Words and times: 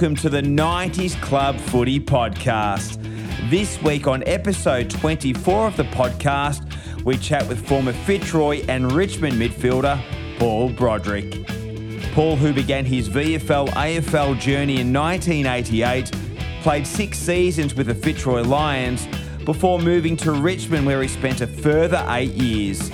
welcome 0.00 0.16
to 0.16 0.30
the 0.30 0.40
90s 0.40 1.20
Club 1.20 1.58
Footy 1.58 2.00
Podcast. 2.00 2.96
This 3.50 3.78
week 3.82 4.06
on 4.06 4.24
episode 4.26 4.88
24 4.88 5.66
of 5.66 5.76
the 5.76 5.82
podcast, 5.82 6.64
we 7.04 7.18
chat 7.18 7.46
with 7.46 7.68
former 7.68 7.92
Fitzroy 7.92 8.64
and 8.66 8.92
Richmond 8.92 9.34
midfielder 9.34 10.02
Paul 10.38 10.70
Broderick. 10.70 11.46
Paul, 12.14 12.36
who 12.36 12.54
began 12.54 12.86
his 12.86 13.10
VFL 13.10 13.68
AFL 13.68 14.40
journey 14.40 14.80
in 14.80 14.90
1988, 14.90 16.10
played 16.62 16.86
six 16.86 17.18
seasons 17.18 17.74
with 17.74 17.88
the 17.88 17.94
Fitzroy 17.94 18.40
Lions 18.40 19.06
before 19.44 19.78
moving 19.78 20.16
to 20.16 20.32
Richmond, 20.32 20.86
where 20.86 21.02
he 21.02 21.08
spent 21.08 21.42
a 21.42 21.46
further 21.46 22.02
eight 22.08 22.32
years. 22.32 22.90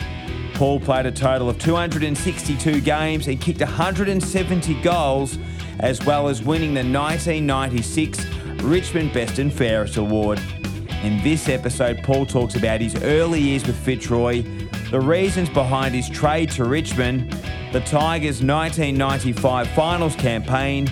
Paul 0.55 0.81
played 0.81 1.07
a 1.07 1.13
total 1.13 1.49
of 1.49 1.61
262 1.61 2.81
games 2.81 3.29
and 3.29 3.41
kicked 3.41 3.61
170 3.61 4.83
goals 4.83 5.39
as 5.81 6.05
well 6.05 6.29
as 6.29 6.43
winning 6.43 6.75
the 6.75 6.81
1996 6.81 8.25
Richmond 8.63 9.13
Best 9.13 9.39
and 9.39 9.53
Fairest 9.53 9.97
Award. 9.97 10.41
In 11.03 11.23
this 11.23 11.49
episode, 11.49 12.03
Paul 12.03 12.27
talks 12.27 12.57
about 12.57 12.81
his 12.81 12.95
early 13.03 13.41
years 13.41 13.67
with 13.67 13.77
Fitzroy, 13.77 14.43
the 14.91 15.01
reasons 15.01 15.49
behind 15.49 15.95
his 15.95 16.09
trade 16.09 16.51
to 16.53 16.65
Richmond, 16.65 17.31
the 17.73 17.81
Tigers' 17.81 18.43
1995 18.43 19.69
finals 19.69 20.17
campaign, 20.17 20.87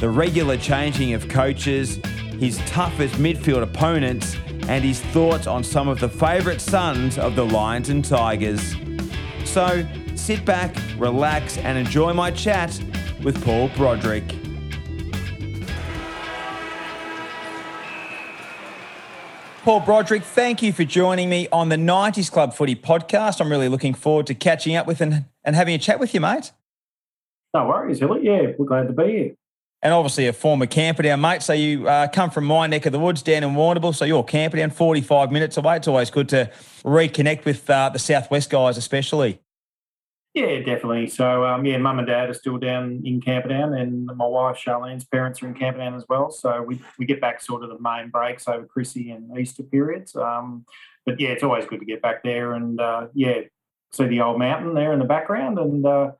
the 0.00 0.10
regular 0.10 0.56
changing 0.56 1.14
of 1.14 1.28
coaches, 1.28 2.00
his 2.38 2.58
toughest 2.66 3.14
midfield 3.14 3.62
opponents, 3.62 4.36
and 4.68 4.82
his 4.82 5.00
thoughts 5.00 5.46
on 5.46 5.62
some 5.62 5.88
of 5.88 6.00
the 6.00 6.08
favourite 6.08 6.60
sons 6.60 7.18
of 7.18 7.36
the 7.36 7.44
Lions 7.44 7.90
and 7.90 8.04
Tigers. 8.04 8.74
So 9.44 9.86
sit 10.16 10.44
back, 10.44 10.74
relax, 10.98 11.58
and 11.58 11.78
enjoy 11.78 12.12
my 12.12 12.30
chat 12.30 12.78
with 13.24 13.42
Paul 13.42 13.68
Broderick. 13.76 14.24
Paul 19.64 19.80
Broderick, 19.80 20.22
thank 20.22 20.60
you 20.60 20.74
for 20.74 20.84
joining 20.84 21.30
me 21.30 21.48
on 21.50 21.70
the 21.70 21.76
90s 21.76 22.30
Club 22.30 22.52
Footy 22.52 22.76
podcast. 22.76 23.40
I'm 23.40 23.50
really 23.50 23.70
looking 23.70 23.94
forward 23.94 24.26
to 24.26 24.34
catching 24.34 24.76
up 24.76 24.86
with 24.86 25.00
and, 25.00 25.24
and 25.42 25.56
having 25.56 25.74
a 25.74 25.78
chat 25.78 25.98
with 25.98 26.12
you, 26.12 26.20
mate. 26.20 26.52
No 27.54 27.66
worries, 27.66 27.98
Hilly. 28.00 28.26
Yeah, 28.26 28.52
we're 28.58 28.66
glad 28.66 28.88
to 28.88 28.92
be 28.92 29.04
here. 29.04 29.34
And 29.80 29.94
obviously 29.94 30.26
a 30.26 30.34
former 30.34 30.66
Camperdown, 30.66 31.20
mate. 31.22 31.42
So 31.42 31.54
you 31.54 31.88
uh, 31.88 32.08
come 32.08 32.30
from 32.30 32.44
my 32.44 32.66
neck 32.66 32.84
of 32.84 32.92
the 32.92 32.98
woods 32.98 33.22
down 33.22 33.42
in 33.42 33.50
Warrnambool. 33.50 33.94
So 33.94 34.04
you're 34.04 34.22
Camperdown, 34.22 34.70
45 34.70 35.32
minutes 35.32 35.56
away. 35.56 35.76
It's 35.76 35.88
always 35.88 36.10
good 36.10 36.28
to 36.30 36.50
reconnect 36.84 37.46
with 37.46 37.68
uh, 37.70 37.88
the 37.88 37.98
Southwest 37.98 38.50
guys, 38.50 38.76
especially. 38.76 39.40
Yeah, 40.34 40.58
definitely. 40.58 41.06
So, 41.06 41.44
um, 41.44 41.64
yeah, 41.64 41.78
mum 41.78 42.00
and 42.00 42.08
dad 42.08 42.28
are 42.28 42.34
still 42.34 42.58
down 42.58 43.02
in 43.04 43.20
Camperdown, 43.20 43.72
and 43.72 44.04
my 44.06 44.26
wife 44.26 44.56
Charlene's 44.56 45.04
parents 45.04 45.40
are 45.42 45.46
in 45.46 45.54
Camperdown 45.54 45.94
as 45.94 46.04
well. 46.08 46.32
So 46.32 46.60
we, 46.60 46.80
we 46.98 47.06
get 47.06 47.20
back 47.20 47.40
sort 47.40 47.62
of 47.62 47.70
the 47.70 47.78
main 47.78 48.10
breaks 48.10 48.48
over 48.48 48.66
Chrissy 48.66 49.12
and 49.12 49.38
Easter 49.38 49.62
periods. 49.62 50.16
Um, 50.16 50.66
but 51.06 51.20
yeah, 51.20 51.28
it's 51.28 51.44
always 51.44 51.66
good 51.66 51.78
to 51.78 51.86
get 51.86 52.02
back 52.02 52.24
there 52.24 52.54
and 52.54 52.80
uh, 52.80 53.06
yeah, 53.14 53.42
see 53.92 54.06
the 54.06 54.22
old 54.22 54.40
mountain 54.40 54.74
there 54.74 54.92
in 54.92 54.98
the 54.98 55.04
background. 55.04 55.60
And 55.60 55.86
uh, 55.86 56.10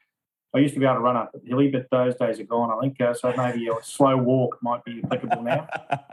I 0.55 0.59
used 0.59 0.75
to 0.75 0.81
be 0.81 0.87
able 0.87 0.97
to 0.97 1.01
run 1.01 1.17
up 1.17 1.33
the 1.33 1.41
hilly, 1.45 1.69
but 1.69 1.87
those 1.91 2.15
days 2.15 2.39
are 2.39 2.45
gone. 2.45 2.71
I 2.71 2.81
think 2.83 3.01
uh, 3.01 3.15
so. 3.15 3.35
Maybe 3.37 3.67
a 3.67 3.83
slow 3.83 4.17
walk 4.17 4.59
might 4.63 4.85
be 4.85 5.03
applicable 5.03 5.43
now. 5.43 5.67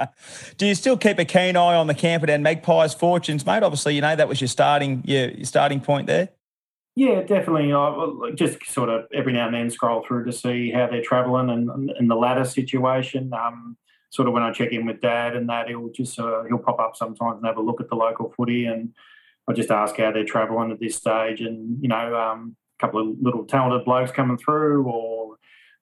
Do 0.58 0.66
you 0.66 0.74
still 0.74 0.98
keep 0.98 1.20
a 1.20 1.26
keen 1.26 1.56
eye 1.56 1.76
on 1.76 1.86
the 1.86 1.94
Camperdown 1.94 2.42
Magpies' 2.42 2.96
fortunes, 2.96 3.46
mate? 3.46 3.62
Obviously, 3.62 3.94
you 3.94 4.02
know 4.02 4.16
that 4.16 4.28
was 4.28 4.42
your 4.42 4.48
starting 4.48 5.04
your, 5.06 5.30
your 5.30 5.46
starting 5.46 5.82
point 5.82 6.08
there. 6.08 6.30
Yeah, 6.96 7.22
definitely. 7.22 7.72
I 7.74 8.32
just 8.36 8.66
sort 8.66 8.90
of 8.90 9.06
every 9.14 9.32
now 9.32 9.46
and 9.46 9.56
then 9.56 9.70
scroll 9.70 10.04
through 10.06 10.26
to 10.26 10.34
see 10.34 10.72
how 10.72 10.88
they're 10.88 11.02
travelling 11.02 11.50
and, 11.50 11.90
and 11.90 12.12
the 12.12 12.16
ladder 12.16 12.44
situation. 12.44 13.32
Um, 13.34 13.78
sort 14.10 14.28
of 14.28 14.34
when 14.34 14.44
I 14.44 14.52
check 14.52 14.74
in 14.74 14.86
with 14.86 15.00
Dad 15.00 15.36
and 15.36 15.48
that, 15.50 15.70
he'll 15.70 15.90
just 15.90 16.20
uh, 16.20 16.44
he'll 16.44 16.60
pop 16.60 16.80
up 16.80 16.96
sometimes 16.96 17.38
and 17.38 17.46
have 17.46 17.58
a 17.58 17.62
look 17.62 17.80
at 17.80 17.90
the 17.90 17.96
local 17.96 18.34
footy, 18.36 18.66
and 18.66 18.94
I 19.50 19.54
just 19.54 19.72
ask 19.72 19.96
how 19.98 20.12
they're 20.12 20.26
travelling 20.26 20.72
at 20.72 20.80
this 20.80 20.98
stage. 20.98 21.42
And 21.42 21.82
you 21.82 21.88
know, 21.88 22.16
um, 22.16 22.56
a 22.80 22.86
couple 22.86 23.00
of 23.00 23.16
little 23.22 23.46
talented 23.46 23.86
blokes 23.86 24.12
coming 24.12 24.38
through, 24.38 24.84
or 24.84 25.38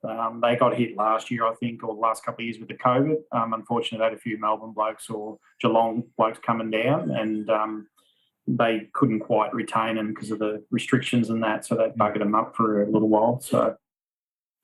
um, 0.07 0.39
they 0.41 0.55
got 0.55 0.77
hit 0.77 0.95
last 0.95 1.31
year, 1.31 1.45
I 1.45 1.55
think, 1.55 1.83
or 1.83 1.95
the 1.95 1.99
last 1.99 2.23
couple 2.23 2.43
of 2.43 2.45
years 2.45 2.59
with 2.59 2.69
the 2.69 2.75
COVID. 2.75 3.17
Um, 3.31 3.53
unfortunately, 3.53 3.97
they 3.97 4.09
had 4.11 4.13
a 4.13 4.21
few 4.21 4.39
Melbourne 4.39 4.73
blokes 4.73 5.09
or 5.09 5.39
Geelong 5.59 6.03
blokes 6.17 6.39
coming 6.45 6.69
down, 6.69 7.09
and 7.09 7.49
um, 7.49 7.87
they 8.57 8.87
couldn't 8.93 9.19
quite 9.19 9.53
retain 9.53 9.97
him 9.97 10.13
because 10.13 10.31
of 10.31 10.39
the 10.39 10.63
restrictions 10.71 11.29
and 11.29 11.43
that, 11.43 11.65
so 11.65 11.75
they 11.75 11.89
buggered 11.89 12.21
him 12.21 12.33
up 12.33 12.55
for 12.55 12.81
a 12.81 12.89
little 12.89 13.09
while. 13.09 13.39
So. 13.41 13.75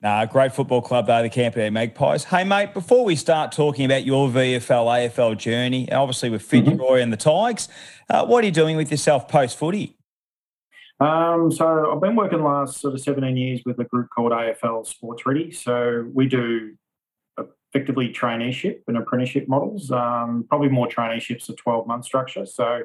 Nah, 0.02 0.26
great 0.26 0.54
football 0.54 0.82
club 0.82 1.08
though, 1.08 1.22
the 1.22 1.30
Camperdown 1.30 1.74
Magpies. 1.74 2.26
Hey 2.26 2.44
mate, 2.44 2.74
before 2.74 3.06
we 3.06 3.16
start 3.16 3.52
talking 3.52 3.86
about 3.86 4.06
your 4.06 4.28
VFL 4.28 5.10
AFL 5.10 5.38
journey, 5.38 5.92
obviously 5.92 6.30
with 6.30 6.42
Fitzroy 6.42 6.76
mm-hmm. 6.76 7.04
and 7.04 7.14
the 7.14 7.18
Tigers, 7.18 7.70
uh, 8.10 8.26
what 8.26 8.44
are 8.44 8.48
you 8.48 8.54
doing 8.54 8.76
with 8.76 8.92
yourself 8.92 9.28
post 9.28 9.58
footy? 9.58 9.98
Um, 11.00 11.52
so 11.52 11.92
I've 11.92 12.02
been 12.02 12.16
working 12.16 12.42
last 12.44 12.80
sort 12.80 12.94
of 12.94 13.02
17 13.02 13.36
years 13.36 13.62
with 13.66 13.80
a 13.80 13.84
group 13.84 14.10
called 14.16 14.32
AFL 14.32 14.88
Sports 14.88 15.26
Ready. 15.26 15.52
So 15.52 16.10
we 16.14 16.28
do 16.28 16.76
effectively 17.38 18.14
traineeship 18.14 18.82
and 18.88 18.98
apprenticeship 18.98 19.48
models, 19.48 19.92
um, 19.92 20.46
probably 20.48 20.70
more 20.70 20.88
traineeships, 20.88 21.50
a 21.50 21.54
12 21.54 21.88
month 21.88 22.06
structure. 22.06 22.46
So 22.46 22.84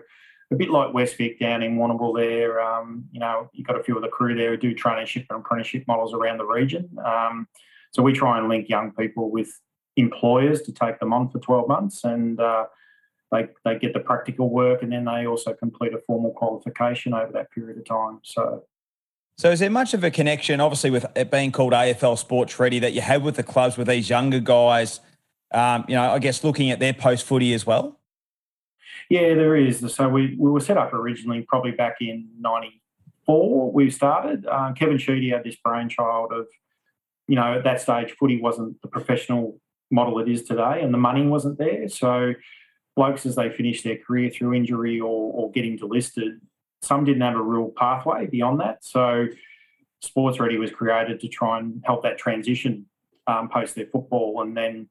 a 0.50 0.56
bit 0.56 0.70
like 0.70 0.92
Westvic 0.92 1.38
down 1.38 1.62
in 1.62 1.76
Warrnambool 1.76 2.16
there. 2.16 2.60
Um, 2.60 3.04
you 3.12 3.20
know, 3.20 3.48
you've 3.52 3.66
got 3.66 3.78
a 3.78 3.82
few 3.82 3.96
of 3.96 4.02
the 4.02 4.08
crew 4.08 4.34
there 4.34 4.50
who 4.50 4.56
do 4.56 4.74
traineeship 4.74 5.26
and 5.30 5.40
apprenticeship 5.40 5.84
models 5.86 6.12
around 6.12 6.38
the 6.38 6.44
region. 6.44 6.88
Um, 7.04 7.46
so 7.92 8.02
we 8.02 8.12
try 8.12 8.38
and 8.38 8.48
link 8.48 8.68
young 8.68 8.92
people 8.92 9.30
with 9.30 9.50
employers 9.96 10.62
to 10.62 10.72
take 10.72 10.98
them 10.98 11.12
on 11.12 11.28
for 11.28 11.38
12 11.38 11.68
months 11.68 12.04
and 12.04 12.40
uh, 12.40 12.66
they, 13.32 13.48
they 13.64 13.78
get 13.78 13.92
the 13.92 14.00
practical 14.00 14.50
work 14.50 14.82
and 14.82 14.92
then 14.92 15.04
they 15.04 15.26
also 15.26 15.52
complete 15.52 15.94
a 15.94 15.98
formal 15.98 16.32
qualification 16.32 17.14
over 17.14 17.32
that 17.32 17.50
period 17.50 17.78
of 17.78 17.84
time. 17.84 18.20
So 18.22 18.64
so 19.40 19.50
is 19.50 19.60
there 19.60 19.70
much 19.70 19.94
of 19.94 20.04
a 20.04 20.10
connection, 20.10 20.60
obviously, 20.60 20.90
with 20.90 21.06
it 21.16 21.30
being 21.30 21.50
called 21.50 21.72
AFL 21.72 22.18
Sports 22.18 22.60
Ready, 22.60 22.78
that 22.80 22.92
you 22.92 23.00
have 23.00 23.22
with 23.22 23.36
the 23.36 23.42
clubs 23.42 23.78
with 23.78 23.86
these 23.86 24.10
younger 24.10 24.38
guys? 24.38 25.00
Um, 25.50 25.86
you 25.88 25.94
know, 25.94 26.12
I 26.12 26.18
guess 26.18 26.44
looking 26.44 26.70
at 26.70 26.78
their 26.78 26.92
post 26.92 27.24
footy 27.24 27.54
as 27.54 27.64
well. 27.64 27.98
Yeah, 29.08 29.34
there 29.34 29.56
is. 29.56 29.92
So 29.92 30.08
we, 30.08 30.36
we 30.38 30.50
were 30.50 30.60
set 30.60 30.76
up 30.76 30.92
originally 30.92 31.42
probably 31.42 31.72
back 31.72 31.96
in 32.00 32.28
94. 32.38 33.72
We 33.72 33.90
started. 33.90 34.46
Uh, 34.46 34.72
Kevin 34.72 34.98
Sheedy 34.98 35.30
had 35.30 35.44
this 35.44 35.56
brainchild 35.56 36.32
of, 36.32 36.46
you 37.26 37.36
know, 37.36 37.54
at 37.54 37.64
that 37.64 37.80
stage, 37.80 38.12
footy 38.12 38.40
wasn't 38.40 38.80
the 38.82 38.88
professional 38.88 39.60
model 39.90 40.18
it 40.20 40.28
is 40.28 40.44
today 40.44 40.80
and 40.82 40.94
the 40.94 40.98
money 40.98 41.26
wasn't 41.26 41.58
there. 41.58 41.88
So 41.88 42.34
blokes, 42.96 43.26
as 43.26 43.36
they 43.36 43.50
finished 43.50 43.84
their 43.84 43.96
career 43.96 44.30
through 44.30 44.54
injury 44.54 45.00
or, 45.00 45.32
or 45.32 45.50
getting 45.50 45.78
delisted, 45.78 46.38
some 46.82 47.04
didn't 47.04 47.22
have 47.22 47.36
a 47.36 47.42
real 47.42 47.72
pathway 47.76 48.26
beyond 48.26 48.60
that. 48.60 48.84
So 48.84 49.26
Sports 50.02 50.40
Ready 50.40 50.56
was 50.56 50.70
created 50.70 51.20
to 51.20 51.28
try 51.28 51.58
and 51.58 51.82
help 51.84 52.02
that 52.04 52.18
transition 52.18 52.86
um, 53.26 53.48
post 53.48 53.74
their 53.74 53.86
football. 53.86 54.40
And 54.42 54.56
then 54.56 54.88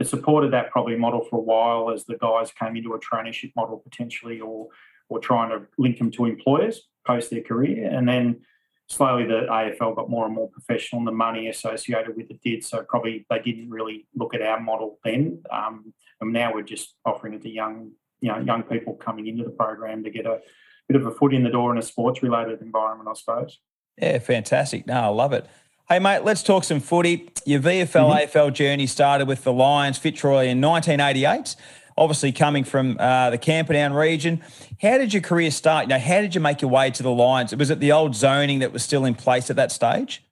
it 0.00 0.08
supported 0.08 0.52
that 0.52 0.70
probably 0.70 0.96
model 0.96 1.22
for 1.22 1.38
a 1.38 1.42
while 1.42 1.90
as 1.92 2.04
the 2.04 2.16
guys 2.16 2.50
came 2.52 2.74
into 2.74 2.94
a 2.94 3.00
traineeship 3.00 3.52
model 3.54 3.78
potentially 3.78 4.40
or 4.40 4.68
or 5.08 5.18
trying 5.18 5.50
to 5.50 5.66
link 5.76 5.98
them 5.98 6.10
to 6.12 6.24
employers 6.24 6.82
post 7.06 7.30
their 7.30 7.42
career. 7.42 7.88
And 7.90 8.08
then 8.08 8.40
slowly 8.88 9.24
the 9.24 9.46
AFL 9.50 9.96
got 9.96 10.10
more 10.10 10.26
and 10.26 10.34
more 10.34 10.48
professional 10.48 11.00
and 11.00 11.08
the 11.08 11.12
money 11.12 11.48
associated 11.48 12.16
with 12.16 12.30
it 12.30 12.40
did. 12.42 12.64
So 12.64 12.84
probably 12.88 13.26
they 13.28 13.40
didn't 13.40 13.70
really 13.70 14.06
look 14.14 14.34
at 14.34 14.42
our 14.42 14.60
model 14.60 14.98
then. 15.04 15.42
Um, 15.50 15.92
and 16.20 16.32
now 16.32 16.52
we're 16.52 16.62
just 16.62 16.94
offering 17.04 17.34
it 17.34 17.42
to 17.42 17.50
young, 17.50 17.92
you 18.20 18.30
know, 18.30 18.38
young 18.38 18.62
people 18.62 18.94
coming 18.94 19.26
into 19.26 19.44
the 19.44 19.50
program 19.50 20.04
to 20.04 20.10
get 20.10 20.26
a 20.26 20.40
bit 20.88 21.00
of 21.00 21.06
a 21.06 21.10
foot 21.10 21.34
in 21.34 21.44
the 21.44 21.50
door 21.50 21.72
in 21.72 21.78
a 21.78 21.82
sports 21.82 22.22
related 22.22 22.60
environment, 22.60 23.08
I 23.10 23.14
suppose. 23.14 23.58
Yeah, 23.96 24.18
fantastic. 24.18 24.86
No, 24.86 24.94
I 24.94 25.06
love 25.06 25.32
it. 25.32 25.46
Hey, 25.90 25.98
mate, 25.98 26.22
let's 26.22 26.44
talk 26.44 26.62
some 26.62 26.78
footy. 26.78 27.28
Your 27.44 27.58
VFL 27.58 27.88
mm-hmm. 27.88 28.38
AFL 28.38 28.52
journey 28.52 28.86
started 28.86 29.26
with 29.26 29.42
the 29.42 29.52
Lions 29.52 29.98
Fitzroy 29.98 30.46
in 30.46 30.60
1988, 30.60 31.56
obviously 31.98 32.30
coming 32.30 32.62
from 32.62 32.96
uh, 33.00 33.30
the 33.30 33.38
Camperdown 33.38 33.92
region. 33.92 34.40
How 34.80 34.98
did 34.98 35.12
your 35.12 35.20
career 35.20 35.50
start? 35.50 35.86
You 35.86 35.88
know, 35.88 35.98
how 35.98 36.20
did 36.20 36.36
you 36.36 36.40
make 36.40 36.62
your 36.62 36.70
way 36.70 36.92
to 36.92 37.02
the 37.02 37.10
Lions? 37.10 37.56
Was 37.56 37.70
it 37.70 37.80
the 37.80 37.90
old 37.90 38.14
zoning 38.14 38.60
that 38.60 38.72
was 38.72 38.84
still 38.84 39.04
in 39.04 39.16
place 39.16 39.50
at 39.50 39.56
that 39.56 39.72
stage? 39.72 40.22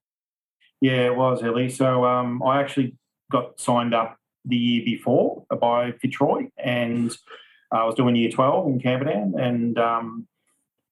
Yeah, 0.80 1.06
it 1.06 1.16
was, 1.16 1.42
Ellie. 1.42 1.70
So 1.70 2.04
um, 2.04 2.40
I 2.40 2.60
actually 2.60 2.94
got 3.28 3.58
signed 3.58 3.94
up 3.94 4.16
the 4.44 4.56
year 4.56 4.84
before 4.84 5.44
by 5.60 5.90
Fitzroy 5.90 6.50
and 6.56 7.10
I 7.72 7.82
was 7.82 7.96
doing 7.96 8.14
year 8.14 8.30
12 8.30 8.68
in 8.68 8.80
Camperdown 8.80 9.34
and 9.36 9.76
um, 9.76 10.28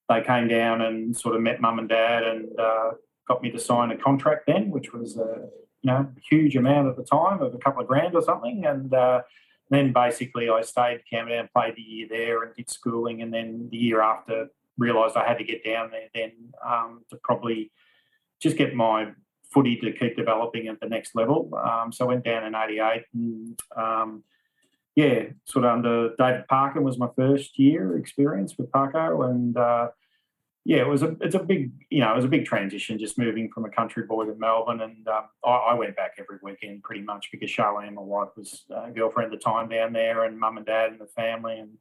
they 0.08 0.22
came 0.22 0.48
down 0.48 0.80
and 0.80 1.16
sort 1.16 1.36
of 1.36 1.42
met 1.42 1.60
mum 1.60 1.78
and 1.78 1.88
dad 1.88 2.24
and 2.24 2.58
uh, 2.58 2.90
got 3.28 3.42
me 3.42 3.50
to 3.50 3.58
sign 3.58 3.90
a 3.90 3.96
contract 3.96 4.46
then, 4.46 4.70
which 4.70 4.92
was 4.92 5.16
a 5.16 5.48
you 5.82 5.92
know 5.92 6.08
huge 6.28 6.56
amount 6.56 6.88
at 6.88 6.96
the 6.96 7.04
time 7.04 7.40
of 7.42 7.54
a 7.54 7.58
couple 7.58 7.82
of 7.82 7.88
grand 7.88 8.14
or 8.14 8.22
something. 8.22 8.64
And 8.66 8.92
uh, 8.92 9.22
then 9.70 9.92
basically 9.92 10.48
I 10.48 10.62
stayed 10.62 11.02
Camperdown, 11.08 11.48
played 11.54 11.76
the 11.76 11.82
year 11.82 12.06
there, 12.08 12.42
and 12.42 12.54
did 12.54 12.70
schooling. 12.70 13.22
And 13.22 13.32
then 13.32 13.68
the 13.70 13.76
year 13.76 14.00
after, 14.00 14.48
realised 14.78 15.16
I 15.16 15.26
had 15.26 15.38
to 15.38 15.44
get 15.44 15.64
down 15.64 15.90
there 15.90 16.08
then 16.14 16.32
um, 16.64 17.02
to 17.10 17.16
probably 17.22 17.70
just 18.40 18.56
get 18.56 18.74
my 18.74 19.12
footy 19.52 19.76
to 19.76 19.92
keep 19.92 20.16
developing 20.16 20.68
at 20.68 20.80
the 20.80 20.88
next 20.88 21.14
level. 21.14 21.50
Um, 21.56 21.92
so 21.92 22.04
I 22.04 22.08
went 22.08 22.24
down 22.24 22.44
in 22.44 22.54
'88 22.54 23.04
and 23.14 23.60
um, 23.76 24.24
yeah, 24.96 25.24
sort 25.44 25.66
of 25.66 25.72
under 25.72 26.14
David 26.16 26.48
Parker 26.48 26.80
was 26.80 26.98
my 26.98 27.08
first 27.14 27.58
year 27.58 27.98
experience 27.98 28.54
with 28.58 28.70
Parko, 28.70 29.28
and 29.30 29.56
uh, 29.56 29.88
yeah, 30.66 30.78
it 30.78 30.88
was 30.88 31.04
a 31.04 31.16
it's 31.20 31.36
a 31.36 31.38
big 31.38 31.70
you 31.90 32.00
know 32.00 32.12
it 32.12 32.16
was 32.16 32.24
a 32.24 32.28
big 32.28 32.44
transition 32.44 32.98
just 32.98 33.18
moving 33.18 33.48
from 33.52 33.64
a 33.64 33.70
country 33.70 34.02
boy 34.02 34.24
to 34.24 34.34
Melbourne, 34.34 34.80
and 34.80 35.06
um, 35.06 35.26
I, 35.44 35.50
I, 35.50 35.74
went 35.74 35.94
back 35.94 36.14
every 36.18 36.38
weekend 36.42 36.82
pretty 36.82 37.02
much 37.02 37.28
because 37.30 37.48
Charlene, 37.48 37.94
my 37.94 38.02
wife, 38.02 38.30
was 38.36 38.64
a 38.74 38.90
girlfriend 38.90 39.32
at 39.32 39.38
the 39.38 39.44
time 39.44 39.68
down 39.68 39.92
there, 39.92 40.24
and 40.24 40.36
mum 40.36 40.56
and 40.56 40.66
dad 40.66 40.90
and 40.90 41.00
the 41.00 41.06
family 41.06 41.60
and, 41.60 41.78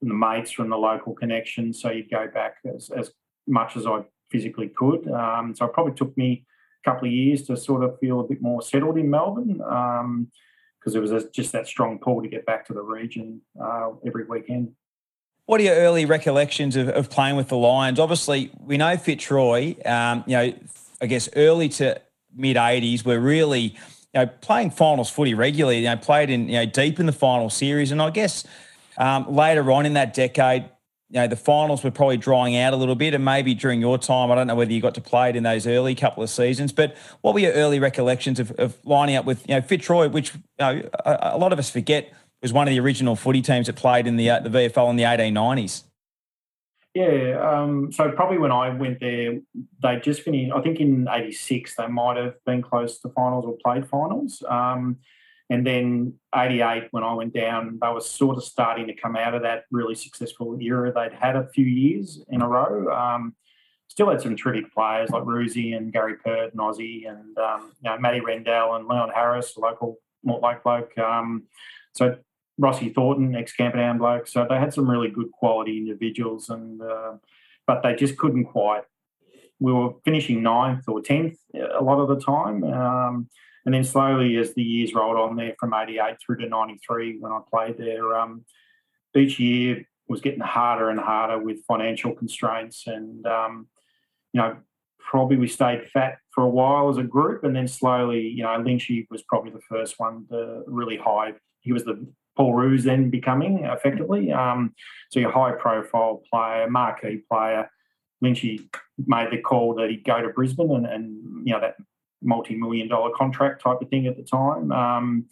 and 0.00 0.10
the 0.10 0.14
mates 0.14 0.50
from 0.50 0.70
the 0.70 0.76
local 0.76 1.12
connections. 1.12 1.82
So 1.82 1.90
you'd 1.90 2.10
go 2.10 2.26
back 2.32 2.56
as 2.74 2.88
as 2.96 3.10
much 3.46 3.76
as 3.76 3.86
I 3.86 4.04
physically 4.30 4.70
could. 4.70 5.06
Um, 5.10 5.54
so 5.54 5.66
it 5.66 5.74
probably 5.74 5.92
took 5.92 6.16
me 6.16 6.46
a 6.82 6.90
couple 6.90 7.06
of 7.06 7.12
years 7.12 7.42
to 7.48 7.58
sort 7.58 7.84
of 7.84 7.98
feel 7.98 8.20
a 8.20 8.26
bit 8.26 8.40
more 8.40 8.62
settled 8.62 8.96
in 8.96 9.10
Melbourne 9.10 9.58
because 9.58 10.00
um, 10.00 10.96
it 10.96 10.98
was 10.98 11.12
a, 11.12 11.28
just 11.28 11.52
that 11.52 11.66
strong 11.66 11.98
pull 11.98 12.22
to 12.22 12.28
get 12.28 12.46
back 12.46 12.66
to 12.68 12.72
the 12.72 12.82
region 12.82 13.42
uh, 13.62 13.90
every 14.06 14.24
weekend. 14.24 14.72
What 15.46 15.60
are 15.60 15.64
your 15.64 15.74
early 15.74 16.06
recollections 16.06 16.74
of, 16.74 16.88
of 16.88 17.10
playing 17.10 17.36
with 17.36 17.48
the 17.48 17.56
Lions? 17.56 18.00
Obviously, 18.00 18.50
we 18.58 18.78
know 18.78 18.96
Fitzroy, 18.96 19.74
um, 19.84 20.24
you 20.26 20.36
know, 20.36 20.54
I 21.02 21.06
guess 21.06 21.28
early 21.36 21.68
to 21.70 22.00
mid 22.34 22.56
80s, 22.56 23.04
were 23.04 23.20
really 23.20 23.60
you 23.60 23.76
know, 24.14 24.26
playing 24.26 24.70
finals 24.70 25.10
footy 25.10 25.34
regularly. 25.34 25.80
You 25.80 25.90
know, 25.90 25.96
played 25.96 26.30
in 26.30 26.48
you 26.48 26.54
know 26.54 26.66
deep 26.66 26.98
in 26.98 27.06
the 27.06 27.12
final 27.12 27.50
series, 27.50 27.92
and 27.92 28.00
I 28.00 28.08
guess 28.08 28.44
um, 28.96 29.34
later 29.34 29.70
on 29.70 29.84
in 29.84 29.94
that 29.94 30.14
decade, 30.14 30.64
you 31.10 31.20
know, 31.20 31.26
the 31.26 31.36
finals 31.36 31.84
were 31.84 31.90
probably 31.90 32.16
drying 32.16 32.56
out 32.56 32.72
a 32.72 32.76
little 32.76 32.94
bit, 32.94 33.12
and 33.12 33.22
maybe 33.22 33.52
during 33.52 33.80
your 33.82 33.98
time, 33.98 34.30
I 34.30 34.34
don't 34.36 34.46
know 34.46 34.54
whether 34.54 34.72
you 34.72 34.80
got 34.80 34.94
to 34.94 35.02
play 35.02 35.28
it 35.28 35.36
in 35.36 35.42
those 35.42 35.66
early 35.66 35.94
couple 35.94 36.22
of 36.22 36.30
seasons. 36.30 36.72
But 36.72 36.96
what 37.20 37.34
were 37.34 37.40
your 37.40 37.52
early 37.52 37.80
recollections 37.80 38.40
of, 38.40 38.50
of 38.52 38.78
lining 38.84 39.16
up 39.16 39.26
with 39.26 39.46
you 39.46 39.56
know 39.56 39.60
Fitzroy, 39.60 40.08
which 40.08 40.34
you 40.34 40.40
know, 40.58 40.88
a, 41.04 41.18
a 41.34 41.38
lot 41.38 41.52
of 41.52 41.58
us 41.58 41.68
forget 41.68 42.14
was 42.44 42.52
one 42.52 42.68
of 42.68 42.72
the 42.72 42.80
original 42.80 43.16
footy 43.16 43.42
teams 43.42 43.66
that 43.66 43.76
played 43.76 44.06
in 44.06 44.16
the 44.16 44.30
uh, 44.30 44.40
the 44.40 44.50
VFL 44.50 44.90
in 44.90 44.96
the 44.96 45.02
1890s. 45.02 45.84
Yeah, 46.94 47.40
um, 47.40 47.90
so 47.90 48.12
probably 48.12 48.38
when 48.38 48.52
I 48.52 48.68
went 48.68 49.00
there, 49.00 49.40
they 49.82 49.96
just 49.96 50.22
finished. 50.22 50.52
I 50.54 50.60
think 50.60 50.78
in 50.78 51.08
'86 51.10 51.74
they 51.74 51.88
might 51.88 52.16
have 52.16 52.34
been 52.44 52.62
close 52.62 53.00
to 53.00 53.08
finals 53.08 53.44
or 53.44 53.56
played 53.64 53.88
finals. 53.88 54.44
Um, 54.48 54.98
and 55.50 55.66
then 55.66 56.14
'88, 56.34 56.88
when 56.92 57.02
I 57.02 57.12
went 57.14 57.34
down, 57.34 57.80
they 57.82 57.88
were 57.88 58.00
sort 58.00 58.36
of 58.36 58.44
starting 58.44 58.86
to 58.86 58.94
come 58.94 59.16
out 59.16 59.34
of 59.34 59.42
that 59.42 59.64
really 59.72 59.96
successful 59.96 60.56
era 60.60 60.92
they'd 60.92 61.12
had 61.12 61.34
a 61.34 61.48
few 61.48 61.66
years 61.66 62.22
in 62.28 62.42
a 62.42 62.48
row. 62.48 62.92
Um, 62.94 63.34
still 63.88 64.10
had 64.10 64.20
some 64.20 64.36
terrific 64.36 64.72
players 64.72 65.10
like 65.10 65.22
Roosie 65.24 65.76
and 65.76 65.92
Gary 65.92 66.16
Pert 66.16 66.52
and 66.52 66.60
Aussie 66.60 67.08
and 67.08 67.36
um, 67.38 67.72
you 67.82 67.90
know 67.90 67.98
Matty 67.98 68.20
Rendell 68.20 68.76
and 68.76 68.86
Leon 68.86 69.10
Harris, 69.12 69.56
local 69.56 69.98
Mortlake 70.24 70.62
bloke. 70.62 70.96
Um, 70.98 71.44
so 71.92 72.16
Rossi 72.58 72.90
Thornton, 72.90 73.34
ex 73.34 73.52
Camperdown 73.52 73.98
bloke. 73.98 74.26
So 74.26 74.46
they 74.48 74.56
had 74.58 74.72
some 74.72 74.88
really 74.88 75.10
good 75.10 75.30
quality 75.32 75.78
individuals, 75.78 76.48
and 76.48 76.80
uh, 76.80 77.14
but 77.66 77.82
they 77.82 77.94
just 77.94 78.16
couldn't 78.16 78.46
quite. 78.46 78.82
We 79.60 79.72
were 79.72 79.92
finishing 80.04 80.42
ninth 80.42 80.84
or 80.88 81.00
tenth 81.00 81.36
a 81.54 81.82
lot 81.82 82.00
of 82.00 82.08
the 82.08 82.20
time, 82.20 82.64
um, 82.64 83.28
and 83.64 83.74
then 83.74 83.84
slowly 83.84 84.36
as 84.36 84.54
the 84.54 84.62
years 84.62 84.94
rolled 84.94 85.16
on 85.16 85.36
there 85.36 85.54
from 85.58 85.74
'88 85.74 86.16
through 86.24 86.38
to 86.38 86.48
'93 86.48 87.18
when 87.18 87.32
I 87.32 87.40
played 87.52 87.78
there, 87.78 88.16
um, 88.16 88.44
each 89.16 89.38
year 89.38 89.84
was 90.06 90.20
getting 90.20 90.40
harder 90.40 90.90
and 90.90 91.00
harder 91.00 91.38
with 91.38 91.64
financial 91.66 92.14
constraints, 92.14 92.86
and 92.86 93.26
um, 93.26 93.68
you 94.32 94.40
know 94.40 94.56
probably 94.98 95.36
we 95.36 95.46
stayed 95.46 95.88
fat 95.90 96.18
for 96.30 96.42
a 96.42 96.48
while 96.48 96.88
as 96.88 96.96
a 96.96 97.02
group, 97.02 97.44
and 97.44 97.54
then 97.54 97.68
slowly, 97.68 98.26
you 98.26 98.42
know, 98.42 98.48
Lynchy 98.48 99.06
was 99.10 99.22
probably 99.22 99.52
the 99.52 99.60
first 99.68 99.94
one 99.98 100.26
to 100.30 100.62
really 100.66 100.96
high. 100.96 101.34
He 101.60 101.72
was 101.72 101.84
the 101.84 102.06
Paul 102.36 102.54
Roos 102.54 102.84
then 102.84 103.10
becoming 103.10 103.64
effectively. 103.64 104.32
Um, 104.32 104.74
so 105.10 105.20
your 105.20 105.30
high 105.30 105.52
profile 105.52 106.22
player, 106.30 106.68
marquee 106.68 107.22
player. 107.30 107.70
Lynchy 108.22 108.68
made 109.06 109.30
the 109.30 109.38
call 109.38 109.74
that 109.74 109.90
he'd 109.90 110.04
go 110.04 110.22
to 110.22 110.28
Brisbane 110.30 110.70
and, 110.70 110.86
and 110.86 111.46
you 111.46 111.52
know 111.52 111.60
that 111.60 111.76
multi-million 112.22 112.88
dollar 112.88 113.10
contract 113.14 113.62
type 113.62 113.80
of 113.80 113.88
thing 113.88 114.06
at 114.06 114.16
the 114.16 114.22
time. 114.22 114.72
Um, 114.72 115.26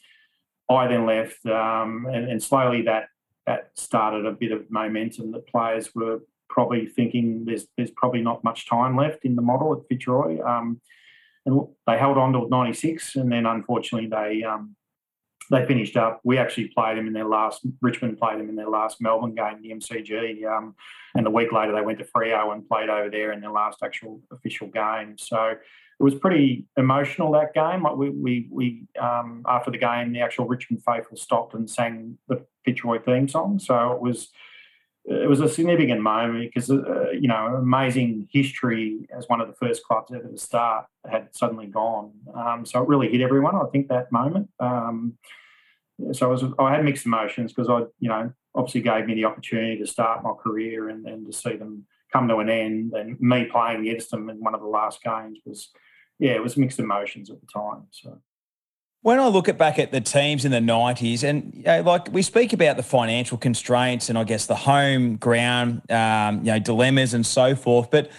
I 0.68 0.86
then 0.86 1.06
left, 1.06 1.44
um, 1.46 2.06
and, 2.06 2.30
and, 2.30 2.42
slowly 2.42 2.82
that 2.82 3.08
that 3.46 3.70
started 3.74 4.26
a 4.26 4.32
bit 4.32 4.52
of 4.52 4.70
momentum. 4.70 5.32
That 5.32 5.46
players 5.46 5.94
were 5.94 6.20
probably 6.48 6.86
thinking 6.86 7.44
there's 7.44 7.66
there's 7.76 7.90
probably 7.90 8.22
not 8.22 8.44
much 8.44 8.68
time 8.68 8.96
left 8.96 9.24
in 9.24 9.36
the 9.36 9.42
model 9.42 9.72
at 9.72 9.88
Fitzroy, 9.88 10.40
um, 10.42 10.80
and 11.46 11.66
they 11.86 11.98
held 11.98 12.18
on 12.18 12.32
to 12.34 12.48
'96, 12.48 13.16
and 13.16 13.32
then 13.32 13.46
unfortunately 13.46 14.08
they 14.08 14.44
um, 14.44 14.76
they 15.52 15.66
finished 15.66 15.98
up. 15.98 16.20
We 16.24 16.38
actually 16.38 16.68
played 16.68 16.96
them 16.96 17.06
in 17.06 17.12
their 17.12 17.26
last. 17.26 17.60
Richmond 17.82 18.18
played 18.18 18.40
them 18.40 18.48
in 18.48 18.56
their 18.56 18.70
last 18.70 19.02
Melbourne 19.02 19.34
game, 19.34 19.60
the 19.60 19.70
MCG, 19.70 20.46
um, 20.46 20.74
and 21.14 21.26
the 21.26 21.30
week 21.30 21.52
later 21.52 21.72
they 21.72 21.82
went 21.82 21.98
to 21.98 22.06
Freo 22.06 22.54
and 22.54 22.66
played 22.66 22.88
over 22.88 23.10
there 23.10 23.32
in 23.32 23.40
their 23.42 23.50
last 23.50 23.82
actual 23.84 24.22
official 24.32 24.68
game. 24.68 25.18
So 25.18 25.50
it 25.50 26.02
was 26.02 26.14
pretty 26.14 26.64
emotional 26.78 27.30
that 27.32 27.52
game. 27.52 27.84
We 27.96 28.08
we, 28.08 28.48
we 28.50 28.86
um, 28.98 29.42
after 29.46 29.70
the 29.70 29.76
game, 29.76 30.12
the 30.12 30.22
actual 30.22 30.46
Richmond 30.46 30.82
faithful 30.86 31.18
stopped 31.18 31.52
and 31.52 31.68
sang 31.68 32.16
the 32.28 32.46
Fitzroy 32.64 33.00
theme 33.02 33.28
song. 33.28 33.58
So 33.58 33.92
it 33.92 34.00
was 34.00 34.30
it 35.04 35.28
was 35.28 35.40
a 35.40 35.48
significant 35.50 36.00
moment 36.00 36.50
because 36.50 36.70
uh, 36.70 37.10
you 37.10 37.28
know 37.28 37.56
amazing 37.56 38.26
history 38.32 39.06
as 39.14 39.28
one 39.28 39.42
of 39.42 39.48
the 39.48 39.54
first 39.54 39.84
clubs 39.84 40.12
ever 40.14 40.28
to 40.28 40.38
start 40.38 40.86
had 41.06 41.28
suddenly 41.32 41.66
gone. 41.66 42.12
Um, 42.34 42.64
so 42.64 42.82
it 42.82 42.88
really 42.88 43.10
hit 43.10 43.20
everyone. 43.20 43.54
I 43.54 43.64
think 43.70 43.88
that 43.88 44.10
moment. 44.10 44.48
Um, 44.58 45.18
so 46.12 46.26
I 46.26 46.30
was 46.30 46.44
I 46.58 46.74
had 46.74 46.84
mixed 46.84 47.06
emotions 47.06 47.52
because 47.52 47.68
I 47.68 47.80
you 48.00 48.08
know 48.08 48.32
obviously 48.54 48.82
gave 48.82 49.06
me 49.06 49.14
the 49.14 49.24
opportunity 49.24 49.78
to 49.78 49.86
start 49.86 50.22
my 50.22 50.32
career 50.32 50.88
and 50.88 51.26
to 51.26 51.32
see 51.32 51.56
them 51.56 51.86
come 52.12 52.28
to 52.28 52.36
an 52.38 52.50
end 52.50 52.92
and 52.92 53.18
me 53.20 53.46
playing 53.50 53.86
against 53.86 54.10
them 54.10 54.28
in 54.28 54.36
one 54.38 54.54
of 54.54 54.60
the 54.60 54.66
last 54.66 55.02
games 55.02 55.38
was 55.46 55.70
yeah 56.18 56.32
it 56.32 56.42
was 56.42 56.56
mixed 56.56 56.78
emotions 56.78 57.30
at 57.30 57.40
the 57.40 57.46
time. 57.46 57.86
So. 57.90 58.20
When 59.02 59.18
I 59.18 59.26
look 59.26 59.48
at 59.48 59.58
back 59.58 59.80
at 59.80 59.90
the 59.90 60.00
teams 60.00 60.44
in 60.44 60.52
the 60.52 60.60
90s, 60.60 61.24
and 61.24 61.52
you 61.56 61.64
know, 61.64 61.82
like 61.82 62.12
we 62.12 62.22
speak 62.22 62.52
about 62.52 62.76
the 62.76 62.84
financial 62.84 63.36
constraints 63.36 64.08
and 64.08 64.16
I 64.16 64.22
guess 64.22 64.46
the 64.46 64.54
home 64.54 65.16
ground, 65.16 65.82
um, 65.90 66.38
you 66.38 66.52
know, 66.52 66.60
dilemmas 66.60 67.12
and 67.12 67.26
so 67.26 67.56
forth, 67.56 67.90
but 67.90 68.12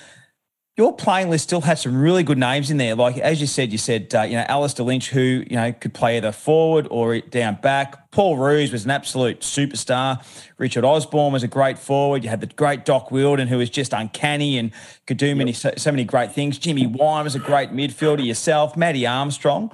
your 0.75 0.95
playing 0.95 1.29
list 1.29 1.43
still 1.43 1.61
had 1.61 1.77
some 1.77 1.95
really 1.95 2.23
good 2.23 2.37
names 2.37 2.71
in 2.71 2.77
there. 2.77 2.95
Like 2.95 3.17
as 3.19 3.39
you 3.39 3.45
said, 3.45 3.71
you 3.71 3.77
said 3.77 4.13
uh, 4.15 4.23
you 4.23 4.35
know 4.35 4.45
Alistair 4.47 4.85
Lynch, 4.85 5.09
who 5.09 5.43
you 5.47 5.55
know 5.55 5.71
could 5.71 5.93
play 5.93 6.17
either 6.17 6.31
forward 6.31 6.87
or 6.89 7.19
down 7.19 7.59
back. 7.61 8.11
Paul 8.11 8.37
Roos 8.37 8.71
was 8.71 8.83
an 8.83 8.91
absolute 8.91 9.41
superstar. 9.41 10.23
Richard 10.57 10.83
Osborne 10.83 11.31
was 11.31 11.43
a 11.43 11.47
great 11.47 11.77
forward. 11.77 12.23
You 12.23 12.29
had 12.29 12.41
the 12.41 12.47
great 12.47 12.85
Doc 12.85 13.09
Wheildon, 13.09 13.47
who 13.47 13.59
was 13.59 13.69
just 13.69 13.93
uncanny 13.93 14.57
and 14.57 14.71
could 15.05 15.17
do 15.17 15.35
many 15.35 15.53
so, 15.53 15.73
so 15.77 15.91
many 15.91 16.05
great 16.05 16.31
things. 16.31 16.57
Jimmy 16.57 16.87
Wynd 16.87 17.25
was 17.25 17.35
a 17.35 17.39
great 17.39 17.71
midfielder. 17.71 18.25
Yourself, 18.25 18.75
Matty 18.75 19.05
Armstrong. 19.05 19.71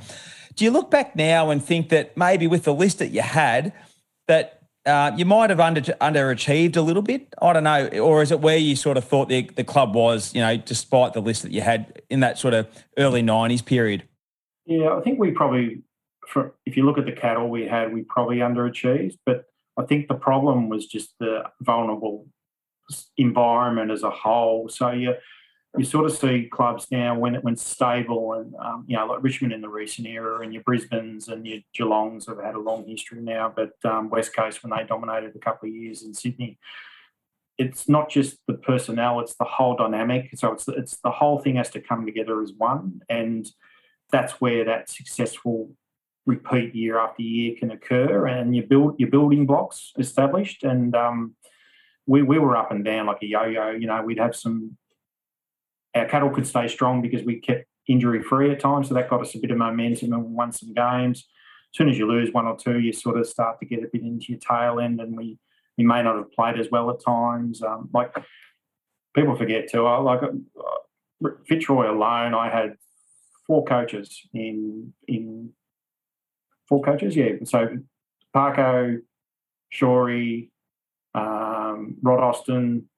Do 0.55 0.65
you 0.65 0.71
look 0.71 0.91
back 0.91 1.15
now 1.15 1.49
and 1.49 1.63
think 1.63 1.87
that 1.89 2.17
maybe 2.17 2.45
with 2.45 2.65
the 2.65 2.73
list 2.73 2.99
that 2.99 3.11
you 3.11 3.21
had, 3.21 3.71
that 4.27 4.58
uh, 4.85 5.11
you 5.15 5.25
might 5.25 5.49
have 5.49 5.59
under 5.59 5.81
underachieved 5.81 6.77
a 6.77 6.81
little 6.81 7.01
bit. 7.01 7.33
I 7.41 7.53
don't 7.53 7.63
know, 7.63 7.87
or 7.99 8.21
is 8.21 8.31
it 8.31 8.39
where 8.39 8.57
you 8.57 8.75
sort 8.75 8.97
of 8.97 9.03
thought 9.03 9.29
the 9.29 9.49
the 9.55 9.63
club 9.63 9.95
was, 9.95 10.33
you 10.33 10.41
know, 10.41 10.57
despite 10.57 11.13
the 11.13 11.21
list 11.21 11.43
that 11.43 11.51
you 11.51 11.61
had 11.61 12.01
in 12.09 12.21
that 12.21 12.37
sort 12.37 12.53
of 12.53 12.67
early 12.97 13.21
'90s 13.21 13.63
period? 13.63 14.03
Yeah, 14.65 14.95
I 14.95 15.01
think 15.01 15.19
we 15.19 15.31
probably, 15.31 15.81
for, 16.27 16.53
if 16.65 16.77
you 16.77 16.85
look 16.85 16.97
at 16.97 17.05
the 17.05 17.11
cattle 17.11 17.49
we 17.49 17.67
had, 17.67 17.91
we 17.91 18.03
probably 18.03 18.37
underachieved. 18.37 19.17
But 19.25 19.45
I 19.77 19.83
think 19.83 20.07
the 20.07 20.15
problem 20.15 20.69
was 20.69 20.85
just 20.85 21.13
the 21.19 21.43
vulnerable 21.61 22.27
environment 23.17 23.91
as 23.91 24.03
a 24.03 24.09
whole. 24.09 24.69
So 24.69 24.91
you 24.91 25.13
you 25.77 25.85
sort 25.85 26.05
of 26.05 26.17
see 26.17 26.49
clubs 26.51 26.87
now 26.91 27.17
when 27.17 27.35
it 27.35 27.43
went 27.43 27.59
stable 27.59 28.33
and 28.33 28.55
um, 28.55 28.85
you 28.87 28.97
know 28.97 29.05
like 29.05 29.21
Richmond 29.21 29.53
in 29.53 29.61
the 29.61 29.69
recent 29.69 30.07
era 30.07 30.41
and 30.41 30.53
your 30.53 30.63
Brisbane's 30.63 31.27
and 31.27 31.45
your 31.45 31.59
Geelongs 31.77 32.27
have 32.27 32.43
had 32.43 32.55
a 32.55 32.59
long 32.59 32.87
history 32.87 33.21
now, 33.21 33.53
but 33.55 33.73
um, 33.83 34.09
West 34.09 34.35
Coast 34.35 34.63
when 34.63 34.71
they 34.71 34.83
dominated 34.85 35.35
a 35.35 35.39
couple 35.39 35.69
of 35.69 35.75
years 35.75 36.03
in 36.03 36.13
Sydney, 36.13 36.57
it's 37.57 37.87
not 37.87 38.09
just 38.09 38.37
the 38.47 38.55
personnel; 38.55 39.19
it's 39.19 39.35
the 39.35 39.45
whole 39.45 39.75
dynamic. 39.75 40.31
So 40.35 40.51
it's 40.53 40.67
it's 40.67 40.97
the 41.03 41.11
whole 41.11 41.39
thing 41.39 41.57
has 41.57 41.69
to 41.71 41.81
come 41.81 42.05
together 42.05 42.41
as 42.41 42.51
one, 42.57 43.01
and 43.07 43.47
that's 44.11 44.33
where 44.41 44.65
that 44.65 44.89
successful 44.89 45.71
repeat 46.25 46.73
year 46.73 46.97
after 46.97 47.21
year 47.21 47.55
can 47.57 47.69
occur, 47.69 48.25
and 48.25 48.55
you 48.55 48.63
build 48.63 48.99
your 48.99 49.09
building 49.09 49.45
blocks 49.45 49.93
established 49.99 50.63
and. 50.63 50.95
Um, 50.95 51.35
we, 52.07 52.23
we 52.23 52.39
were 52.39 52.57
up 52.57 52.71
and 52.71 52.83
down 52.83 53.05
like 53.05 53.21
a 53.21 53.27
yo-yo. 53.27 53.69
You 53.69 53.85
know, 53.85 54.01
we'd 54.01 54.17
have 54.17 54.35
some 54.35 54.75
our 55.95 56.05
cattle 56.05 56.29
could 56.29 56.47
stay 56.47 56.67
strong 56.67 57.01
because 57.01 57.23
we 57.23 57.39
kept 57.39 57.65
injury 57.87 58.21
free 58.21 58.51
at 58.51 58.59
times. 58.59 58.87
So 58.87 58.93
that 58.93 59.09
got 59.09 59.21
us 59.21 59.35
a 59.35 59.39
bit 59.39 59.51
of 59.51 59.57
momentum 59.57 60.13
and 60.13 60.25
we 60.25 60.31
won 60.31 60.51
some 60.51 60.73
games. 60.73 61.27
As 61.73 61.77
soon 61.77 61.89
as 61.89 61.97
you 61.97 62.07
lose 62.07 62.31
one 62.31 62.45
or 62.45 62.57
two, 62.57 62.79
you 62.79 62.93
sort 62.93 63.17
of 63.19 63.27
start 63.27 63.59
to 63.59 63.65
get 63.65 63.83
a 63.83 63.87
bit 63.91 64.01
into 64.01 64.27
your 64.29 64.39
tail 64.39 64.79
end, 64.79 64.99
and 64.99 65.15
we 65.15 65.37
we 65.77 65.83
may 65.83 66.01
not 66.01 66.17
have 66.17 66.31
played 66.31 66.59
as 66.59 66.67
well 66.71 66.89
at 66.89 67.03
times. 67.03 67.61
Um, 67.61 67.89
like 67.93 68.13
people 69.15 69.35
forget 69.35 69.69
too. 69.69 69.85
I, 69.85 69.97
like 69.97 70.21
uh, 70.23 71.29
Fitzroy 71.47 71.91
alone, 71.91 72.33
I 72.33 72.49
had 72.49 72.75
four 73.45 73.65
coaches 73.65 74.19
in 74.33 74.93
in 75.07 75.51
four 76.67 76.81
coaches. 76.81 77.15
Yeah, 77.15 77.33
so 77.43 77.77
Parko, 78.35 78.99
Shorey, 79.71 80.49
um, 81.13 81.97
Rod 82.01 82.23
Austin. 82.23 82.89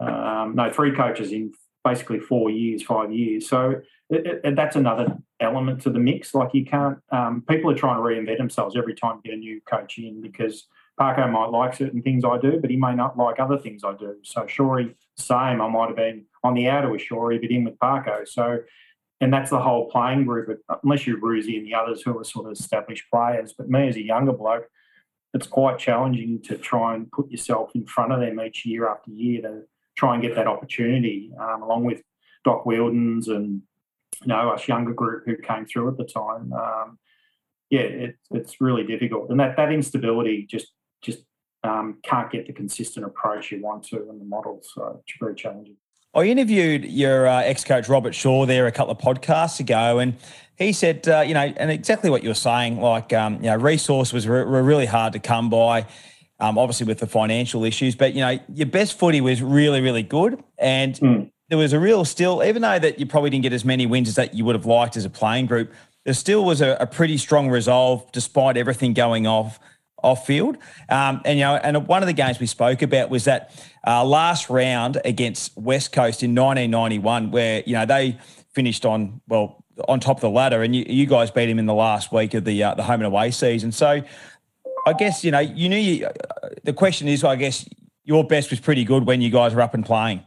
Um, 0.00 0.54
no, 0.56 0.70
three 0.70 0.94
coaches 0.94 1.32
in 1.32 1.52
basically 1.84 2.20
four 2.20 2.50
years, 2.50 2.82
five 2.82 3.12
years. 3.12 3.48
So 3.48 3.80
it, 4.10 4.40
it, 4.44 4.56
that's 4.56 4.76
another 4.76 5.16
element 5.40 5.82
to 5.82 5.90
the 5.90 5.98
mix. 5.98 6.34
Like 6.34 6.50
you 6.54 6.64
can't, 6.64 6.98
um, 7.10 7.42
people 7.48 7.70
are 7.70 7.74
trying 7.74 7.96
to 7.96 8.02
reinvent 8.02 8.38
themselves 8.38 8.76
every 8.76 8.94
time 8.94 9.20
you 9.24 9.30
get 9.30 9.36
a 9.36 9.40
new 9.40 9.60
coach 9.62 9.98
in 9.98 10.20
because 10.20 10.66
Parko 11.00 11.30
might 11.30 11.46
like 11.46 11.74
certain 11.74 12.02
things 12.02 12.24
I 12.24 12.38
do, 12.38 12.58
but 12.60 12.70
he 12.70 12.76
may 12.76 12.94
not 12.94 13.16
like 13.16 13.40
other 13.40 13.58
things 13.58 13.82
I 13.84 13.94
do. 13.94 14.16
So 14.22 14.42
Shorey, 14.42 14.94
same. 15.16 15.60
I 15.60 15.68
might 15.68 15.88
have 15.88 15.96
been 15.96 16.26
on 16.44 16.54
the 16.54 16.68
outer 16.68 16.90
with 16.90 17.00
Shorey, 17.00 17.40
but 17.40 17.50
in 17.50 17.64
with 17.64 17.78
Parko. 17.78 18.28
So, 18.28 18.58
and 19.20 19.32
that's 19.32 19.50
the 19.50 19.60
whole 19.60 19.88
playing 19.88 20.24
group, 20.24 20.60
unless 20.82 21.06
you're 21.06 21.18
Bruzy 21.18 21.56
and 21.56 21.66
the 21.66 21.74
others 21.74 22.02
who 22.02 22.18
are 22.18 22.24
sort 22.24 22.46
of 22.46 22.52
established 22.52 23.04
players. 23.10 23.54
But 23.56 23.70
me 23.70 23.88
as 23.88 23.96
a 23.96 24.02
younger 24.02 24.32
bloke, 24.32 24.68
it's 25.34 25.46
quite 25.46 25.78
challenging 25.78 26.42
to 26.42 26.58
try 26.58 26.94
and 26.94 27.10
put 27.10 27.30
yourself 27.30 27.70
in 27.74 27.86
front 27.86 28.12
of 28.12 28.20
them 28.20 28.40
each 28.40 28.66
year 28.66 28.88
after 28.88 29.10
year 29.10 29.42
to 29.42 29.62
try 29.96 30.14
and 30.14 30.22
get 30.22 30.34
that 30.34 30.46
opportunity, 30.46 31.32
um, 31.38 31.62
along 31.62 31.84
with 31.84 32.02
Doc 32.44 32.64
Wheildons 32.64 33.28
and 33.28 33.62
you 34.20 34.28
know 34.28 34.50
us 34.50 34.68
younger 34.68 34.92
group 34.92 35.24
who 35.26 35.36
came 35.36 35.66
through 35.66 35.88
at 35.88 35.96
the 35.96 36.04
time. 36.04 36.52
Um, 36.52 36.98
yeah, 37.70 37.80
it, 37.80 38.16
it's 38.30 38.60
really 38.60 38.84
difficult, 38.84 39.30
and 39.30 39.40
that 39.40 39.56
that 39.56 39.72
instability 39.72 40.46
just 40.48 40.68
just 41.02 41.24
um, 41.64 41.98
can't 42.02 42.30
get 42.30 42.46
the 42.46 42.52
consistent 42.52 43.06
approach 43.06 43.50
you 43.52 43.62
want 43.62 43.84
to 43.84 44.08
in 44.10 44.18
the 44.18 44.24
model. 44.24 44.60
So 44.62 45.00
it's 45.06 45.18
very 45.18 45.34
challenging. 45.34 45.76
I 46.14 46.24
interviewed 46.24 46.84
your 46.84 47.26
uh, 47.26 47.40
ex-coach 47.40 47.88
Robert 47.88 48.14
Shaw 48.14 48.44
there 48.44 48.66
a 48.66 48.72
couple 48.72 48.92
of 48.92 48.98
podcasts 48.98 49.60
ago, 49.60 49.98
and 49.98 50.14
he 50.56 50.74
said, 50.74 51.08
uh, 51.08 51.20
you 51.20 51.32
know, 51.32 51.40
and 51.56 51.70
exactly 51.70 52.10
what 52.10 52.22
you 52.22 52.28
were 52.28 52.34
saying, 52.34 52.80
like, 52.80 53.14
um, 53.14 53.36
you 53.36 53.48
know, 53.48 53.56
resource 53.56 54.12
was 54.12 54.28
re- 54.28 54.44
really 54.44 54.84
hard 54.84 55.14
to 55.14 55.18
come 55.18 55.48
by, 55.48 55.86
um, 56.42 56.58
obviously 56.58 56.86
with 56.86 56.98
the 56.98 57.06
financial 57.06 57.64
issues, 57.64 57.94
but 57.94 58.14
you 58.14 58.20
know, 58.20 58.38
your 58.52 58.66
best 58.66 58.98
footy 58.98 59.20
was 59.20 59.40
really, 59.40 59.80
really 59.80 60.02
good, 60.02 60.42
and 60.58 60.94
mm. 60.96 61.30
there 61.48 61.56
was 61.56 61.72
a 61.72 61.78
real 61.78 62.04
still, 62.04 62.42
even 62.42 62.62
though 62.62 62.80
that 62.80 62.98
you 62.98 63.06
probably 63.06 63.30
didn't 63.30 63.44
get 63.44 63.52
as 63.52 63.64
many 63.64 63.86
wins 63.86 64.08
as 64.08 64.16
that 64.16 64.34
you 64.34 64.44
would 64.44 64.56
have 64.56 64.66
liked 64.66 64.96
as 64.96 65.04
a 65.04 65.10
playing 65.10 65.46
group, 65.46 65.72
there 66.04 66.14
still 66.14 66.44
was 66.44 66.60
a, 66.60 66.76
a 66.80 66.86
pretty 66.86 67.16
strong 67.16 67.48
resolve 67.48 68.10
despite 68.10 68.56
everything 68.56 68.92
going 68.92 69.24
off 69.24 69.60
off 70.02 70.26
field. 70.26 70.58
Um, 70.88 71.22
and 71.24 71.38
you 71.38 71.44
know, 71.44 71.54
and 71.54 71.86
one 71.86 72.02
of 72.02 72.08
the 72.08 72.12
games 72.12 72.40
we 72.40 72.46
spoke 72.46 72.82
about 72.82 73.08
was 73.08 73.24
that 73.24 73.54
uh, 73.86 74.04
last 74.04 74.50
round 74.50 75.00
against 75.04 75.56
West 75.56 75.92
Coast 75.92 76.24
in 76.24 76.34
1991, 76.34 77.30
where 77.30 77.62
you 77.64 77.74
know 77.74 77.86
they 77.86 78.18
finished 78.52 78.84
on 78.84 79.20
well 79.28 79.62
on 79.88 80.00
top 80.00 80.18
of 80.18 80.22
the 80.22 80.30
ladder, 80.30 80.62
and 80.62 80.76
you, 80.76 80.84
you 80.86 81.06
guys 81.06 81.30
beat 81.30 81.48
him 81.48 81.58
in 81.58 81.66
the 81.66 81.74
last 81.74 82.12
week 82.12 82.34
of 82.34 82.44
the 82.44 82.62
uh, 82.62 82.74
the 82.74 82.82
home 82.82 83.00
and 83.00 83.04
away 83.04 83.30
season. 83.30 83.72
So, 83.72 84.02
I 84.86 84.92
guess 84.92 85.24
you 85.24 85.30
know 85.30 85.38
you 85.38 85.68
knew 85.68 85.76
you, 85.76 86.06
uh, 86.06 86.10
the 86.64 86.72
question 86.72 87.08
is, 87.08 87.24
I 87.24 87.36
guess 87.36 87.68
your 88.04 88.24
best 88.24 88.50
was 88.50 88.60
pretty 88.60 88.84
good 88.84 89.06
when 89.06 89.20
you 89.20 89.30
guys 89.30 89.54
were 89.54 89.60
up 89.60 89.74
and 89.74 89.84
playing. 89.84 90.22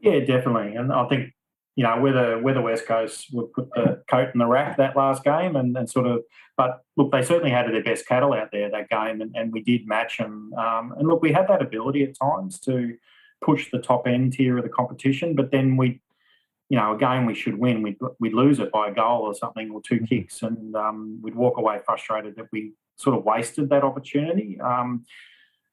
Yeah, 0.00 0.20
definitely, 0.20 0.76
and 0.76 0.92
I 0.92 1.08
think 1.08 1.32
you 1.74 1.84
know 1.84 2.00
whether 2.00 2.40
whether 2.40 2.60
West 2.60 2.86
Coast 2.86 3.26
would 3.32 3.52
put 3.52 3.68
the 3.74 4.02
coat 4.08 4.30
in 4.32 4.38
the 4.38 4.46
rack 4.46 4.76
that 4.76 4.96
last 4.96 5.24
game 5.24 5.56
and, 5.56 5.76
and 5.76 5.90
sort 5.90 6.06
of, 6.06 6.22
but 6.56 6.82
look, 6.96 7.10
they 7.10 7.22
certainly 7.22 7.50
had 7.50 7.66
their 7.66 7.82
best 7.82 8.06
cattle 8.06 8.32
out 8.32 8.50
there 8.52 8.70
that 8.70 8.88
game, 8.88 9.20
and, 9.20 9.34
and 9.34 9.52
we 9.52 9.62
did 9.62 9.86
match 9.86 10.18
them. 10.18 10.52
Um, 10.54 10.94
and 10.98 11.08
look, 11.08 11.22
we 11.22 11.32
had 11.32 11.48
that 11.48 11.62
ability 11.62 12.04
at 12.04 12.18
times 12.18 12.60
to 12.60 12.96
push 13.44 13.70
the 13.70 13.78
top 13.78 14.06
end 14.06 14.34
tier 14.34 14.58
of 14.58 14.64
the 14.64 14.70
competition, 14.70 15.34
but 15.34 15.50
then 15.50 15.76
we, 15.76 16.00
you 16.68 16.76
know, 16.78 16.94
a 16.94 16.98
game 16.98 17.26
we 17.26 17.34
should 17.34 17.58
win, 17.58 17.82
we'd 17.82 17.98
we'd 18.20 18.34
lose 18.34 18.60
it 18.60 18.70
by 18.70 18.88
a 18.88 18.94
goal 18.94 19.22
or 19.22 19.34
something 19.34 19.70
or 19.70 19.80
two 19.82 19.96
mm-hmm. 19.96 20.04
kicks, 20.04 20.42
and 20.42 20.76
um, 20.76 21.18
we'd 21.22 21.34
walk 21.34 21.58
away 21.58 21.80
frustrated 21.84 22.36
that 22.36 22.46
we 22.52 22.72
sort 22.98 23.16
of 23.16 23.24
wasted 23.24 23.68
that 23.70 23.84
opportunity. 23.84 24.60
Um, 24.60 25.04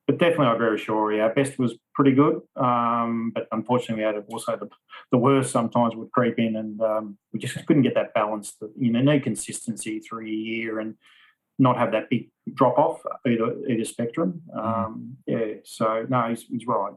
but 0.08 0.20
definitely, 0.20 0.48
I 0.48 0.54
agree 0.54 0.72
with 0.72 0.82
Shorey. 0.82 1.20
Our 1.20 1.34
best 1.34 1.58
was 1.58 1.76
pretty 1.96 2.12
good, 2.12 2.42
um, 2.56 3.32
but 3.34 3.48
unfortunately, 3.52 4.04
we 4.04 4.14
had 4.14 4.24
also 4.30 4.56
the, 4.56 4.70
the 5.12 5.18
worst 5.18 5.52
sometimes 5.52 5.96
would 5.96 6.12
creep 6.12 6.38
in, 6.38 6.56
and 6.56 6.80
um, 6.82 7.18
we 7.34 7.40
just 7.40 7.56
couldn't 7.66 7.82
get 7.82 7.96
that 7.96 8.14
balance. 8.14 8.54
That, 8.62 8.72
you 8.78 8.92
know, 8.92 9.02
need 9.02 9.24
consistency 9.24 10.00
through 10.00 10.28
a 10.28 10.30
year 10.30 10.80
and 10.80 10.96
not 11.58 11.78
have 11.78 11.92
that 11.94 12.10
big 12.10 12.30
drop 12.54 12.78
off 12.78 13.02
either 13.26 13.56
either 13.68 13.86
spectrum. 13.86 14.44
Mm-hmm. 14.56 14.60
Um, 14.60 15.18
yeah, 15.26 15.56
so 15.64 16.06
no, 16.08 16.30
he's, 16.30 16.44
he's 16.44 16.68
right. 16.68 16.94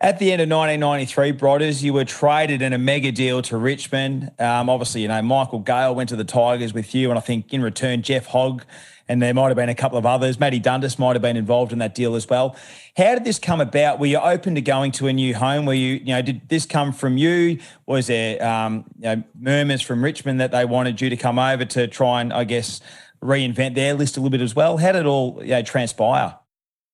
At 0.00 0.20
the 0.20 0.30
end 0.30 0.40
of 0.40 0.48
1993, 0.48 1.32
Brodders, 1.32 1.82
you 1.82 1.92
were 1.92 2.04
traded 2.04 2.62
in 2.62 2.72
a 2.72 2.78
mega 2.78 3.10
deal 3.10 3.42
to 3.42 3.56
Richmond. 3.56 4.30
Um, 4.38 4.70
obviously, 4.70 5.02
you 5.02 5.08
know, 5.08 5.20
Michael 5.22 5.58
Gale 5.58 5.92
went 5.92 6.08
to 6.10 6.16
the 6.16 6.24
Tigers 6.24 6.72
with 6.72 6.94
you, 6.94 7.10
and 7.10 7.18
I 7.18 7.20
think 7.20 7.52
in 7.52 7.62
return, 7.62 8.02
Jeff 8.02 8.26
Hogg 8.26 8.64
and 9.08 9.20
there 9.20 9.34
might 9.34 9.48
have 9.48 9.56
been 9.56 9.68
a 9.68 9.74
couple 9.74 9.98
of 9.98 10.06
others. 10.06 10.38
Matty 10.38 10.60
Dundas 10.60 11.00
might 11.00 11.16
have 11.16 11.22
been 11.22 11.36
involved 11.36 11.72
in 11.72 11.80
that 11.80 11.96
deal 11.96 12.14
as 12.14 12.28
well. 12.28 12.54
How 12.96 13.14
did 13.14 13.24
this 13.24 13.40
come 13.40 13.60
about? 13.60 13.98
Were 13.98 14.06
you 14.06 14.18
open 14.18 14.54
to 14.54 14.60
going 14.60 14.92
to 14.92 15.08
a 15.08 15.12
new 15.12 15.34
home? 15.34 15.66
Were 15.66 15.74
you, 15.74 15.94
you 15.94 16.14
know, 16.14 16.22
did 16.22 16.48
this 16.48 16.64
come 16.64 16.92
from 16.92 17.16
you? 17.16 17.58
Was 17.86 18.06
there 18.06 18.44
um, 18.46 18.84
you 18.98 19.02
know, 19.02 19.22
murmurs 19.36 19.82
from 19.82 20.04
Richmond 20.04 20.40
that 20.40 20.52
they 20.52 20.64
wanted 20.64 21.00
you 21.00 21.10
to 21.10 21.16
come 21.16 21.40
over 21.40 21.64
to 21.64 21.88
try 21.88 22.20
and, 22.20 22.32
I 22.32 22.44
guess, 22.44 22.80
reinvent 23.20 23.74
their 23.74 23.94
list 23.94 24.16
a 24.16 24.20
little 24.20 24.30
bit 24.30 24.42
as 24.42 24.54
well? 24.54 24.76
How 24.76 24.92
did 24.92 25.00
it 25.00 25.06
all 25.06 25.40
you 25.40 25.48
know, 25.48 25.62
transpire? 25.62 26.36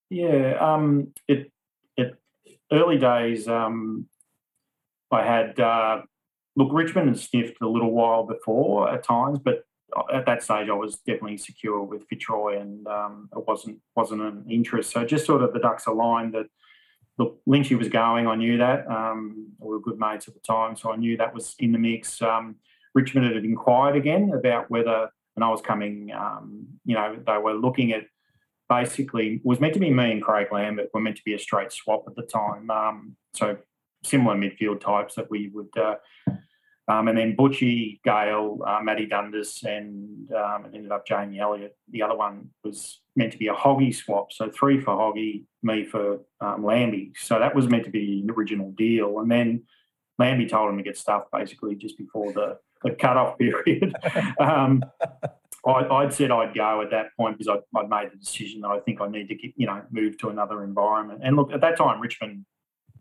Yeah, 0.08 0.56
um, 0.60 1.08
it, 1.28 1.50
early 2.72 2.98
days. 2.98 3.48
Um, 3.48 4.06
I 5.10 5.22
had 5.22 5.58
uh, 5.60 6.02
look 6.56 6.72
Richmond 6.72 7.08
had 7.08 7.18
sniffed 7.18 7.60
a 7.62 7.68
little 7.68 7.92
while 7.92 8.24
before 8.24 8.90
at 8.90 9.04
times, 9.04 9.38
but 9.38 9.64
at 10.12 10.26
that 10.26 10.42
stage, 10.42 10.68
I 10.68 10.72
was 10.72 10.96
definitely 10.96 11.36
secure 11.38 11.82
with 11.82 12.06
Fitzroy, 12.08 12.60
and 12.60 12.86
um, 12.86 13.28
it 13.36 13.46
wasn't 13.46 13.78
wasn't 13.94 14.22
an 14.22 14.44
interest. 14.50 14.92
So 14.92 15.04
just 15.04 15.26
sort 15.26 15.42
of 15.42 15.52
the 15.52 15.60
ducks 15.60 15.86
aligned 15.86 16.34
that 16.34 16.46
look, 17.18 17.40
Lynchy 17.48 17.78
was 17.78 17.88
going. 17.88 18.26
I 18.26 18.34
knew 18.34 18.58
that. 18.58 18.88
Um, 18.90 19.52
we 19.58 19.68
were 19.68 19.80
good 19.80 19.98
mates 19.98 20.26
at 20.28 20.34
the 20.34 20.40
time, 20.40 20.76
so 20.76 20.92
I 20.92 20.96
knew 20.96 21.16
that 21.16 21.34
was 21.34 21.54
in 21.58 21.72
the 21.72 21.78
mix. 21.78 22.20
Um, 22.20 22.56
Richmond 22.94 23.32
had 23.32 23.44
inquired 23.44 23.96
again 23.96 24.32
about 24.34 24.70
whether, 24.70 25.08
and 25.36 25.44
I 25.44 25.48
was 25.48 25.60
coming. 25.60 26.12
Um, 26.12 26.66
you 26.84 26.94
know, 26.94 27.16
they 27.26 27.38
were 27.38 27.54
looking 27.54 27.92
at 27.92 28.06
basically 28.68 29.40
was 29.44 29.60
meant 29.60 29.74
to 29.74 29.80
be 29.80 29.90
me 29.90 30.12
and 30.12 30.22
Craig 30.22 30.48
Lambert 30.52 30.90
were 30.92 31.00
meant 31.00 31.16
to 31.16 31.24
be 31.24 31.34
a 31.34 31.38
straight 31.38 31.72
swap 31.72 32.04
at 32.06 32.16
the 32.16 32.22
time. 32.22 32.70
Um, 32.70 33.16
so 33.34 33.58
similar 34.02 34.36
midfield 34.36 34.80
types 34.80 35.14
that 35.14 35.30
we 35.30 35.48
would. 35.48 35.76
Uh, 35.76 35.96
um, 36.86 37.08
and 37.08 37.16
then 37.16 37.34
Butchie, 37.34 38.00
Gale, 38.04 38.58
uh, 38.66 38.80
Matty 38.82 39.06
Dundas, 39.06 39.62
and 39.62 40.30
um, 40.32 40.66
it 40.66 40.74
ended 40.74 40.92
up 40.92 41.06
Jamie 41.06 41.40
Elliott. 41.40 41.76
The 41.90 42.02
other 42.02 42.14
one 42.14 42.50
was 42.62 43.00
meant 43.16 43.32
to 43.32 43.38
be 43.38 43.48
a 43.48 43.54
Hoggy 43.54 43.94
swap. 43.94 44.32
So 44.32 44.50
three 44.50 44.80
for 44.80 44.90
Hoggy, 44.90 45.44
me 45.62 45.84
for 45.84 46.20
um, 46.42 46.62
Lambie. 46.62 47.12
So 47.16 47.38
that 47.38 47.54
was 47.54 47.68
meant 47.68 47.84
to 47.84 47.90
be 47.90 48.20
an 48.22 48.30
original 48.30 48.70
deal. 48.72 49.20
And 49.20 49.30
then 49.30 49.62
Lambie 50.18 50.46
told 50.46 50.70
him 50.70 50.76
to 50.76 50.82
get 50.82 50.98
stuff 50.98 51.24
basically 51.32 51.74
just 51.74 51.96
before 51.96 52.32
the, 52.32 52.58
the 52.82 52.90
cut-off 52.90 53.38
period. 53.38 53.96
um, 54.38 54.84
I, 55.66 56.04
would 56.04 56.12
said 56.12 56.30
I'd 56.30 56.54
go 56.54 56.82
at 56.82 56.90
that 56.90 57.16
point 57.16 57.38
because 57.38 57.48
I'd, 57.48 57.78
I'd, 57.78 57.88
made 57.88 58.12
the 58.12 58.16
decision 58.16 58.60
that 58.62 58.68
I 58.68 58.80
think 58.80 59.00
I 59.00 59.08
need 59.08 59.28
to 59.28 59.34
get, 59.34 59.52
you 59.56 59.66
know, 59.66 59.82
move 59.90 60.18
to 60.18 60.28
another 60.28 60.62
environment. 60.62 61.20
And 61.22 61.36
look, 61.36 61.52
at 61.52 61.60
that 61.62 61.76
time, 61.76 62.00
Richmond, 62.00 62.44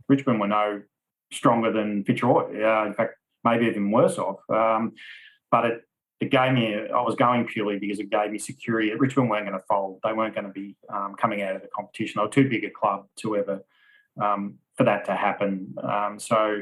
Richmond 0.07 0.39
were 0.39 0.47
no 0.47 0.81
stronger 1.31 1.71
than 1.71 2.03
Fitzroy. 2.05 2.63
Uh, 2.63 2.85
in 2.85 2.93
fact, 2.93 3.15
maybe 3.43 3.65
even 3.65 3.91
worse 3.91 4.17
off. 4.17 4.39
Um, 4.49 4.93
but 5.51 5.65
it, 5.65 5.81
it 6.21 6.31
gave 6.31 6.53
me, 6.53 6.75
I 6.75 7.01
was 7.01 7.15
going 7.15 7.45
purely 7.45 7.79
because 7.79 7.99
it 7.99 8.09
gave 8.09 8.31
me 8.31 8.39
security. 8.39 8.93
Richmond 8.93 9.29
weren't 9.29 9.45
going 9.45 9.59
to 9.59 9.65
fold. 9.67 9.99
They 10.03 10.13
weren't 10.13 10.33
going 10.33 10.47
to 10.47 10.53
be 10.53 10.77
um, 10.89 11.15
coming 11.19 11.41
out 11.41 11.55
of 11.55 11.61
the 11.61 11.67
competition. 11.75 12.19
They 12.19 12.23
were 12.23 12.31
too 12.31 12.49
big 12.49 12.63
a 12.63 12.69
club 12.69 13.07
to 13.17 13.35
ever, 13.35 13.63
um, 14.21 14.55
for 14.75 14.85
that 14.85 15.05
to 15.05 15.15
happen. 15.15 15.75
Um, 15.83 16.17
so, 16.19 16.61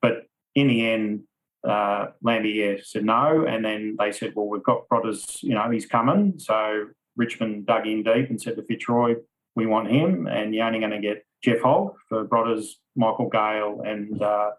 but 0.00 0.26
in 0.54 0.68
the 0.68 0.88
end, 0.88 1.24
uh, 1.66 2.08
Lambie 2.22 2.80
said 2.82 3.04
no. 3.04 3.46
And 3.46 3.64
then 3.64 3.96
they 3.98 4.12
said, 4.12 4.32
well, 4.34 4.46
we've 4.46 4.62
got 4.62 4.88
Brodders, 4.88 5.42
you 5.42 5.54
know, 5.54 5.70
he's 5.70 5.86
coming. 5.86 6.34
So 6.38 6.86
Richmond 7.16 7.66
dug 7.66 7.86
in 7.86 8.02
deep 8.02 8.30
and 8.30 8.40
said 8.40 8.56
to 8.56 8.62
Fitzroy, 8.62 9.16
we 9.54 9.66
want 9.66 9.90
him. 9.90 10.26
And 10.26 10.54
you're 10.54 10.66
only 10.66 10.78
going 10.80 10.92
to 10.92 11.00
get 11.00 11.24
Jeff 11.42 11.60
Hogg 11.60 11.94
for 12.08 12.26
Brodders, 12.26 12.66
Michael 12.96 13.28
Gale, 13.28 13.82
and 13.84 14.20
uh, 14.22 14.50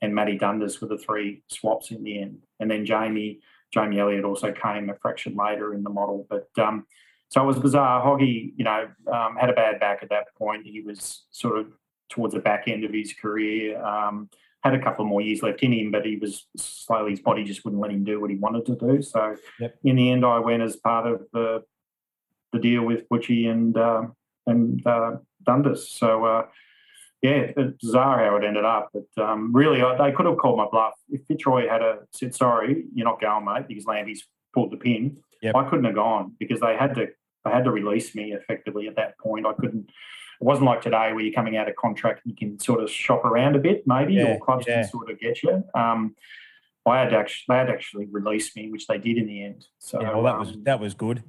and 0.00 0.14
Matty 0.14 0.38
Dundas 0.38 0.80
were 0.80 0.86
the 0.88 0.98
three 0.98 1.42
swaps 1.48 1.90
in 1.90 2.04
the 2.04 2.20
end. 2.20 2.38
And 2.60 2.70
then 2.70 2.86
Jamie 2.86 3.40
Jamie 3.72 3.98
Elliott 3.98 4.24
also 4.24 4.52
came 4.52 4.90
a 4.90 4.94
fraction 4.94 5.36
later 5.36 5.74
in 5.74 5.82
the 5.82 5.90
model. 5.90 6.26
But 6.30 6.48
um, 6.58 6.86
so 7.28 7.42
it 7.42 7.46
was 7.46 7.58
bizarre. 7.58 8.04
Hoggy, 8.04 8.52
you 8.56 8.64
know, 8.64 8.88
um, 9.12 9.36
had 9.36 9.50
a 9.50 9.54
bad 9.54 9.80
back 9.80 10.02
at 10.02 10.08
that 10.10 10.34
point. 10.36 10.66
He 10.66 10.80
was 10.80 11.24
sort 11.30 11.58
of 11.58 11.66
towards 12.08 12.34
the 12.34 12.40
back 12.40 12.68
end 12.68 12.84
of 12.84 12.92
his 12.92 13.12
career. 13.12 13.82
Um, 13.84 14.30
had 14.62 14.74
a 14.74 14.82
couple 14.82 15.04
more 15.04 15.20
years 15.20 15.42
left 15.42 15.62
in 15.62 15.72
him, 15.72 15.90
but 15.90 16.04
he 16.04 16.16
was 16.16 16.46
slowly 16.56 17.12
his 17.12 17.20
body 17.20 17.44
just 17.44 17.64
wouldn't 17.64 17.80
let 17.80 17.90
him 17.90 18.04
do 18.04 18.20
what 18.20 18.30
he 18.30 18.36
wanted 18.36 18.66
to 18.66 18.74
do. 18.74 19.02
So 19.02 19.36
yep. 19.60 19.76
in 19.84 19.96
the 19.96 20.10
end, 20.10 20.24
I 20.24 20.38
went 20.40 20.62
as 20.62 20.76
part 20.76 21.06
of 21.06 21.22
the 21.32 21.62
the 22.52 22.58
deal 22.58 22.82
with 22.82 23.08
Butchie 23.08 23.48
and 23.48 23.76
uh, 23.76 24.02
and 24.46 24.84
uh, 24.86 25.16
Dundas. 25.44 25.90
So 25.90 26.24
uh, 26.24 26.46
yeah, 27.22 27.50
it's 27.56 27.76
bizarre 27.82 28.24
how 28.24 28.36
it 28.36 28.44
ended 28.44 28.64
up. 28.64 28.90
But 28.92 29.22
um, 29.22 29.52
really, 29.52 29.82
I, 29.82 29.96
they 29.96 30.14
could 30.14 30.26
have 30.26 30.38
called 30.38 30.58
my 30.58 30.66
bluff 30.70 30.94
if 31.08 31.22
Fitzroy 31.26 31.68
had 31.68 31.82
a, 31.82 32.00
said, 32.12 32.34
"Sorry, 32.34 32.84
you're 32.94 33.04
not 33.06 33.20
going, 33.20 33.44
mate," 33.44 33.68
because 33.68 33.84
Lambie's 33.84 34.26
pulled 34.54 34.72
the 34.72 34.76
pin. 34.76 35.18
Yep. 35.42 35.54
I 35.54 35.68
couldn't 35.68 35.84
have 35.84 35.94
gone 35.94 36.34
because 36.38 36.60
they 36.60 36.76
had 36.76 36.94
to. 36.96 37.08
They 37.44 37.50
had 37.52 37.64
to 37.64 37.70
release 37.70 38.14
me 38.14 38.32
effectively 38.32 38.88
at 38.88 38.96
that 38.96 39.18
point. 39.18 39.46
I 39.46 39.52
couldn't. 39.52 39.90
It 40.40 40.44
wasn't 40.44 40.66
like 40.66 40.80
today 40.82 41.12
where 41.12 41.20
you're 41.20 41.34
coming 41.34 41.56
out 41.56 41.68
of 41.68 41.76
contract 41.76 42.20
and 42.24 42.30
you 42.32 42.36
can 42.36 42.58
sort 42.60 42.82
of 42.82 42.90
shop 42.90 43.24
around 43.24 43.56
a 43.56 43.58
bit, 43.58 43.86
maybe, 43.86 44.14
Yeah, 44.14 44.34
or 44.34 44.38
clubs 44.38 44.66
yeah. 44.68 44.82
can 44.82 44.90
sort 44.90 45.10
of 45.10 45.18
get 45.18 45.42
you. 45.42 45.64
Um, 45.74 46.14
I 46.86 47.00
had 47.00 47.12
actually, 47.12 47.44
they 47.48 47.58
had 47.58 47.68
actually 47.70 48.06
released 48.06 48.56
me, 48.56 48.70
which 48.70 48.86
they 48.86 48.98
did 48.98 49.18
in 49.18 49.26
the 49.26 49.44
end. 49.44 49.66
So 49.78 50.00
Yeah, 50.00 50.14
well, 50.14 50.22
that 50.22 50.38
was 50.38 50.50
um, 50.50 50.62
that 50.64 50.80
was 50.80 50.94
good. 50.94 51.22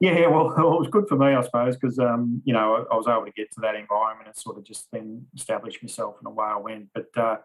yeah, 0.00 0.26
well, 0.28 0.50
it 0.52 0.78
was 0.78 0.88
good 0.90 1.08
for 1.08 1.16
me, 1.16 1.26
I 1.34 1.42
suppose, 1.42 1.76
because 1.76 1.98
um, 1.98 2.40
you 2.44 2.52
know 2.54 2.86
I, 2.90 2.94
I 2.94 2.96
was 2.96 3.08
able 3.08 3.24
to 3.26 3.32
get 3.32 3.50
to 3.52 3.60
that 3.62 3.74
environment 3.74 4.28
and 4.28 4.36
sort 4.36 4.56
of 4.58 4.64
just 4.64 4.88
then 4.92 5.26
establish 5.36 5.82
myself 5.82 6.16
in 6.20 6.26
a 6.26 6.30
way 6.30 6.46
I 6.46 6.56
went. 6.56 6.88
But 6.94 7.08
uh, 7.16 7.36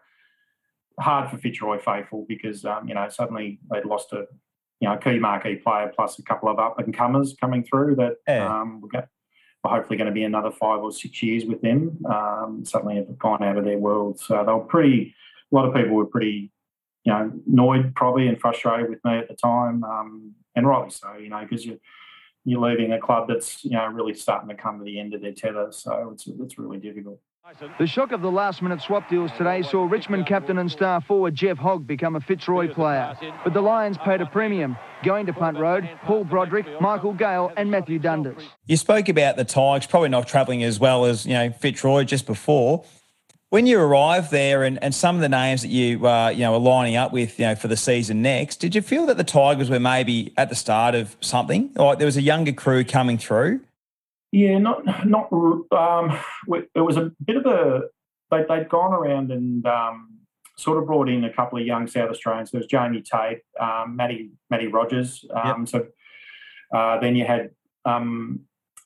hard 1.00 1.30
for 1.30 1.36
Fitzroy 1.38 1.78
faithful 1.80 2.24
because 2.28 2.64
um, 2.64 2.88
you 2.88 2.94
know 2.94 3.08
suddenly 3.08 3.58
they'd 3.70 3.84
lost 3.84 4.12
a 4.12 4.26
you 4.80 4.88
know 4.88 4.96
key 4.96 5.18
marquee 5.18 5.56
player 5.56 5.92
plus 5.94 6.18
a 6.18 6.22
couple 6.22 6.48
of 6.48 6.58
up 6.58 6.78
and 6.78 6.94
comers 6.96 7.34
coming 7.40 7.64
through 7.64 7.96
that 7.96 8.16
Yeah. 8.28 8.60
um, 8.60 8.80
we're, 8.80 9.08
hopefully 9.70 9.96
going 9.96 10.06
to 10.06 10.12
be 10.12 10.24
another 10.24 10.50
five 10.50 10.80
or 10.80 10.92
six 10.92 11.22
years 11.22 11.44
with 11.44 11.60
them. 11.60 11.98
Um, 12.06 12.64
suddenly 12.64 12.96
have 12.96 13.18
gone 13.18 13.42
out 13.42 13.58
of 13.58 13.64
their 13.64 13.78
world, 13.78 14.20
so 14.20 14.42
they 14.44 14.52
were 14.52 14.60
pretty. 14.60 15.14
A 15.52 15.54
lot 15.54 15.66
of 15.66 15.74
people 15.74 15.94
were 15.94 16.06
pretty 16.06 16.50
you 17.04 17.12
know 17.12 17.32
annoyed 17.46 17.94
probably 17.94 18.28
and 18.28 18.40
frustrated 18.40 18.88
with 18.88 19.04
me 19.04 19.18
at 19.18 19.28
the 19.28 19.34
time, 19.34 19.84
um, 19.84 20.34
and 20.56 20.66
rightly 20.66 20.90
so. 20.90 21.14
You 21.14 21.28
know 21.28 21.40
because 21.40 21.64
you're, 21.64 21.78
you're 22.44 22.60
leaving 22.60 22.92
a 22.92 23.00
club 23.00 23.28
that's 23.28 23.64
you 23.64 23.72
know 23.72 23.86
really 23.86 24.14
starting 24.14 24.48
to 24.48 24.54
come 24.54 24.78
to 24.78 24.84
the 24.84 24.98
end 24.98 25.14
of 25.14 25.22
their 25.22 25.32
tether. 25.32 25.68
So 25.70 26.10
it's 26.12 26.26
it's 26.26 26.58
really 26.58 26.78
difficult. 26.78 27.20
The 27.78 27.86
shock 27.86 28.12
of 28.12 28.22
the 28.22 28.30
last-minute 28.30 28.80
swap 28.80 29.10
deals 29.10 29.30
today 29.32 29.60
saw 29.60 29.84
Richmond 29.84 30.24
captain 30.24 30.56
and 30.56 30.72
star 30.72 31.02
forward 31.02 31.34
Jeff 31.34 31.58
Hogg 31.58 31.86
become 31.86 32.16
a 32.16 32.20
Fitzroy 32.20 32.72
player. 32.72 33.14
But 33.44 33.52
the 33.52 33.60
Lions 33.60 33.98
paid 33.98 34.22
a 34.22 34.26
premium, 34.26 34.78
going 35.02 35.26
to 35.26 35.34
Punt 35.34 35.58
Road, 35.58 35.86
Paul 36.04 36.24
Broderick, 36.24 36.66
Michael 36.80 37.12
Gale 37.12 37.52
and 37.58 37.70
Matthew 37.70 37.98
Dundas. 37.98 38.42
You 38.64 38.78
spoke 38.78 39.10
about 39.10 39.36
the 39.36 39.44
Tigers 39.44 39.86
probably 39.86 40.08
not 40.08 40.26
travelling 40.26 40.62
as 40.62 40.80
well 40.80 41.04
as 41.04 41.26
you 41.26 41.34
know 41.34 41.50
Fitzroy 41.50 42.04
just 42.04 42.24
before. 42.24 42.82
When 43.50 43.66
you 43.66 43.78
arrived 43.78 44.30
there, 44.30 44.64
and, 44.64 44.82
and 44.82 44.94
some 44.94 45.14
of 45.14 45.20
the 45.20 45.28
names 45.28 45.62
that 45.62 45.68
you 45.68 46.06
uh, 46.06 46.30
you 46.30 46.40
know 46.40 46.54
are 46.54 46.60
lining 46.60 46.96
up 46.96 47.12
with 47.12 47.38
you 47.38 47.44
know 47.44 47.56
for 47.56 47.68
the 47.68 47.76
season 47.76 48.22
next, 48.22 48.56
did 48.56 48.74
you 48.74 48.80
feel 48.80 49.04
that 49.06 49.18
the 49.18 49.24
Tigers 49.24 49.68
were 49.68 49.78
maybe 49.78 50.32
at 50.38 50.48
the 50.48 50.56
start 50.56 50.94
of 50.94 51.14
something? 51.20 51.70
Like 51.74 51.98
there 51.98 52.06
was 52.06 52.16
a 52.16 52.22
younger 52.22 52.52
crew 52.52 52.84
coming 52.84 53.18
through. 53.18 53.60
Yeah, 54.34 54.58
not 54.58 55.06
not. 55.06 55.32
Um, 55.70 56.18
it 56.74 56.80
was 56.80 56.96
a 56.96 57.12
bit 57.24 57.36
of 57.36 57.46
a. 57.46 57.82
They, 58.32 58.44
they'd 58.48 58.68
gone 58.68 58.92
around 58.92 59.30
and 59.30 59.64
um, 59.64 60.18
sort 60.58 60.76
of 60.76 60.86
brought 60.86 61.08
in 61.08 61.22
a 61.22 61.32
couple 61.32 61.56
of 61.56 61.64
young 61.64 61.86
South 61.86 62.10
Australians. 62.10 62.50
There 62.50 62.58
was 62.58 62.66
Jamie 62.66 63.00
Tate, 63.00 63.42
um, 63.60 63.94
Matty 63.94 64.32
Matty 64.50 64.66
Rogers. 64.66 65.24
Um, 65.32 65.66
So 65.66 65.86
uh, 66.74 66.98
then 66.98 67.14
you 67.14 67.24
had 67.24 67.50
um, 67.84 68.40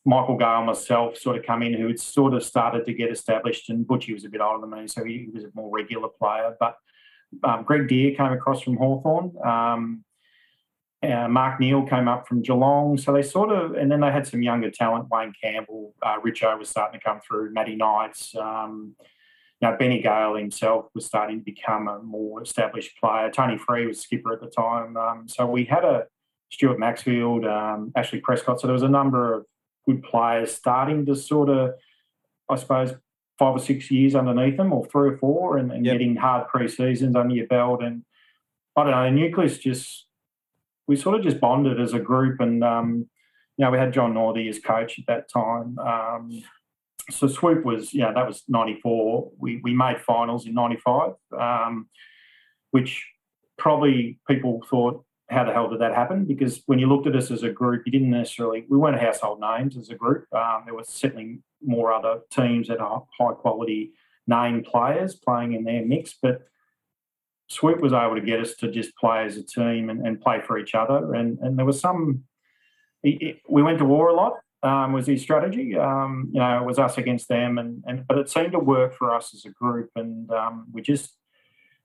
Michael 0.05 0.37
Gale, 0.37 0.64
myself, 0.64 1.17
sort 1.17 1.38
of 1.38 1.47
come 1.47 1.62
in, 1.62 1.73
who 1.73 1.87
had 1.87 1.99
sort 1.99 2.35
of 2.35 2.45
started 2.45 2.85
to 2.85 2.93
get 2.93 3.11
established. 3.11 3.71
And 3.71 3.87
Butchie 3.87 4.12
was 4.12 4.26
a 4.26 4.28
bit 4.28 4.43
older 4.43 4.67
than 4.67 4.78
me, 4.78 4.87
so 4.87 5.02
he 5.02 5.31
was 5.33 5.45
a 5.45 5.50
more 5.55 5.71
regular 5.71 6.09
player. 6.09 6.57
But 6.61 6.77
um, 7.42 7.64
Greg 7.64 7.88
Dear 7.88 8.14
came 8.14 8.33
across 8.33 8.61
from 8.61 8.77
Hawthorn. 8.77 9.33
Uh, 11.01 11.29
Mark 11.29 11.61
Neal 11.61 11.85
came 11.87 12.09
up 12.09 12.27
from 12.27 12.43
Geelong. 12.43 12.99
So 12.99 13.13
they 13.13 13.23
sort 13.23 13.51
of, 13.51 13.75
and 13.75 13.91
then 13.91 14.01
they 14.01 14.11
had 14.11 14.27
some 14.27 14.43
younger 14.43 14.71
talent. 14.71 15.09
Wayne 15.11 15.33
Campbell, 15.41 15.95
uh, 16.03 16.19
Richo 16.21 16.59
was 16.59 16.69
starting 16.69 16.99
to 16.99 17.05
come 17.05 17.21
through, 17.21 17.53
Matty 17.53 17.77
Knights. 17.77 18.35
Um, 18.35 18.97
you 19.61 19.69
know, 19.69 19.77
Benny 19.77 20.01
Gale 20.01 20.35
himself 20.35 20.87
was 20.95 21.07
starting 21.07 21.39
to 21.39 21.45
become 21.45 21.89
a 21.89 22.01
more 22.01 22.43
established 22.43 22.99
player. 23.01 23.31
Tony 23.31 23.59
Free 23.59 23.87
was 23.87 24.01
skipper 24.01 24.33
at 24.33 24.41
the 24.41 24.49
time. 24.49 24.97
Um, 24.97 25.29
so 25.29 25.47
we 25.47 25.65
had 25.65 25.85
a 25.85 26.07
Stuart 26.51 26.79
Maxfield, 26.79 27.45
um, 27.45 27.93
Ashley 27.95 28.21
Prescott. 28.21 28.61
So 28.61 28.67
there 28.67 28.75
was 28.75 28.83
a 28.83 28.89
number 28.89 29.35
of 29.35 29.47
good 29.87 30.03
players 30.03 30.53
starting 30.55 31.07
to 31.07 31.15
sort 31.15 31.49
of, 31.49 31.75
I 32.49 32.57
suppose, 32.57 32.95
five 33.39 33.55
or 33.55 33.59
six 33.61 33.89
years 33.91 34.17
underneath 34.17 34.57
them, 34.57 34.73
or 34.73 34.85
three 34.87 35.11
or 35.11 35.17
four, 35.19 35.59
and, 35.59 35.71
and 35.71 35.87
Yep. 35.87 35.95
getting 35.95 36.17
hard 36.17 36.49
pre 36.49 36.67
seasons 36.67 37.15
under 37.15 37.35
your 37.35 37.47
belt. 37.47 37.83
And 37.85 38.05
I 38.75 38.83
don't 38.83 38.91
know, 38.91 39.05
the 39.05 39.11
nucleus 39.11 39.59
just 39.59 40.08
we 40.88 40.96
sort 40.96 41.14
of 41.14 41.22
just 41.22 41.38
bonded 41.38 41.81
as 41.81 41.92
a 41.92 42.01
group, 42.01 42.40
and 42.40 42.64
um, 42.64 43.07
you 43.57 43.64
know 43.64 43.70
we 43.70 43.79
had 43.79 43.92
John 43.92 44.14
Northey 44.14 44.48
as 44.48 44.59
coach 44.59 44.98
at 44.98 45.07
that 45.07 45.31
time. 45.31 45.79
Um, 45.79 46.42
so 47.11 47.27
Swoop 47.27 47.64
was, 47.64 47.94
know, 47.94 48.12
that 48.12 48.27
was 48.27 48.42
'94. 48.48 49.31
We 49.38 49.61
we 49.62 49.74
made 49.74 50.01
finals 50.01 50.46
in 50.46 50.55
'95, 50.55 51.12
um, 51.38 51.88
which 52.70 53.07
probably 53.59 54.18
people 54.27 54.62
thought, 54.68 55.05
how 55.29 55.44
the 55.44 55.53
hell 55.53 55.68
did 55.68 55.81
that 55.81 55.94
happen? 55.94 56.24
Because 56.24 56.62
when 56.66 56.79
you 56.79 56.87
looked 56.87 57.07
at 57.07 57.16
us 57.16 57.31
as 57.31 57.42
a 57.42 57.51
group, 57.51 57.83
you 57.85 57.92
didn't 57.92 58.11
necessarily 58.11 58.64
we 58.68 58.79
weren't 58.79 59.01
household 59.01 59.40
names 59.40 59.77
as 59.77 59.90
a 59.90 59.94
group. 59.94 60.24
Um, 60.33 60.62
there 60.64 60.74
was 60.74 60.88
certainly 60.88 61.40
more 61.62 61.92
other 61.92 62.20
teams 62.31 62.68
that 62.68 62.81
are 62.81 63.05
high 63.18 63.35
quality 63.35 63.92
name 64.27 64.62
players 64.62 65.14
playing 65.14 65.53
in 65.53 65.64
their 65.64 65.85
mix, 65.85 66.14
but 66.20 66.42
Swoop 67.49 67.81
was 67.81 67.93
able 67.93 68.15
to 68.15 68.21
get 68.21 68.41
us 68.41 68.55
to 68.57 68.71
just 68.71 68.95
play 68.97 69.25
as 69.25 69.37
a 69.37 69.43
team 69.43 69.91
and, 69.91 70.07
and 70.07 70.21
play 70.21 70.41
for 70.41 70.59
each 70.59 70.75
other. 70.75 71.15
And 71.15 71.39
and 71.41 71.59
there 71.59 71.67
was 71.67 71.81
some. 71.81 72.25
We 73.03 73.63
went 73.63 73.79
to 73.79 73.85
war 73.85 74.09
a 74.09 74.15
lot. 74.15 74.35
Um, 74.63 74.93
was 74.93 75.07
his 75.07 75.23
strategy? 75.23 75.77
Um, 75.77 76.31
you 76.33 76.41
know, 76.41 76.59
it 76.59 76.67
was 76.67 76.81
us 76.81 76.99
against 76.99 77.29
them, 77.29 77.59
and, 77.59 77.85
and 77.87 78.05
but 78.07 78.19
it 78.19 78.29
seemed 78.29 78.53
to 78.53 78.59
work 78.59 78.97
for 78.97 79.15
us 79.15 79.33
as 79.33 79.45
a 79.45 79.51
group. 79.51 79.91
And 79.95 80.31
um, 80.33 80.67
we 80.73 80.83
just 80.83 81.15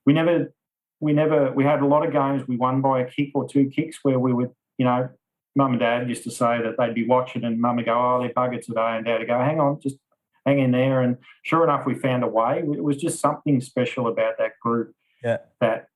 we 0.06 0.14
never 0.14 0.54
we 1.00 1.14
never 1.14 1.52
we 1.52 1.64
had 1.64 1.82
a 1.82 1.86
lot 1.86 2.06
of 2.06 2.14
games 2.14 2.48
we 2.48 2.56
won 2.56 2.82
by 2.82 3.02
a 3.02 3.10
kick 3.10 3.32
or 3.34 3.48
two 3.48 3.70
kicks 3.70 4.00
where 4.04 4.18
we 4.18 4.34
would 4.34 4.52
you 4.78 4.86
know 4.86 5.10
mum 5.56 5.72
and 5.72 5.80
dad 5.80 6.08
used 6.08 6.24
to 6.24 6.32
say 6.32 6.62
that 6.62 6.76
they'd 6.78 6.96
be 6.96 7.06
watching 7.06 7.44
and 7.44 7.60
mum 7.60 7.76
would 7.76 7.86
go 7.86 7.94
oh 7.94 8.20
they're 8.22 8.34
buggered 8.34 8.66
today 8.66 8.96
and 8.96 9.06
dad 9.06 9.20
would 9.20 9.28
go 9.28 9.38
hang 9.38 9.60
on 9.60 9.80
just 9.82 9.98
hang 10.46 10.60
in 10.60 10.72
there 10.72 11.02
and 11.02 11.18
sure 11.44 11.64
enough 11.64 11.86
we 11.86 11.94
found 11.94 12.24
a 12.24 12.28
way 12.28 12.60
it 12.60 12.84
was 12.84 12.98
just 12.98 13.20
something 13.20 13.60
special 13.60 14.08
about 14.08 14.38
that 14.38 14.58
group 14.62 14.96
Yeah. 15.24 15.38
that 15.62 15.88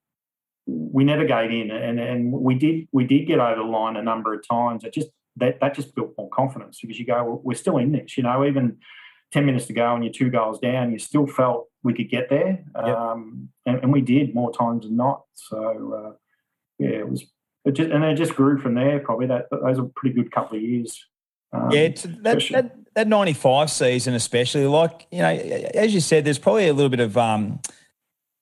we 0.66 1.04
never 1.04 1.24
gave 1.24 1.50
in 1.50 1.70
and 1.70 1.98
and 1.98 2.32
we 2.32 2.54
did 2.54 2.88
we 2.92 3.04
did 3.04 3.26
get 3.26 3.38
over 3.38 3.56
the 3.56 3.62
line 3.62 3.96
a 3.96 4.02
number 4.02 4.34
of 4.34 4.46
times. 4.46 4.84
It 4.84 4.92
just 4.92 5.08
that 5.36 5.60
that 5.60 5.74
just 5.74 5.94
built 5.94 6.14
more 6.18 6.28
confidence 6.30 6.78
because 6.80 6.98
you 6.98 7.06
go 7.06 7.24
well, 7.24 7.40
we're 7.42 7.54
still 7.54 7.78
in 7.78 7.92
this 7.92 8.16
you 8.16 8.22
know 8.22 8.44
even 8.44 8.78
10 9.32 9.44
minutes 9.46 9.66
to 9.66 9.72
go 9.72 9.94
and 9.94 10.02
you're 10.02 10.12
two 10.12 10.30
goals 10.30 10.58
down 10.58 10.90
you 10.90 10.98
still 10.98 11.26
felt 11.26 11.66
we 11.82 11.94
could 11.94 12.10
get 12.10 12.28
there. 12.28 12.64
Yep. 12.74 12.84
um, 12.84 13.48
and, 13.66 13.82
and 13.82 13.92
we 13.92 14.00
did 14.00 14.34
more 14.34 14.52
times 14.52 14.84
than 14.84 14.96
not. 14.96 15.22
So 15.34 15.94
uh, 15.94 16.12
yeah 16.78 16.98
it 16.98 17.08
was 17.08 17.24
it 17.64 17.72
just, 17.72 17.90
and 17.90 18.04
it 18.04 18.14
just 18.14 18.34
grew 18.34 18.58
from 18.58 18.74
there 18.74 18.98
probably. 19.00 19.26
That 19.26 19.46
those 19.50 19.78
were 19.78 19.86
a 19.86 19.90
pretty 19.90 20.14
good 20.14 20.32
couple 20.32 20.56
of 20.56 20.62
years. 20.62 21.04
Um, 21.52 21.70
Yeah, 21.70 21.88
that, 21.88 22.42
that 22.50 22.76
that 22.94 23.08
ninety 23.08 23.32
five 23.34 23.70
season, 23.70 24.14
especially 24.14 24.66
like 24.66 25.06
you 25.10 25.18
know, 25.18 25.28
as 25.28 25.92
you 25.92 26.00
said, 26.00 26.24
there's 26.24 26.38
probably 26.38 26.68
a 26.68 26.72
little 26.72 26.88
bit 26.88 27.00
of 27.00 27.16
um, 27.16 27.60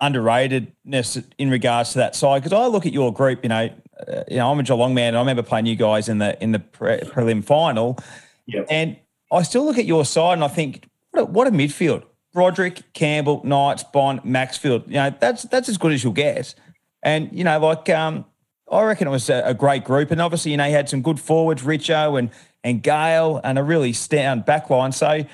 underratedness 0.03 1.25
in 1.39 1.51
regards 1.51 1.93
to 1.93 1.99
that 1.99 2.15
side. 2.17 2.43
Because 2.43 2.53
I 2.53 2.67
look 2.67 2.87
at 2.87 2.93
your 2.93 3.13
group, 3.13 3.43
you 3.43 3.49
know, 3.49 3.71
uh, 4.07 4.23
you 4.29 4.37
know, 4.37 4.51
I'm 4.51 4.59
a 4.59 4.63
Geelong 4.63 4.95
man, 4.95 5.09
and 5.09 5.17
I 5.17 5.21
remember 5.21 5.43
playing 5.43 5.67
you 5.67 5.77
guys 5.77 6.09
in 6.09 6.19
the 6.19 6.41
in 6.43 6.53
the 6.53 6.59
pre- 6.59 7.01
prelim 7.01 7.45
final, 7.45 7.99
Yep. 8.47 8.67
and 8.71 8.97
I 9.33 9.43
still 9.43 9.65
look 9.65 9.79
at 9.79 9.87
your 9.87 10.05
side 10.05 10.35
and 10.35 10.45
I 10.45 10.49
think, 10.49 10.89
what 11.11 11.23
a, 11.23 11.25
what 11.25 11.47
a 11.47 11.51
midfield: 11.51 12.05
Broderick, 12.33 12.83
Campbell, 12.93 13.41
Knights, 13.45 13.85
Bond, 13.85 14.25
Maxfield. 14.25 14.85
You 14.87 14.95
know, 14.95 15.15
that's 15.19 15.45
that's 15.45 15.69
as 15.69 15.79
good 15.79 15.93
as 15.93 16.05
you'll 16.05 16.13
get. 16.13 16.55
And 17.03 17.31
you 17.33 17.45
know, 17.45 17.59
like 17.59 17.89
um, 17.89 18.27
I 18.71 18.83
reckon 18.83 19.09
it 19.09 19.11
was 19.11 19.31
a, 19.31 19.43
a 19.47 19.55
great 19.55 19.85
group, 19.85 20.11
and 20.11 20.21
obviously, 20.21 20.51
you 20.51 20.57
know, 20.59 20.67
you 20.67 20.73
had 20.73 20.89
some 20.89 21.01
good 21.01 21.19
forwards, 21.19 21.63
Richo 21.63 22.19
and 22.19 22.31
and 22.63 22.83
Gale, 22.83 23.41
and 23.45 23.59
a 23.59 23.63
really 23.63 23.93
sound 23.95 24.45
back 24.45 24.69
line. 24.69 24.93
So, 24.93 25.25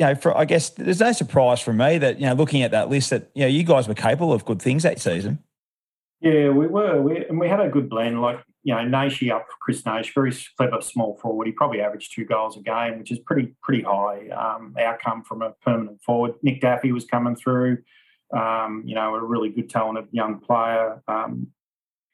you 0.00 0.06
know, 0.06 0.14
for 0.14 0.34
I 0.34 0.46
guess 0.46 0.70
there's 0.70 1.00
no 1.00 1.12
surprise 1.12 1.60
for 1.60 1.74
me 1.74 1.98
that 1.98 2.18
you 2.18 2.24
know, 2.24 2.32
looking 2.32 2.62
at 2.62 2.70
that 2.70 2.88
list, 2.88 3.10
that 3.10 3.30
you 3.34 3.42
know, 3.42 3.48
you 3.48 3.62
guys 3.62 3.86
were 3.86 3.92
capable 3.92 4.32
of 4.32 4.46
good 4.46 4.60
things 4.60 4.82
that 4.82 4.98
season. 4.98 5.38
Yeah, 6.22 6.48
we 6.48 6.66
were. 6.66 7.02
We, 7.02 7.26
and 7.26 7.38
we 7.38 7.48
had 7.48 7.60
a 7.60 7.68
good 7.68 7.90
blend. 7.90 8.22
Like, 8.22 8.40
you 8.62 8.74
know, 8.74 8.82
Nashi 8.82 9.30
up 9.30 9.46
Chris 9.60 9.84
Nash, 9.84 10.14
very 10.14 10.34
clever 10.56 10.80
small 10.80 11.18
forward. 11.18 11.48
He 11.48 11.52
probably 11.52 11.82
averaged 11.82 12.14
two 12.14 12.24
goals 12.24 12.56
a 12.56 12.60
game, 12.60 12.98
which 12.98 13.12
is 13.12 13.18
pretty 13.18 13.54
pretty 13.62 13.82
high 13.82 14.28
um, 14.28 14.74
outcome 14.80 15.22
from 15.22 15.42
a 15.42 15.50
permanent 15.62 16.00
forward. 16.02 16.32
Nick 16.42 16.62
Daffy 16.62 16.92
was 16.92 17.04
coming 17.04 17.36
through, 17.36 17.78
um, 18.34 18.82
you 18.86 18.94
know, 18.94 19.14
a 19.14 19.22
really 19.22 19.50
good 19.50 19.68
talented 19.68 20.08
young 20.12 20.40
player. 20.40 21.02
Um, 21.08 21.48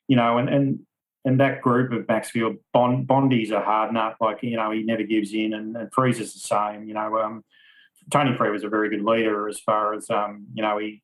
you 0.08 0.16
know, 0.16 0.38
and 0.38 0.48
and 0.48 0.80
and 1.24 1.38
that 1.38 1.62
group 1.62 1.92
of 1.92 2.08
Maxfield 2.08 2.56
Bond, 2.72 3.08
a 3.08 3.60
hard 3.60 3.92
nut. 3.92 4.16
Like, 4.20 4.42
you 4.42 4.56
know, 4.56 4.72
he 4.72 4.82
never 4.82 5.04
gives 5.04 5.32
in, 5.32 5.52
and, 5.54 5.76
and 5.76 5.92
Freeze 5.92 6.18
is 6.18 6.32
the 6.32 6.40
same. 6.40 6.88
You 6.88 6.94
know, 6.94 7.18
um, 7.20 7.44
Tony 8.10 8.36
Free 8.36 8.50
was 8.50 8.64
a 8.64 8.68
very 8.68 8.88
good 8.88 9.04
leader 9.04 9.48
as 9.48 9.58
far 9.60 9.94
as 9.94 10.08
um, 10.10 10.46
you 10.54 10.62
know 10.62 10.78
he 10.78 11.02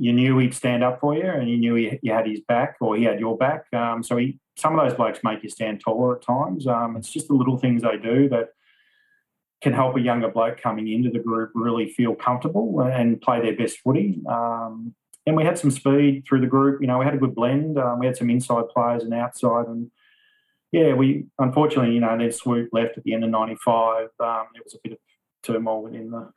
you 0.00 0.14
knew 0.14 0.38
he'd 0.38 0.54
stand 0.54 0.82
up 0.82 0.98
for 0.98 1.14
you 1.14 1.26
and 1.26 1.48
you 1.50 1.58
knew 1.58 1.74
he, 1.74 1.98
you 2.02 2.10
had 2.10 2.26
his 2.26 2.40
back 2.40 2.76
or 2.80 2.96
he 2.96 3.04
had 3.04 3.20
your 3.20 3.36
back. 3.36 3.66
Um, 3.74 4.02
so 4.02 4.16
he, 4.16 4.38
some 4.56 4.78
of 4.78 4.88
those 4.88 4.96
blokes 4.96 5.18
make 5.22 5.42
you 5.42 5.50
stand 5.50 5.82
taller 5.84 6.16
at 6.16 6.22
times. 6.22 6.66
Um, 6.66 6.96
it's 6.96 7.10
just 7.10 7.28
the 7.28 7.34
little 7.34 7.58
things 7.58 7.82
they 7.82 7.98
do 7.98 8.26
that 8.30 8.48
can 9.60 9.74
help 9.74 9.96
a 9.96 10.00
younger 10.00 10.30
bloke 10.30 10.58
coming 10.58 10.88
into 10.88 11.10
the 11.10 11.18
group 11.18 11.50
really 11.54 11.86
feel 11.86 12.14
comfortable 12.14 12.80
and 12.80 13.20
play 13.20 13.42
their 13.42 13.54
best 13.54 13.78
footy. 13.80 14.22
Um, 14.26 14.94
and 15.26 15.36
we 15.36 15.44
had 15.44 15.58
some 15.58 15.70
speed 15.70 16.24
through 16.26 16.40
the 16.40 16.46
group. 16.46 16.80
You 16.80 16.86
know, 16.86 16.98
we 16.98 17.04
had 17.04 17.14
a 17.14 17.18
good 17.18 17.34
blend. 17.34 17.78
Um, 17.78 17.98
we 17.98 18.06
had 18.06 18.16
some 18.16 18.30
inside 18.30 18.70
players 18.70 19.02
and 19.02 19.12
outside, 19.12 19.66
and 19.66 19.90
yeah, 20.72 20.94
we 20.94 21.26
unfortunately, 21.38 21.92
you 21.94 22.00
know, 22.00 22.16
then 22.16 22.32
Swoop 22.32 22.70
left 22.72 22.96
at 22.96 23.04
the 23.04 23.12
end 23.12 23.22
of 23.22 23.30
'95. 23.30 24.04
Um, 24.18 24.46
there 24.54 24.62
was 24.64 24.74
a 24.74 24.78
bit 24.82 24.92
of 24.92 24.98
turmoil 25.42 25.82
within 25.82 26.10
the. 26.10 26.30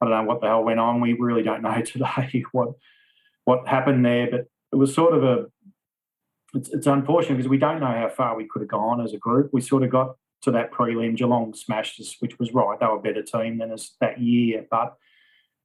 I 0.00 0.04
don't 0.04 0.10
know 0.10 0.22
what 0.22 0.40
the 0.40 0.46
hell 0.46 0.62
went 0.62 0.78
on. 0.78 1.00
We 1.00 1.14
really 1.14 1.42
don't 1.42 1.62
know 1.62 1.80
today 1.82 2.44
what 2.52 2.70
what 3.44 3.66
happened 3.66 4.04
there, 4.04 4.30
but 4.30 4.46
it 4.72 4.76
was 4.76 4.94
sort 4.94 5.14
of 5.14 5.24
a. 5.24 5.46
It's, 6.54 6.70
it's 6.70 6.86
unfortunate 6.86 7.36
because 7.36 7.48
we 7.48 7.58
don't 7.58 7.80
know 7.80 7.86
how 7.86 8.08
far 8.08 8.34
we 8.34 8.48
could 8.48 8.62
have 8.62 8.70
gone 8.70 9.02
as 9.02 9.12
a 9.12 9.18
group. 9.18 9.50
We 9.52 9.60
sort 9.60 9.82
of 9.82 9.90
got 9.90 10.16
to 10.42 10.50
that 10.52 10.72
prelim. 10.72 11.16
Geelong 11.16 11.54
smashed 11.54 12.00
us, 12.00 12.16
which 12.20 12.38
was 12.38 12.54
right. 12.54 12.78
They 12.80 12.86
were 12.86 12.96
a 12.96 13.02
better 13.02 13.22
team 13.22 13.58
than 13.58 13.72
us 13.72 13.96
that 14.00 14.20
year, 14.20 14.64
but 14.70 14.96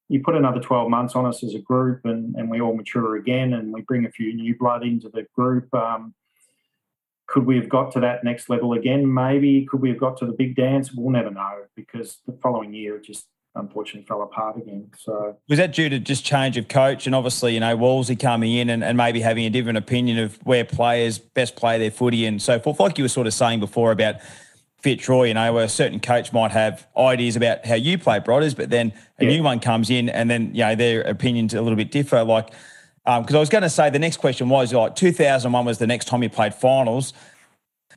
you 0.09 0.21
put 0.21 0.35
another 0.35 0.59
12 0.59 0.89
months 0.89 1.15
on 1.15 1.25
us 1.25 1.43
as 1.43 1.55
a 1.55 1.59
group 1.59 2.01
and, 2.03 2.35
and 2.35 2.49
we 2.49 2.61
all 2.61 2.75
mature 2.75 3.15
again 3.15 3.53
and 3.53 3.73
we 3.73 3.81
bring 3.81 4.05
a 4.05 4.11
few 4.11 4.33
new 4.33 4.55
blood 4.57 4.83
into 4.83 5.09
the 5.09 5.25
group. 5.35 5.73
Um, 5.73 6.13
could 7.33 7.47
we 7.47 7.55
have 7.55 7.67
got 7.67 7.91
to 7.91 7.99
that 7.99 8.23
next 8.23 8.47
level 8.47 8.73
again? 8.73 9.11
Maybe. 9.11 9.65
Could 9.65 9.81
we 9.81 9.89
have 9.89 9.97
got 9.97 10.17
to 10.17 10.25
the 10.27 10.33
big 10.33 10.55
dance? 10.55 10.93
We'll 10.93 11.09
never 11.09 11.31
know 11.31 11.63
because 11.75 12.19
the 12.27 12.33
following 12.43 12.75
year 12.75 12.97
it 12.97 13.05
just 13.05 13.25
unfortunately 13.55 14.05
fell 14.05 14.21
apart 14.21 14.55
again. 14.55 14.91
So 14.99 15.35
was 15.49 15.57
that 15.57 15.73
due 15.73 15.89
to 15.89 15.97
just 15.97 16.23
change 16.23 16.57
of 16.57 16.67
coach 16.67 17.07
and 17.07 17.15
obviously 17.15 17.55
you 17.55 17.59
know 17.59 17.75
Wallsy 17.75 18.19
coming 18.19 18.53
in 18.53 18.69
and, 18.69 18.83
and 18.83 18.95
maybe 18.95 19.19
having 19.19 19.45
a 19.45 19.49
different 19.49 19.79
opinion 19.79 20.19
of 20.19 20.35
where 20.43 20.63
players 20.63 21.17
best 21.17 21.55
play 21.55 21.79
their 21.79 21.89
footy 21.89 22.27
and 22.27 22.39
so 22.39 22.59
forth, 22.59 22.79
like 22.79 22.99
you 22.99 23.03
were 23.03 23.09
sort 23.09 23.25
of 23.25 23.33
saying 23.33 23.59
before 23.59 23.91
about 23.91 24.17
Fitzroy, 24.83 25.29
you 25.29 25.33
know, 25.33 25.53
where 25.53 25.63
a 25.63 25.69
certain 25.69 25.99
coach 25.99 26.31
might 26.33 26.51
have 26.51 26.85
ideas 26.95 27.35
about 27.35 27.65
how 27.65 27.73
you 27.73 27.97
play 27.97 28.19
Brodders, 28.19 28.55
but 28.55 28.69
then 28.69 28.93
a 29.17 29.23
yeah. 29.23 29.31
new 29.31 29.41
one 29.41 29.59
comes 29.59 29.89
in 29.89 30.07
and 30.07 30.29
then, 30.29 30.53
you 30.53 30.63
know, 30.63 30.75
their 30.75 31.01
opinions 31.01 31.55
a 31.55 31.63
little 31.63 31.77
bit 31.77 31.89
differ. 31.89 32.23
Like, 32.23 32.53
because 33.05 33.31
um, 33.31 33.35
I 33.35 33.39
was 33.39 33.49
going 33.49 33.63
to 33.63 33.69
say 33.69 33.89
the 33.89 33.99
next 33.99 34.17
question 34.17 34.49
was 34.49 34.73
like 34.73 34.95
2001 34.95 35.65
was 35.65 35.77
the 35.77 35.87
next 35.87 36.05
time 36.05 36.23
you 36.23 36.29
played 36.29 36.53
finals. 36.53 37.13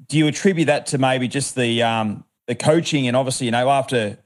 Do 0.09 0.19
you 0.19 0.27
attribute 0.27 0.66
that 0.66 0.87
to 0.87 0.99
maybe 0.99 1.29
just 1.29 1.55
the 1.55 1.83
um, 1.83 2.25
the 2.47 2.55
coaching 2.55 3.07
and 3.07 3.16
obviously, 3.16 3.47
you 3.47 3.53
know, 3.53 3.69
after 3.71 4.19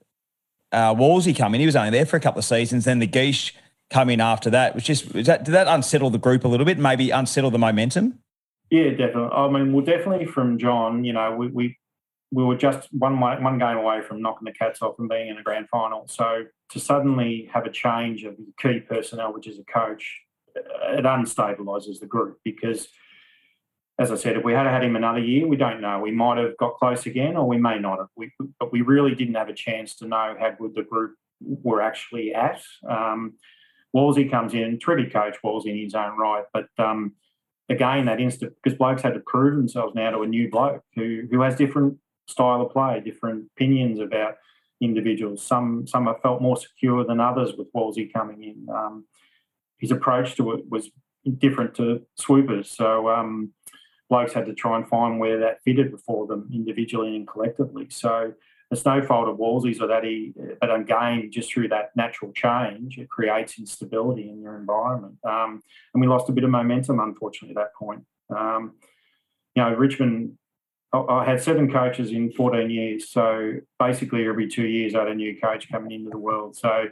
uh, 0.73 0.95
Wallsy 0.95 1.37
come 1.37 1.55
in, 1.55 1.61
he 1.61 1.67
was 1.67 1.77
only 1.77 1.91
there 1.91 2.07
for 2.07 2.17
a 2.17 2.21
couple 2.21 2.39
of 2.39 2.45
seasons, 2.45 2.85
then 2.85 2.99
the 2.99 3.09
Geesh 3.09 3.53
come 3.91 4.09
in 4.09 4.21
after 4.21 4.51
that, 4.51 4.75
which 4.75 4.85
just, 4.85 5.13
was 5.13 5.27
that, 5.27 5.45
did 5.45 5.53
that 5.53 5.67
unsettle 5.67 6.11
the 6.11 6.19
group 6.19 6.45
a 6.45 6.49
little 6.49 6.67
bit, 6.67 6.79
maybe 6.79 7.11
unsettle 7.11 7.51
the 7.51 7.59
momentum? 7.59 8.21
Yeah, 8.71 8.91
definitely. 8.91 9.31
I 9.33 9.49
mean, 9.49 9.73
well, 9.73 9.85
definitely 9.85 10.27
from 10.27 10.59
John, 10.59 11.05
you 11.05 11.13
know, 11.13 11.35
we, 11.35 11.49
we 11.49 11.77
we 12.33 12.45
were 12.45 12.57
just 12.57 12.89
one 12.93 13.19
one 13.19 13.59
game 13.59 13.77
away 13.77 14.03
from 14.03 14.23
knocking 14.23 14.45
the 14.45 14.53
cats 14.53 14.81
off 14.81 14.95
and 15.01 15.09
being 15.09 15.29
in 15.29 15.39
a 15.39 15.43
grand 15.43 15.69
final. 15.69 16.07
So 16.07 16.45
to 16.71 16.79
suddenly 16.79 17.51
have 17.53 17.67
a 17.67 17.71
change 17.71 18.23
of 18.23 18.37
key 18.57 18.79
personnel, 18.79 19.33
which 19.33 19.49
is 19.49 19.59
a 19.59 19.65
coach, 19.65 20.21
it 20.99 21.05
unstabilizes 21.05 22.01
the 22.01 22.07
group 22.07 22.39
because, 22.45 22.89
as 23.99 24.11
I 24.11 24.17
said, 24.17 24.37
if 24.37 24.45
we 24.45 24.53
had 24.53 24.67
had 24.67 24.85
him 24.85 24.97
another 24.97 25.21
year, 25.21 25.47
we 25.47 25.57
don't 25.57 25.81
know. 25.81 26.01
We 26.01 26.11
might 26.11 26.39
have 26.39 26.57
got 26.57 26.77
close 26.79 27.07
again, 27.07 27.37
or 27.37 27.47
we 27.47 27.59
may 27.59 27.79
not 27.79 27.99
have. 27.99 28.09
We, 28.17 28.33
but 28.59 28.73
we 28.73 28.83
really 28.83 29.15
didn't 29.15 29.35
have 29.35 29.49
a 29.49 29.55
chance 29.55 29.97
to 29.97 30.07
know 30.07 30.37
how 30.39 30.51
good 30.59 30.75
the 30.75 30.83
group 30.83 31.17
were 31.41 31.81
actually 31.81 32.35
at. 32.35 32.61
Um, 32.89 33.35
Wallsy 33.95 34.31
comes 34.31 34.55
in, 34.55 34.79
terrific 34.79 35.13
coach, 35.13 35.37
Wallsy 35.45 35.71
in 35.71 35.79
his 35.79 35.95
own 35.95 36.17
right, 36.17 36.45
but 36.53 36.69
um, 36.79 37.15
again, 37.69 38.07
that 38.07 38.21
instant 38.21 38.53
because 38.63 38.77
blokes 38.77 39.03
had 39.03 39.15
to 39.15 39.21
prove 39.21 39.57
themselves 39.57 39.95
now 39.95 40.11
to 40.11 40.23
a 40.23 40.27
new 40.27 40.51
bloke 40.51 40.83
who 40.95 41.23
who 41.31 41.41
has 41.41 41.57
different 41.57 41.99
style 42.27 42.63
of 42.63 42.73
play, 42.73 43.01
different 43.05 43.47
opinions 43.57 43.99
about 43.99 44.37
individuals. 44.81 45.43
Some 45.43 45.87
some 45.87 46.07
have 46.07 46.21
felt 46.21 46.43
more 46.43 46.57
secure 46.57 47.05
than 47.05 47.21
others 47.21 47.55
with 47.57 47.73
Wallsy 47.73 48.13
coming 48.13 48.43
in. 48.43 48.69
Um, 48.75 49.05
his 49.81 49.91
approach 49.91 50.37
to 50.37 50.53
it 50.53 50.65
was 50.69 50.91
different 51.39 51.75
to 51.77 52.03
Swoopers, 52.17 52.71
so 52.71 53.09
um, 53.09 53.53
blokes 54.09 54.33
had 54.33 54.47
to 54.47 54.55
try 54.55 54.77
and 54.77 54.89
find 54.89 55.19
where 55.19 55.39
that 55.41 55.63
fitted 55.65 55.91
before 55.91 56.27
them 56.27 56.49
individually 56.53 57.17
and 57.17 57.27
collectively. 57.27 57.87
So 57.91 58.35
fault 58.73 59.29
of 59.29 59.37
Wallsy's 59.37 59.81
or 59.81 59.89
that 59.89 60.05
he, 60.05 60.33
but 60.61 60.75
again, 60.75 61.31
just 61.33 61.53
through 61.53 61.69
that 61.69 61.91
natural 61.97 62.33
change, 62.33 62.99
it 62.99 63.09
creates 63.09 63.59
instability 63.59 64.29
in 64.29 64.41
your 64.41 64.57
environment. 64.57 65.19
Um, 65.25 65.61
and 65.93 66.01
we 66.01 66.07
lost 66.07 66.29
a 66.29 66.33
bit 66.33 66.45
of 66.45 66.51
momentum, 66.51 67.01
unfortunately, 67.01 67.57
at 67.57 67.65
that 67.65 67.75
point. 67.75 68.05
Um, 68.35 68.75
you 69.57 69.63
know, 69.63 69.75
Richmond 69.75 70.39
I 70.93 71.25
had 71.25 71.41
seven 71.41 71.71
coaches 71.71 72.11
in 72.11 72.33
14 72.33 72.69
years. 72.69 73.11
So 73.11 73.55
basically, 73.79 74.27
every 74.27 74.49
two 74.49 74.67
years, 74.67 74.95
I 74.95 75.01
had 75.01 75.09
a 75.09 75.15
new 75.15 75.39
coach 75.39 75.71
coming 75.71 75.93
into 75.93 76.11
the 76.11 76.19
world. 76.19 76.57
So 76.57 76.87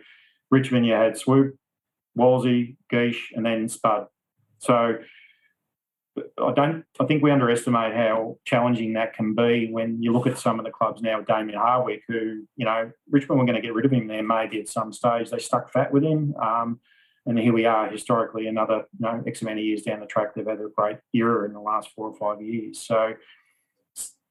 Richmond, 0.50 0.86
you 0.86 0.92
had 0.92 1.18
Swoop, 1.18 1.56
Wallsy, 2.18 2.76
Geesh, 2.92 3.18
and 3.34 3.46
then 3.46 3.68
Spud. 3.68 4.06
So 4.58 4.98
I 6.42 6.52
don't. 6.52 6.84
I 6.98 7.04
think 7.06 7.22
we 7.22 7.30
underestimate 7.30 7.94
how 7.94 8.38
challenging 8.44 8.94
that 8.94 9.14
can 9.14 9.34
be 9.34 9.68
when 9.70 10.02
you 10.02 10.12
look 10.12 10.26
at 10.26 10.38
some 10.38 10.58
of 10.58 10.64
the 10.64 10.70
clubs 10.70 11.02
now. 11.02 11.20
Damien 11.20 11.58
Hardwick, 11.58 12.02
who 12.08 12.44
you 12.56 12.64
know 12.64 12.90
Richmond 13.10 13.38
were 13.38 13.46
going 13.46 13.60
to 13.60 13.62
get 13.62 13.74
rid 13.74 13.84
of 13.84 13.92
him 13.92 14.06
there 14.06 14.22
maybe 14.22 14.60
at 14.60 14.68
some 14.68 14.92
stage. 14.92 15.30
They 15.30 15.38
stuck 15.38 15.72
fat 15.72 15.92
with 15.92 16.02
him, 16.02 16.34
um, 16.42 16.80
and 17.26 17.38
here 17.38 17.52
we 17.52 17.66
are. 17.66 17.88
Historically, 17.88 18.46
another 18.46 18.84
you 18.98 19.06
know 19.06 19.22
X 19.26 19.42
amount 19.42 19.58
of 19.58 19.64
years 19.64 19.82
down 19.82 20.00
the 20.00 20.06
track, 20.06 20.34
they've 20.34 20.46
had 20.46 20.60
a 20.60 20.68
great 20.74 20.98
era 21.14 21.46
in 21.46 21.52
the 21.52 21.60
last 21.60 21.90
four 21.94 22.08
or 22.08 22.16
five 22.16 22.42
years. 22.42 22.80
So 22.80 23.14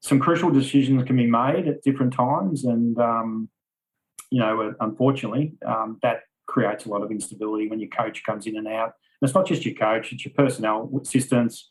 some 0.01 0.19
crucial 0.19 0.51
decisions 0.51 1.03
can 1.03 1.17
be 1.17 1.27
made 1.27 1.67
at 1.67 1.83
different 1.83 2.13
times, 2.13 2.65
and 2.65 2.97
um, 2.99 3.49
you 4.29 4.39
know, 4.39 4.73
unfortunately, 4.79 5.53
um, 5.65 5.99
that 6.01 6.21
creates 6.57 6.85
a 6.85 6.89
lot 6.89 7.03
of 7.03 7.11
instability 7.11 7.67
when 7.67 7.79
your 7.79 7.89
coach 7.89 8.23
comes 8.23 8.47
in 8.47 8.57
and 8.57 8.67
out. 8.67 8.93
And 9.21 9.27
it's 9.27 9.35
not 9.35 9.45
just 9.45 9.65
your 9.65 9.75
coach; 9.75 10.11
it's 10.11 10.25
your 10.25 10.33
personnel 10.33 10.89
assistants. 11.01 11.69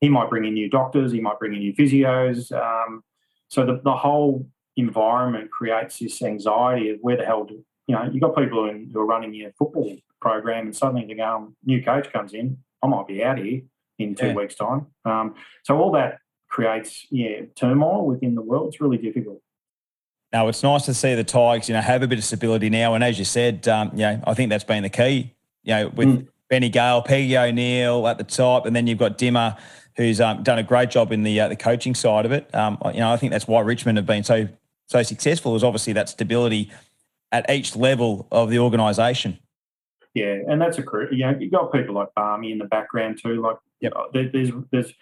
He 0.00 0.08
might 0.08 0.28
bring 0.28 0.44
in 0.44 0.54
new 0.54 0.68
doctors. 0.68 1.12
He 1.12 1.20
might 1.20 1.38
bring 1.38 1.54
in 1.54 1.60
new 1.60 1.74
physios. 1.74 2.52
Um, 2.52 3.02
so 3.48 3.64
the, 3.64 3.80
the 3.84 3.94
whole 3.94 4.48
environment 4.76 5.50
creates 5.50 5.98
this 5.98 6.20
anxiety 6.22 6.90
of 6.90 6.98
where 7.00 7.16
the 7.16 7.24
hell 7.24 7.44
do 7.44 7.64
you 7.86 7.94
know? 7.94 8.08
You've 8.10 8.22
got 8.22 8.36
people 8.36 8.68
in, 8.68 8.90
who 8.92 9.00
are 9.00 9.06
running 9.06 9.32
your 9.34 9.52
football 9.52 9.96
program, 10.20 10.66
and 10.66 10.76
suddenly 10.76 11.06
they 11.06 11.14
go, 11.14 11.52
"New 11.64 11.82
coach 11.82 12.12
comes 12.12 12.34
in. 12.34 12.58
I 12.82 12.88
might 12.88 13.06
be 13.06 13.22
out 13.22 13.38
here 13.38 13.62
in 13.98 14.14
two 14.14 14.28
yeah. 14.28 14.34
weeks' 14.34 14.56
time." 14.56 14.86
Um, 15.04 15.34
so 15.64 15.78
all 15.78 15.92
that 15.92 16.18
creates 16.48 17.06
yeah 17.10 17.42
turmoil 17.54 18.06
within 18.06 18.34
the 18.34 18.42
world. 18.42 18.68
It's 18.68 18.80
really 18.80 18.98
difficult. 18.98 19.40
Now 20.36 20.48
it's 20.48 20.62
nice 20.62 20.84
to 20.84 20.92
see 20.92 21.14
the 21.14 21.24
Tigers, 21.24 21.66
you 21.66 21.74
know, 21.74 21.80
have 21.80 22.02
a 22.02 22.06
bit 22.06 22.18
of 22.18 22.24
stability 22.24 22.68
now. 22.68 22.92
And 22.92 23.02
as 23.02 23.18
you 23.18 23.24
said, 23.24 23.66
um, 23.68 23.90
you 23.94 24.00
know, 24.00 24.20
I 24.26 24.34
think 24.34 24.50
that's 24.50 24.64
been 24.64 24.82
the 24.82 24.90
key. 24.90 25.32
You 25.62 25.74
know, 25.74 25.88
with 25.88 26.08
mm. 26.08 26.28
Benny 26.50 26.68
Gale, 26.68 27.00
Peggy 27.00 27.38
O'Neill 27.38 28.06
at 28.06 28.18
the 28.18 28.24
top, 28.24 28.66
and 28.66 28.76
then 28.76 28.86
you've 28.86 28.98
got 28.98 29.16
Dimmer, 29.16 29.56
who's 29.96 30.20
um, 30.20 30.42
done 30.42 30.58
a 30.58 30.62
great 30.62 30.90
job 30.90 31.10
in 31.10 31.22
the 31.22 31.40
uh, 31.40 31.48
the 31.48 31.56
coaching 31.56 31.94
side 31.94 32.26
of 32.26 32.32
it. 32.32 32.54
Um, 32.54 32.76
you 32.92 33.00
know, 33.00 33.10
I 33.10 33.16
think 33.16 33.32
that's 33.32 33.48
why 33.48 33.62
Richmond 33.62 33.96
have 33.96 34.04
been 34.04 34.24
so 34.24 34.46
so 34.88 35.02
successful. 35.02 35.56
Is 35.56 35.64
obviously 35.64 35.94
that 35.94 36.10
stability 36.10 36.70
at 37.32 37.48
each 37.50 37.74
level 37.74 38.28
of 38.30 38.50
the 38.50 38.58
organisation. 38.58 39.38
Yeah, 40.12 40.36
and 40.46 40.60
that's 40.60 40.76
a 40.76 40.82
crew. 40.82 41.08
you 41.12 41.24
know 41.24 41.34
you 41.40 41.50
got 41.50 41.72
people 41.72 41.94
like 41.94 42.08
Balmey 42.14 42.52
in 42.52 42.58
the 42.58 42.66
background 42.66 43.20
too. 43.22 43.40
Like, 43.40 43.56
yep. 43.80 43.94
there's 44.12 44.52
there's 44.70 44.92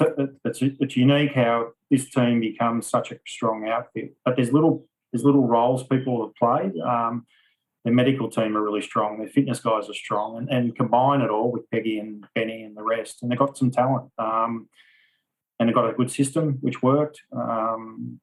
it, 0.00 0.30
it's, 0.44 0.62
it's 0.62 0.96
unique 0.96 1.34
how 1.34 1.72
this 1.90 2.08
team 2.10 2.40
becomes 2.40 2.86
such 2.86 3.12
a 3.12 3.18
strong 3.26 3.68
outfit. 3.68 4.14
But 4.24 4.36
there's 4.36 4.52
little 4.52 4.86
there's 5.12 5.24
little 5.24 5.46
roles 5.46 5.86
people 5.86 6.24
have 6.24 6.34
played. 6.34 6.78
Um, 6.80 7.26
the 7.84 7.90
medical 7.90 8.30
team 8.30 8.56
are 8.56 8.62
really 8.62 8.80
strong. 8.80 9.20
The 9.20 9.28
fitness 9.28 9.60
guys 9.60 9.88
are 9.90 9.94
strong, 9.94 10.38
and, 10.38 10.48
and 10.48 10.76
combine 10.76 11.20
it 11.20 11.30
all 11.30 11.50
with 11.50 11.68
Peggy 11.70 11.98
and 11.98 12.24
Benny 12.34 12.62
and 12.62 12.76
the 12.76 12.82
rest, 12.82 13.22
and 13.22 13.30
they've 13.30 13.38
got 13.38 13.58
some 13.58 13.70
talent. 13.70 14.10
Um, 14.18 14.68
and 15.58 15.68
they've 15.68 15.74
got 15.74 15.88
a 15.88 15.92
good 15.92 16.10
system 16.10 16.58
which 16.60 16.82
worked. 16.82 17.20
Um, 17.32 18.20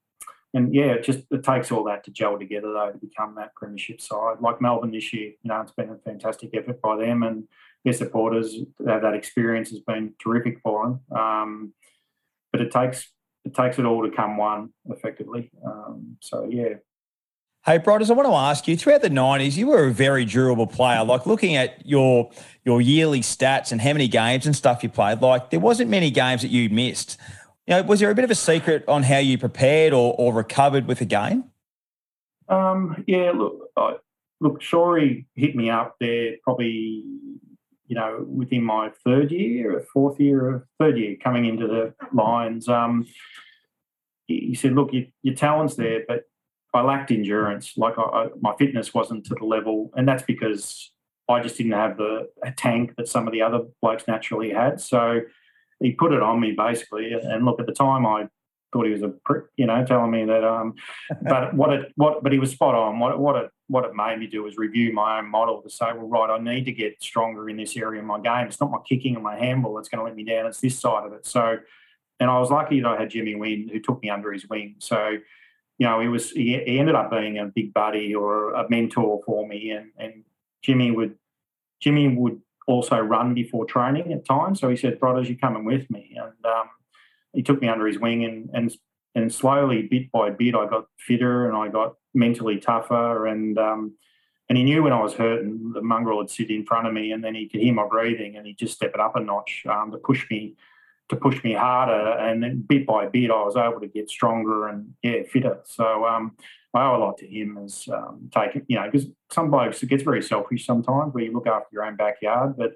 and 0.54 0.74
yeah, 0.74 0.94
it 0.94 1.04
just 1.04 1.20
it 1.32 1.44
takes 1.44 1.72
all 1.72 1.84
that 1.86 2.04
to 2.06 2.12
gel 2.12 2.40
together 2.40 2.74
though 2.74 2.92
to 2.92 2.98
become 2.98 3.36
that 3.36 3.54
premiership 3.56 4.02
side. 4.02 4.38
Like 4.42 4.62
Melbourne 4.62 4.92
this 4.92 5.14
year, 5.14 5.28
you 5.42 5.48
know, 5.50 5.62
it's 5.62 5.72
been 5.72 5.90
a 5.90 5.98
fantastic 5.98 6.50
effort 6.54 6.82
by 6.82 6.98
them, 6.98 7.24
and 7.24 7.48
their 7.84 7.94
supporters 7.94 8.56
that, 8.80 9.02
that 9.02 9.14
experience 9.14 9.70
has 9.70 9.80
been 9.80 10.14
terrific 10.22 10.60
for 10.62 10.84
them. 10.84 11.18
Um, 11.18 11.74
but 12.52 12.62
it 12.62 12.72
takes 12.72 13.12
it 13.46 13.56
takes 13.56 13.80
it 13.80 13.86
all 13.86 14.04
to 14.04 14.16
come 14.16 14.38
one 14.38 14.70
effectively. 14.86 15.50
Um, 15.66 16.18
so 16.20 16.48
yeah. 16.50 16.76
Hey, 17.66 17.78
Brodders, 17.78 18.10
I 18.10 18.14
want 18.14 18.28
to 18.28 18.34
ask 18.34 18.68
you. 18.68 18.78
Throughout 18.78 19.02
the 19.02 19.10
'90s, 19.10 19.58
you 19.58 19.68
were 19.68 19.86
a 19.86 19.92
very 19.92 20.26
durable 20.26 20.68
player. 20.68 21.04
Like 21.04 21.26
looking 21.26 21.56
at 21.56 21.86
your 21.86 22.32
your 22.66 22.82
yearly 22.82 23.22
stats 23.22 23.72
and 23.72 23.82
how 23.82 23.94
many 23.94 24.08
games 24.08 24.46
and 24.46 24.56
stuff 24.56 24.84
you 24.84 24.90
played, 24.90 25.22
like 25.22 25.50
there 25.50 25.60
wasn't 25.60 25.90
many 25.90 26.12
games 26.12 26.42
that 26.42 26.50
you 26.50 26.70
missed. 26.70 27.18
You 27.68 27.76
know, 27.76 27.84
was 27.84 28.00
there 28.00 28.10
a 28.10 28.16
bit 28.16 28.24
of 28.24 28.32
a 28.32 28.36
secret 28.36 28.84
on 28.88 29.04
how 29.04 29.20
you 29.20 29.38
prepared 29.38 29.94
or, 29.94 30.16
or 30.18 30.34
recovered 30.34 30.88
with 30.88 31.02
a 31.02 31.06
game? 31.06 31.46
Um, 32.48 33.04
yeah, 33.06 33.32
look, 33.36 33.70
I, 33.78 33.98
look, 34.42 34.62
Shorey 34.62 35.28
hit 35.36 35.56
me 35.56 35.70
up 35.70 35.96
there 36.00 36.38
probably 36.44 37.04
you 37.90 37.96
know, 37.96 38.24
within 38.30 38.64
my 38.64 38.92
third 39.04 39.32
year, 39.32 39.76
or 39.76 39.82
fourth 39.82 40.20
year, 40.20 40.46
or 40.48 40.68
third 40.80 40.98
year 40.98 41.18
coming 41.22 41.46
into 41.46 41.68
the 41.68 41.94
Lions, 42.14 42.70
um, 42.70 43.08
he 44.28 44.54
said, 44.54 44.74
"Look, 44.74 44.94
your, 44.94 45.06
your 45.24 45.34
talent's 45.34 45.76
there, 45.76 46.04
but 46.08 46.26
I 46.74 46.82
lacked 46.82 47.10
endurance. 47.10 47.74
Like 47.78 47.98
I, 47.98 48.04
I, 48.04 48.28
my 48.40 48.54
fitness 48.60 48.94
wasn't 48.94 49.26
to 49.26 49.36
the 49.36 49.46
level, 49.46 49.92
and 49.98 50.08
that's 50.08 50.22
because 50.22 50.92
I 51.28 51.42
just 51.42 51.58
didn't 51.58 51.74
have 51.74 51.98
the 51.98 52.30
tank 52.56 52.94
that 52.98 53.08
some 53.08 53.26
of 53.28 53.34
the 53.34 53.42
other 53.42 53.62
blokes 53.82 54.08
naturally 54.08 54.52
had. 54.52 54.80
So 54.80 55.22
he 55.82 55.92
put 55.92 56.12
it 56.12 56.22
on 56.22 56.40
me 56.40 56.54
basically. 56.56 57.12
And 57.14 57.44
look, 57.44 57.60
at 57.60 57.66
the 57.66 57.74
time, 57.74 58.06
I 58.06 58.28
thought 58.72 58.86
he 58.86 58.92
was 58.92 59.02
a 59.02 59.10
prick, 59.10 59.46
you 59.58 59.66
know, 59.66 59.84
telling 59.86 60.12
me 60.12 60.26
that. 60.26 60.44
Um, 60.44 60.76
but 61.22 61.54
what 61.56 61.74
it 61.74 61.92
what 61.96 62.24
but 62.24 62.32
he 62.32 62.40
was 62.40 62.52
spot 62.52 62.76
on. 62.76 63.00
What 63.00 63.20
what 63.20 63.36
it 63.36 63.52
what 63.68 63.86
it 63.86 63.96
made 63.96 64.20
me 64.20 64.28
do 64.28 64.44
was 64.44 64.58
review 64.58 64.94
my 64.94 65.20
own 65.20 65.30
model 65.30 65.62
to 65.62 65.70
say, 65.70 65.88
well, 65.94 66.08
right, 66.08 66.30
I 66.30 66.40
need 66.40 66.66
to 66.66 66.72
get 66.72 67.02
stronger 67.02 67.50
in 67.50 67.58
this 67.58 67.78
area 67.78 68.02
of 68.02 68.08
my 68.08 68.20
game. 68.20 68.48
It's 68.48 68.60
not 68.60 68.72
my 68.72 68.80
kicking 68.88 69.16
and 69.16 69.24
my 69.24 69.38
handball 69.38 69.76
that's 69.76 69.90
going 69.90 70.00
to 70.00 70.06
let 70.06 70.16
me 70.16 70.24
down. 70.24 70.48
It's 70.48 70.60
this 70.60 70.80
side 70.80 71.06
of 71.06 71.14
it. 71.14 71.26
So, 71.26 71.58
and 72.20 72.30
I 72.30 72.40
was 72.40 72.50
lucky 72.50 72.82
that 72.82 72.88
I 72.88 73.00
had 73.00 73.12
Jimmy 73.12 73.36
Wynd 73.36 73.70
who 73.70 73.80
took 73.80 74.02
me 74.02 74.10
under 74.10 74.32
his 74.32 74.48
wing. 74.50 74.76
So, 74.80 75.18
you 75.78 75.88
know, 75.88 76.00
he 76.00 76.08
was 76.08 76.32
he, 76.32 76.60
he 76.66 76.80
ended 76.80 76.96
up 76.96 77.12
being 77.12 77.38
a 77.38 77.46
big 77.46 77.74
buddy 77.74 78.14
or 78.14 78.54
a 78.54 78.70
mentor 78.70 79.22
for 79.26 79.48
me, 79.48 79.72
and 79.72 79.92
and 79.98 80.24
Jimmy 80.62 80.92
would 80.92 81.16
Jimmy 81.80 82.08
would 82.08 82.42
also 82.68 83.00
run 83.00 83.34
before 83.34 83.66
training 83.66 84.14
at 84.14 84.26
times. 84.26 84.60
So 84.60 84.70
he 84.70 84.76
said, 84.76 85.00
"Brodders, 85.00 85.28
you're 85.28 85.38
coming 85.38 85.64
with 85.64 85.90
me," 85.90 86.18
and 86.18 86.46
um, 86.46 86.70
he 87.34 87.44
took 87.44 87.62
me 87.62 87.68
under 87.68 87.88
his 87.88 88.00
wing, 88.00 88.26
and 88.26 88.50
and 88.54 88.76
and 89.16 89.34
slowly, 89.34 89.84
bit 89.84 90.12
by 90.12 90.30
bit, 90.30 90.56
I 90.56 90.68
got 90.68 90.86
fitter 90.98 91.48
and 91.48 91.58
I 91.58 91.68
got 91.70 91.96
mentally 92.14 92.60
tougher, 92.60 93.28
and 93.28 93.58
um, 93.58 93.96
and 94.50 94.58
he 94.58 94.64
knew 94.64 94.84
when 94.84 94.94
I 94.94 95.02
was 95.02 95.14
hurt, 95.14 95.44
and 95.44 95.74
the 95.74 95.82
mongrel 95.82 96.18
would 96.18 96.30
sit 96.30 96.50
in 96.50 96.66
front 96.66 96.88
of 96.88 96.94
me, 96.94 97.12
and 97.12 97.24
then 97.24 97.36
he 97.36 97.48
could 97.48 97.62
hear 97.62 97.74
my 97.74 97.88
breathing, 97.88 98.36
and 98.36 98.46
he'd 98.48 98.58
just 98.58 98.76
step 98.76 98.92
it 98.94 99.00
up 99.00 99.16
a 99.16 99.20
notch 99.20 99.64
um, 99.70 99.92
to 99.92 99.98
push 99.98 100.30
me 100.30 100.56
to 101.10 101.16
push 101.16 101.44
me 101.44 101.54
harder, 101.54 102.18
and 102.20 102.42
then 102.44 102.64
bit 102.68 102.86
by 102.86 103.08
bit, 103.08 103.32
I 103.32 103.44
was 103.44 103.56
able 103.58 103.80
to 103.80 103.88
get 103.88 104.10
stronger 104.10 104.68
and 104.68 104.94
yeah, 105.02 105.24
fitter. 105.32 105.60
So 105.66 106.06
um, 106.06 106.36
I 106.74 106.86
owe 106.86 106.98
a 106.98 107.00
lot 107.00 107.18
to 107.18 107.28
him 107.28 107.58
as 107.58 107.88
um, 107.92 108.30
taking, 108.32 108.64
you 108.68 108.78
know, 108.78 108.86
because 108.90 109.08
some 109.32 109.50
blokes 109.50 109.82
it 109.82 109.90
gets 109.90 110.04
very 110.04 110.22
selfish 110.22 110.66
sometimes 110.66 111.14
where 111.14 111.24
you 111.24 111.34
look 111.34 111.48
after 111.48 111.68
your 111.72 111.84
own 111.84 111.96
backyard, 111.96 112.56
but 112.58 112.74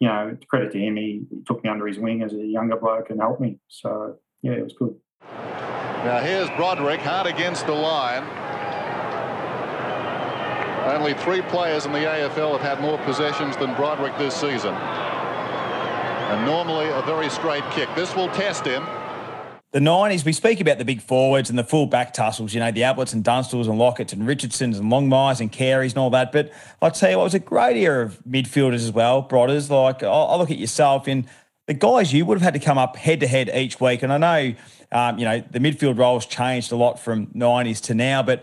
you 0.00 0.08
know, 0.08 0.36
credit 0.48 0.72
to 0.72 0.78
him, 0.78 0.96
he, 0.96 1.22
took 1.46 1.62
me 1.64 1.70
under 1.70 1.86
his 1.86 1.98
wing 1.98 2.22
as 2.22 2.32
a 2.32 2.36
younger 2.36 2.76
bloke 2.76 3.10
and 3.10 3.20
helped 3.20 3.40
me. 3.40 3.58
So 3.68 4.16
yeah, 4.42 4.52
it 4.52 4.62
was 4.62 4.74
good. 4.78 4.94
Now 5.22 6.20
here's 6.20 6.48
Broderick 6.50 7.00
hard 7.00 7.26
against 7.26 7.66
the 7.66 7.72
line. 7.72 8.24
Only 10.94 11.14
three 11.14 11.42
players 11.42 11.84
in 11.84 11.92
the 11.92 11.98
AFL 11.98 12.52
have 12.52 12.60
had 12.60 12.80
more 12.80 12.98
possessions 12.98 13.56
than 13.56 13.74
Broderick 13.74 14.16
this 14.16 14.34
season. 14.34 14.74
And 14.74 16.46
normally 16.46 16.88
a 16.88 17.02
very 17.02 17.28
straight 17.28 17.64
kick. 17.72 17.88
This 17.94 18.14
will 18.14 18.28
test 18.28 18.64
him. 18.64 18.84
The 19.70 19.80
90s, 19.80 20.24
we 20.24 20.32
speak 20.32 20.60
about 20.60 20.78
the 20.78 20.84
big 20.86 21.02
forwards 21.02 21.50
and 21.50 21.58
the 21.58 21.64
full 21.64 21.86
back 21.86 22.14
tussles, 22.14 22.54
you 22.54 22.60
know, 22.60 22.70
the 22.70 22.80
Abletts 22.80 23.12
and 23.12 23.22
Dunstalls 23.22 23.68
and 23.68 23.78
Locketts 23.78 24.14
and 24.14 24.26
Richardsons 24.26 24.78
and 24.78 24.90
Longmires 24.90 25.40
and 25.40 25.52
Careys 25.52 25.90
and 25.90 25.98
all 25.98 26.08
that. 26.10 26.32
But 26.32 26.50
I'll 26.80 26.90
tell 26.90 27.10
you 27.10 27.18
what, 27.18 27.24
it 27.24 27.26
was 27.26 27.34
a 27.34 27.40
great 27.40 27.76
era 27.76 28.06
of 28.06 28.18
midfielders 28.24 28.76
as 28.76 28.92
well, 28.92 29.22
Brodders. 29.22 29.68
Like, 29.68 30.02
I 30.02 30.36
look 30.36 30.50
at 30.50 30.56
yourself 30.56 31.06
and 31.06 31.26
the 31.66 31.74
guys 31.74 32.14
you 32.14 32.24
would 32.24 32.38
have 32.38 32.42
had 32.42 32.54
to 32.54 32.60
come 32.60 32.78
up 32.78 32.96
head 32.96 33.20
to 33.20 33.26
head 33.26 33.50
each 33.54 33.78
week. 33.78 34.02
And 34.02 34.10
I 34.10 34.16
know, 34.16 34.54
um, 34.90 35.18
you 35.18 35.26
know, 35.26 35.44
the 35.50 35.58
midfield 35.58 35.98
roles 35.98 36.24
changed 36.24 36.72
a 36.72 36.76
lot 36.76 36.98
from 36.98 37.26
90s 37.28 37.82
to 37.82 37.94
now, 37.94 38.22
but 38.22 38.42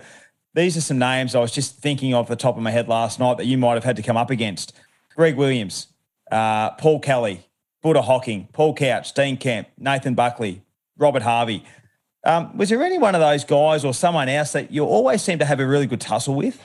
these 0.54 0.78
are 0.78 0.82
some 0.82 1.00
names 1.00 1.34
I 1.34 1.40
was 1.40 1.52
just 1.52 1.80
thinking 1.80 2.14
off 2.14 2.28
the 2.28 2.36
top 2.36 2.56
of 2.56 2.62
my 2.62 2.70
head 2.70 2.88
last 2.88 3.20
night 3.20 3.38
that 3.38 3.46
you 3.46 3.58
might 3.58 3.74
have 3.74 3.84
had 3.84 3.96
to 3.96 4.04
come 4.04 4.16
up 4.16 4.30
against. 4.30 4.74
Greg 5.16 5.36
Williams, 5.38 5.88
uh, 6.32 6.72
Paul 6.72 7.00
Kelly, 7.00 7.48
Buddha 7.82 8.04
Hocking, 8.04 8.48
Paul 8.54 8.76
Couch, 8.76 9.12
Dean 9.14 9.38
Kemp, 9.38 9.70
Nathan 9.80 10.14
Buckley, 10.14 10.62
Robert 10.98 11.22
Harvey. 11.22 11.64
Um, 12.26 12.58
was 12.58 12.70
there 12.70 12.82
any 12.82 12.98
one 12.98 13.14
of 13.14 13.22
those 13.22 13.44
guys 13.44 13.86
or 13.86 13.94
someone 13.94 14.30
else 14.30 14.54
that 14.54 14.72
you 14.72 14.84
always 14.84 15.22
seem 15.22 15.40
to 15.40 15.46
have 15.46 15.60
a 15.60 15.68
really 15.68 15.86
good 15.86 16.02
tussle 16.02 16.36
with? 16.36 16.60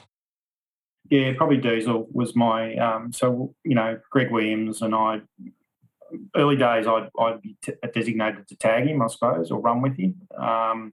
Yeah, 1.11 1.33
probably 1.37 1.59
Diesel 1.59 2.07
was 2.13 2.35
my. 2.35 2.77
Um, 2.77 3.13
so 3.13 3.55
you 3.65 3.75
know, 3.75 3.99
Greg 4.11 4.31
Williams 4.31 4.81
and 4.83 4.95
I. 4.95 5.21
Early 6.35 6.57
days, 6.57 6.87
I'd, 6.89 7.09
I'd 7.21 7.41
be 7.41 7.57
t- 7.63 7.75
designated 7.95 8.49
to 8.49 8.57
tag 8.57 8.89
him, 8.89 9.01
I 9.01 9.07
suppose, 9.07 9.51
or 9.53 9.61
run 9.61 9.81
with 9.81 9.97
him. 9.97 10.21
Um, 10.37 10.93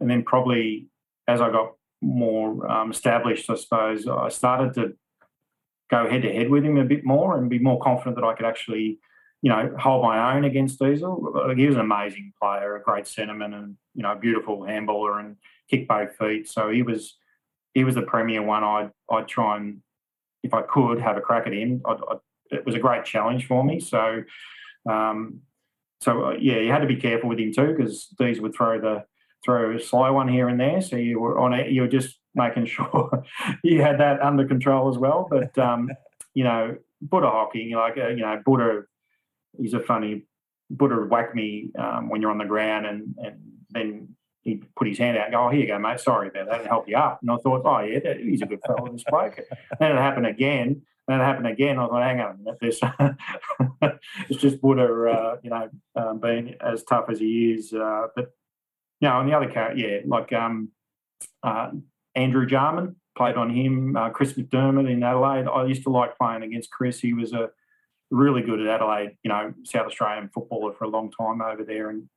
and 0.00 0.10
then 0.10 0.22
probably 0.22 0.88
as 1.26 1.40
I 1.40 1.50
got 1.50 1.72
more 2.02 2.70
um, 2.70 2.90
established, 2.90 3.48
I 3.48 3.54
suppose, 3.54 4.06
I 4.06 4.28
started 4.28 4.74
to 4.74 4.96
go 5.90 6.08
head 6.10 6.22
to 6.22 6.32
head 6.32 6.50
with 6.50 6.64
him 6.64 6.76
a 6.76 6.84
bit 6.84 7.04
more 7.04 7.38
and 7.38 7.48
be 7.48 7.58
more 7.58 7.80
confident 7.80 8.16
that 8.16 8.24
I 8.24 8.34
could 8.34 8.46
actually 8.46 8.98
you 9.44 9.50
know, 9.50 9.76
hold 9.78 10.02
my 10.02 10.34
own 10.34 10.44
against 10.44 10.78
Diesel. 10.78 11.52
He 11.54 11.66
was 11.66 11.74
an 11.74 11.82
amazing 11.82 12.32
player, 12.40 12.76
a 12.76 12.82
great 12.82 13.04
centreman, 13.04 13.54
and 13.54 13.76
you 13.94 14.02
know, 14.02 14.14
beautiful 14.14 14.60
handballer 14.60 15.20
and 15.20 15.36
kick 15.68 15.86
both 15.86 16.16
feet. 16.16 16.48
So 16.48 16.70
he 16.70 16.82
was 16.82 17.18
he 17.74 17.84
was 17.84 17.94
the 17.94 18.00
premier 18.00 18.42
one. 18.42 18.64
I'd 18.64 18.90
I'd 19.10 19.28
try 19.28 19.58
and 19.58 19.82
if 20.42 20.54
I 20.54 20.62
could 20.62 20.98
have 20.98 21.18
a 21.18 21.20
crack 21.20 21.46
at 21.46 21.52
him. 21.52 21.82
I'd, 21.84 21.98
I'd, 22.10 22.18
it 22.52 22.64
was 22.64 22.74
a 22.74 22.78
great 22.78 23.04
challenge 23.04 23.46
for 23.46 23.62
me. 23.62 23.80
So 23.80 24.22
um, 24.88 25.40
so 26.00 26.28
uh, 26.28 26.36
yeah, 26.40 26.60
you 26.60 26.72
had 26.72 26.80
to 26.80 26.86
be 26.86 26.96
careful 26.96 27.28
with 27.28 27.38
him 27.38 27.52
too 27.52 27.74
because 27.76 28.08
these 28.18 28.40
would 28.40 28.54
throw 28.54 28.80
the 28.80 29.04
throw 29.44 29.76
a 29.76 29.78
slow 29.78 30.10
one 30.14 30.28
here 30.28 30.48
and 30.48 30.58
there. 30.58 30.80
So 30.80 30.96
you 30.96 31.20
were 31.20 31.38
on 31.38 31.52
it. 31.52 31.70
You 31.70 31.82
were 31.82 31.88
just 31.88 32.18
making 32.34 32.64
sure 32.76 33.22
you 33.62 33.82
had 33.82 34.00
that 34.00 34.22
under 34.22 34.46
control 34.46 34.88
as 34.88 34.96
well. 34.96 35.28
But 35.30 35.58
um, 35.58 35.90
you 36.32 36.44
know, 36.44 36.78
Buddha 37.02 37.26
hockey, 37.26 37.74
like 37.76 37.98
uh, 37.98 38.08
you 38.08 38.22
know, 38.22 38.40
Buddha 38.42 38.84
he's 39.58 39.74
a 39.74 39.80
funny 39.80 40.24
Buddha 40.70 40.96
would 40.96 41.10
whack 41.10 41.34
me 41.34 41.70
um, 41.78 42.08
when 42.08 42.20
you're 42.20 42.30
on 42.30 42.38
the 42.38 42.44
ground, 42.44 42.86
and 42.86 43.14
and 43.22 43.36
then 43.70 44.08
he'd 44.42 44.66
put 44.74 44.88
his 44.88 44.98
hand 44.98 45.16
out 45.16 45.24
and 45.24 45.34
go, 45.34 45.46
"Oh, 45.46 45.50
here 45.50 45.60
you 45.60 45.66
go, 45.66 45.78
mate. 45.78 46.00
Sorry 46.00 46.28
about 46.28 46.48
that. 46.48 46.66
Help 46.66 46.88
you 46.88 46.96
up." 46.96 47.20
And 47.22 47.30
I 47.30 47.36
thought, 47.36 47.62
"Oh 47.64 47.80
yeah, 47.80 48.00
that, 48.00 48.20
he's 48.20 48.42
a 48.42 48.46
good 48.46 48.60
fellow, 48.66 48.90
this 48.90 49.04
bloke." 49.08 49.38
then 49.78 49.92
it 49.92 49.98
happened 49.98 50.26
again. 50.26 50.82
Then 51.06 51.20
it 51.20 51.24
happened 51.24 51.48
again. 51.48 51.78
I 51.78 51.86
thought, 51.86 52.02
"Hang 52.02 52.20
on 52.20 52.34
a 52.34 52.38
minute, 52.38 52.58
this 52.60 52.80
it's 54.30 54.40
just 54.40 54.60
Buddha, 54.60 54.84
uh, 54.84 55.36
you 55.42 55.50
know, 55.50 55.68
um, 55.96 56.20
being 56.20 56.54
as 56.60 56.82
tough 56.84 57.06
as 57.10 57.18
he 57.18 57.52
is." 57.52 57.72
Uh, 57.72 58.08
but 58.16 58.30
you 59.00 59.08
know, 59.08 59.16
on 59.16 59.26
the 59.26 59.36
other 59.36 59.50
character, 59.50 59.78
yeah, 59.78 59.98
like 60.06 60.32
um, 60.32 60.70
uh, 61.42 61.70
Andrew 62.14 62.46
Jarman 62.46 62.96
played 63.16 63.36
on 63.36 63.50
him. 63.50 63.96
Uh, 63.96 64.08
Chris 64.10 64.32
McDermott 64.32 64.90
in 64.90 65.02
Adelaide. 65.02 65.46
I 65.46 65.66
used 65.66 65.82
to 65.82 65.90
like 65.90 66.16
playing 66.16 66.42
against 66.42 66.70
Chris. 66.70 67.00
He 67.00 67.12
was 67.12 67.34
a 67.34 67.50
really 68.14 68.42
good 68.42 68.60
at 68.60 68.68
Adelaide, 68.68 69.16
you 69.22 69.28
know, 69.28 69.52
South 69.64 69.86
Australian 69.86 70.30
footballer 70.32 70.72
for 70.72 70.84
a 70.84 70.88
long 70.88 71.10
time 71.10 71.42
over 71.42 71.64
there. 71.64 71.90
And 71.90 72.08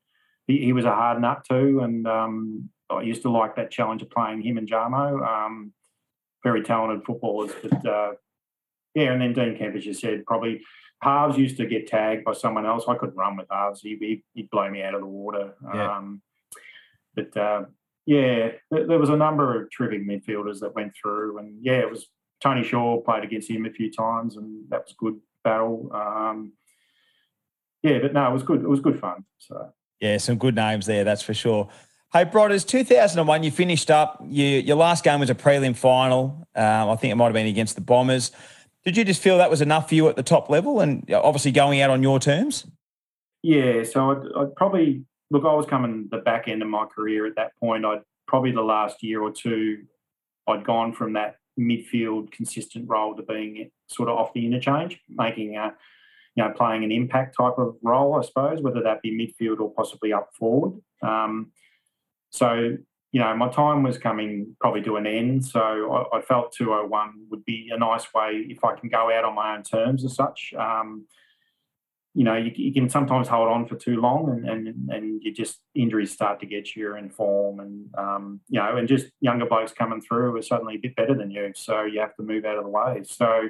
he, 0.46 0.60
he 0.66 0.74
was 0.74 0.86
a 0.86 0.94
hard 0.94 1.20
nut 1.20 1.44
too. 1.50 1.82
And 1.82 2.08
um, 2.08 2.70
I 2.90 3.02
used 3.02 3.24
to 3.24 3.32
like 3.32 3.56
that 3.56 3.72
challenge 3.72 4.04
of 4.04 4.10
playing 4.12 4.44
him 4.44 4.58
and 4.58 4.70
Jarmo. 4.70 5.26
Um, 5.28 5.74
very 6.44 6.62
talented 6.62 7.04
footballers. 7.04 7.52
But 7.62 7.86
uh, 7.86 8.12
yeah, 8.94 9.12
and 9.12 9.22
then 9.22 9.34
Dean 9.34 9.58
Kemp, 9.58 9.76
as 9.76 9.86
you 9.86 9.94
said, 9.94 10.26
probably 10.26 10.62
halves 11.02 11.38
used 11.38 11.58
to 11.58 11.66
get 11.66 11.88
tagged 11.88 12.24
by 12.24 12.34
someone 12.34 12.66
else. 12.66 12.86
I 12.88 12.96
couldn't 12.96 13.18
run 13.18 13.36
with 13.36 13.48
halves. 13.50 13.82
He, 13.82 14.24
would 14.36 14.50
blow 14.50 14.70
me 14.70 14.84
out 14.84 14.94
of 14.94 15.02
the 15.02 15.08
water. 15.08 15.56
Yeah. 15.74 15.98
Um, 15.98 16.22
but 17.16 17.36
uh, 17.36 17.64
yeah, 18.06 18.52
there 18.70 19.00
was 19.00 19.10
a 19.10 19.18
number 19.18 19.60
of 19.60 19.70
terrific 19.76 20.08
midfielders 20.08 20.60
that 20.60 20.76
went 20.76 20.94
through. 20.96 21.40
And 21.40 21.58
yeah, 21.62 21.80
it 21.80 21.90
was 21.90 22.08
Tony 22.40 22.64
Shaw 22.64 23.02
played 23.02 23.24
against 23.24 23.50
him 23.50 23.66
a 23.66 23.72
few 23.72 23.92
times, 23.92 24.38
and 24.38 24.64
that 24.70 24.84
was 24.86 24.96
good 24.98 25.20
battle. 25.48 25.90
Um, 25.94 26.54
yeah, 27.84 28.00
but 28.00 28.14
no, 28.14 28.30
it 28.30 28.34
was 28.34 28.44
good. 28.44 28.62
It 28.62 28.70
was 28.70 28.82
good 28.82 29.00
fun. 29.00 29.24
So 29.38 29.74
yeah, 30.00 30.18
some 30.18 30.38
good 30.38 30.56
names 30.56 30.86
there, 30.86 31.04
that's 31.04 31.22
for 31.22 31.34
sure. 31.34 31.70
Hey, 32.14 32.26
Brodders, 32.26 32.66
2001, 32.66 33.44
you 33.44 33.52
finished 33.52 33.92
up. 33.92 34.22
You, 34.26 34.46
your 34.46 34.78
last 34.78 35.04
game 35.04 35.20
was 35.20 35.30
a 35.30 35.36
prelim 35.36 35.76
final. 35.76 36.48
Um, 36.56 36.90
I 36.90 36.96
think 36.96 37.12
it 37.12 37.16
might 37.16 37.26
have 37.26 37.34
been 37.34 37.48
against 37.48 37.76
the 37.76 37.82
Bombers. 37.82 38.32
Did 38.86 38.96
you 38.96 39.04
just 39.04 39.22
feel 39.22 39.38
that 39.40 39.50
was 39.50 39.62
enough 39.62 39.90
for 39.90 39.96
you 39.96 40.08
at 40.08 40.16
the 40.16 40.24
top 40.24 40.50
level 40.50 40.80
and 40.80 41.10
obviously 41.14 41.52
going 41.52 41.82
out 41.82 41.90
on 41.90 42.02
your 42.02 42.20
terms? 42.20 42.66
Yeah, 43.44 43.84
so 43.84 44.12
I'd, 44.12 44.42
I'd 44.42 44.56
probably 44.56 45.04
look. 45.30 45.44
I 45.44 45.54
was 45.54 45.66
coming 45.66 46.08
the 46.10 46.18
back 46.20 46.48
end 46.48 46.62
of 46.62 46.70
my 46.70 46.86
career 46.86 47.26
at 47.26 47.36
that 47.36 47.52
point. 47.60 47.86
I'd 47.86 48.02
probably 48.28 48.52
the 48.52 48.62
last 48.62 49.04
year 49.04 49.22
or 49.22 49.32
two, 49.32 49.84
I'd 50.48 50.64
gone 50.64 50.94
from 50.94 51.14
that 51.14 51.36
midfield 51.60 52.32
consistent 52.32 52.88
role 52.88 53.16
to 53.16 53.24
being 53.24 53.70
sort 53.88 54.10
of 54.10 54.18
off 54.18 54.34
the 54.34 54.46
interchange, 54.46 55.00
making 55.10 55.58
a, 55.58 55.74
you 56.36 56.44
know, 56.44 56.52
playing 56.52 56.84
an 56.84 56.92
impact 56.92 57.36
type 57.38 57.58
of 57.58 57.76
role, 57.82 58.16
I 58.16 58.22
suppose, 58.22 58.62
whether 58.62 58.82
that 58.84 59.02
be 59.02 59.12
midfield 59.12 59.60
or 59.60 59.74
possibly 59.74 60.14
up 60.14 60.30
forward. 60.38 60.80
Um, 61.02 61.52
so, 62.30 62.78
you 63.12 63.20
know, 63.20 63.36
my 63.36 63.50
time 63.50 63.84
was 63.84 63.98
coming 63.98 64.56
probably 64.60 64.82
to 64.84 64.98
an 64.98 65.08
end. 65.08 65.46
So 65.46 66.08
I, 66.14 66.18
I, 66.18 66.22
felt 66.22 66.52
201 66.52 67.28
would 67.30 67.46
be 67.46 67.72
a 67.74 67.78
nice 67.78 68.14
way 68.14 68.46
if 68.50 68.64
I 68.64 68.76
can 68.76 68.90
go 68.90 69.12
out 69.12 69.24
on 69.24 69.34
my 69.34 69.56
own 69.56 69.64
terms 69.64 70.06
as 70.06 70.16
such. 70.16 70.54
Um, 70.58 71.08
you 72.18 72.24
know, 72.24 72.36
you, 72.36 72.52
you, 72.56 72.74
can 72.74 72.90
sometimes 72.90 73.28
hold 73.28 73.48
on 73.48 73.68
for 73.68 73.76
too 73.76 74.02
long, 74.02 74.32
and 74.32 74.50
and 74.50 74.90
and 74.90 75.22
you 75.22 75.32
just 75.32 75.60
injuries 75.76 76.12
start 76.12 76.40
to 76.40 76.48
get 76.48 76.76
you 76.76 76.96
in 76.96 77.12
form, 77.12 77.60
and 77.60 77.94
um, 77.96 78.42
you 78.50 78.60
know, 78.60 78.76
and 78.76 78.88
just 78.88 79.06
younger 79.22 79.46
blokes 79.46 79.72
coming 79.72 80.02
through 80.02 80.36
are 80.36 80.42
suddenly 80.42 80.74
a 80.74 80.80
bit 80.80 80.96
better 80.96 81.14
than 81.14 81.30
you, 81.30 81.52
so 81.56 81.84
you 81.84 82.00
have 82.00 82.16
to 82.16 82.24
move 82.24 82.44
out 82.44 82.58
of 82.58 82.64
the 82.64 82.72
way. 82.72 83.04
So, 83.04 83.50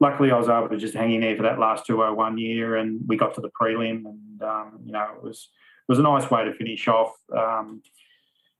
luckily, 0.00 0.32
I 0.32 0.38
was 0.38 0.48
able 0.48 0.70
to 0.70 0.76
just 0.76 0.94
hang 0.94 1.14
in 1.14 1.20
there 1.20 1.36
for 1.36 1.44
that 1.44 1.60
last 1.60 1.86
two 1.86 2.02
oh 2.02 2.12
one 2.12 2.36
year, 2.36 2.74
and 2.74 3.00
we 3.06 3.16
got 3.16 3.32
to 3.36 3.40
the 3.40 3.50
prelim, 3.50 4.06
and 4.06 4.42
um, 4.42 4.80
you 4.84 4.90
know, 4.90 5.10
it 5.16 5.22
was 5.22 5.48
it 5.88 5.92
was 5.92 6.00
a 6.00 6.02
nice 6.02 6.28
way 6.32 6.44
to 6.44 6.52
finish 6.52 6.88
off. 6.88 7.12
Um, 7.32 7.80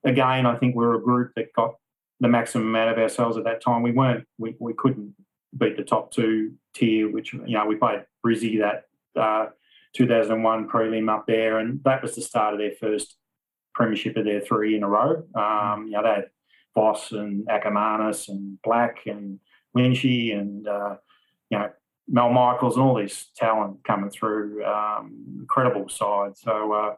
again, 0.04 0.46
I 0.46 0.54
think 0.54 0.76
we 0.76 0.84
are 0.84 0.94
a 0.94 1.02
group 1.02 1.32
that 1.34 1.52
got 1.54 1.74
the 2.20 2.28
maximum 2.28 2.76
out 2.76 2.86
of 2.86 2.98
ourselves 2.98 3.36
at 3.36 3.42
that 3.44 3.64
time. 3.64 3.82
We 3.82 3.90
weren't, 3.90 4.28
we, 4.38 4.54
we 4.60 4.74
couldn't 4.74 5.16
beat 5.58 5.76
the 5.76 5.82
top 5.82 6.12
two 6.12 6.52
tier, 6.72 7.10
which, 7.10 7.32
you 7.32 7.58
know, 7.58 7.66
we 7.66 7.74
played 7.74 8.04
Brizzy 8.24 8.60
that 8.60 8.84
uh, 9.16 9.46
2001 9.94 10.68
prelim 10.68 11.12
up 11.12 11.27
there, 11.27 11.59
and 11.59 11.83
that 11.85 12.03
was 12.03 12.14
the 12.14 12.22
start 12.22 12.55
of 12.55 12.61
their 12.61 12.72
first 12.72 13.16
premiership 13.75 14.16
of 14.16 14.25
their 14.25 14.40
three 14.40 14.77
in 14.77 14.83
a 14.83 14.88
row. 14.88 15.25
Um, 15.35 15.87
you 15.87 15.92
know, 15.92 16.03
they 16.03 16.09
had 16.09 16.31
Voss 16.75 17.12
and 17.12 17.46
Akermanis 17.46 18.29
and 18.29 18.61
Black 18.62 19.07
and 19.07 19.38
Lynchy 19.77 20.38
and, 20.38 20.66
uh, 20.66 20.96
you 21.51 21.59
know, 21.59 21.70
Mal 22.09 22.31
Michaels 22.31 22.77
and 22.77 22.85
all 22.85 22.94
this 22.94 23.31
talent 23.37 23.85
coming 23.85 24.11
through. 24.11 24.64
Um, 24.64 25.38
incredible 25.40 25.88
side. 25.88 26.37
So 26.37 26.72
uh, 26.72 26.94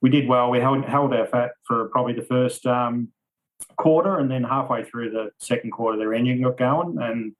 we 0.00 0.10
did 0.10 0.28
well. 0.28 0.50
We 0.50 0.60
held, 0.60 0.84
held 0.84 1.14
our 1.14 1.26
fat 1.26 1.52
for 1.64 1.88
probably 1.88 2.12
the 2.12 2.22
first 2.22 2.66
um, 2.66 3.08
quarter, 3.76 4.18
and 4.18 4.30
then 4.30 4.44
halfway 4.44 4.84
through 4.84 5.10
the 5.10 5.30
second 5.38 5.70
quarter, 5.70 5.98
their 5.98 6.14
engine 6.14 6.42
got 6.42 6.58
going, 6.58 6.98
and 7.00 7.32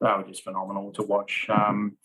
they 0.00 0.08
were 0.08 0.24
just 0.26 0.42
phenomenal 0.42 0.92
to 0.92 1.02
watch. 1.02 1.46
Um, 1.48 1.96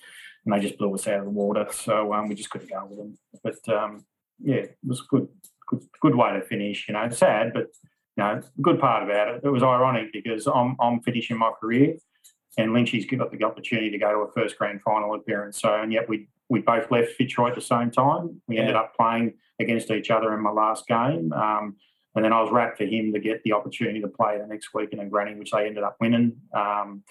and 0.47 0.55
they 0.55 0.65
just 0.65 0.77
blew 0.77 0.93
us 0.93 1.05
out 1.07 1.19
of 1.19 1.25
the 1.25 1.29
water, 1.29 1.67
so 1.71 2.13
um, 2.13 2.29
we 2.29 2.35
just 2.35 2.49
couldn't 2.49 2.69
go 2.69 2.85
with 2.89 2.97
them. 2.97 3.17
But 3.43 3.67
um, 3.67 4.05
yeah, 4.39 4.55
it 4.55 4.77
was 4.81 5.01
a 5.01 5.03
good, 5.09 5.27
good, 5.67 5.81
good 6.01 6.15
way 6.15 6.31
to 6.31 6.41
finish. 6.41 6.87
You 6.87 6.93
know, 6.93 7.09
sad, 7.09 7.51
but 7.53 7.67
you 8.15 8.23
know, 8.23 8.41
good 8.61 8.79
part 8.79 9.03
about 9.03 9.27
it. 9.27 9.41
It 9.43 9.49
was 9.49 9.61
ironic 9.61 10.13
because 10.13 10.47
I'm 10.47 10.77
I'm 10.79 11.01
finishing 11.01 11.37
my 11.37 11.51
career, 11.59 11.97
and 12.57 12.71
Lynchy's 12.71 13.05
got 13.05 13.29
the 13.29 13.43
opportunity 13.43 13.89
to 13.89 13.97
go 13.97 14.09
to 14.13 14.19
a 14.19 14.31
first 14.31 14.57
grand 14.57 14.81
final 14.83 15.15
appearance. 15.15 15.59
So, 15.59 15.81
and 15.81 15.91
yet 15.91 16.07
we 16.07 16.29
we 16.47 16.61
both 16.61 16.89
left 16.91 17.11
Fitzroy 17.17 17.49
at 17.49 17.55
the 17.55 17.61
same 17.61 17.91
time. 17.91 18.41
We 18.47 18.55
yeah. 18.55 18.61
ended 18.61 18.77
up 18.77 18.95
playing 18.95 19.33
against 19.59 19.91
each 19.91 20.09
other 20.11 20.33
in 20.33 20.41
my 20.41 20.51
last 20.51 20.87
game. 20.87 21.33
Um, 21.33 21.75
and 22.15 22.23
then 22.23 22.31
I 22.31 22.41
was 22.41 22.51
wrapped 22.53 22.77
for 22.77 22.85
him 22.85 23.11
to 23.11 23.19
get 23.19 23.43
the 23.43 23.51
opportunity 23.51 23.99
to 23.99 24.07
play 24.07 24.37
the 24.39 24.47
next 24.47 24.73
week 24.73 24.93
in 24.93 24.99
a 24.99 25.05
Granny, 25.05 25.35
which 25.35 25.51
they 25.51 25.67
ended 25.67 25.83
up 25.83 25.97
winning. 25.99 26.37
Um, 26.53 27.03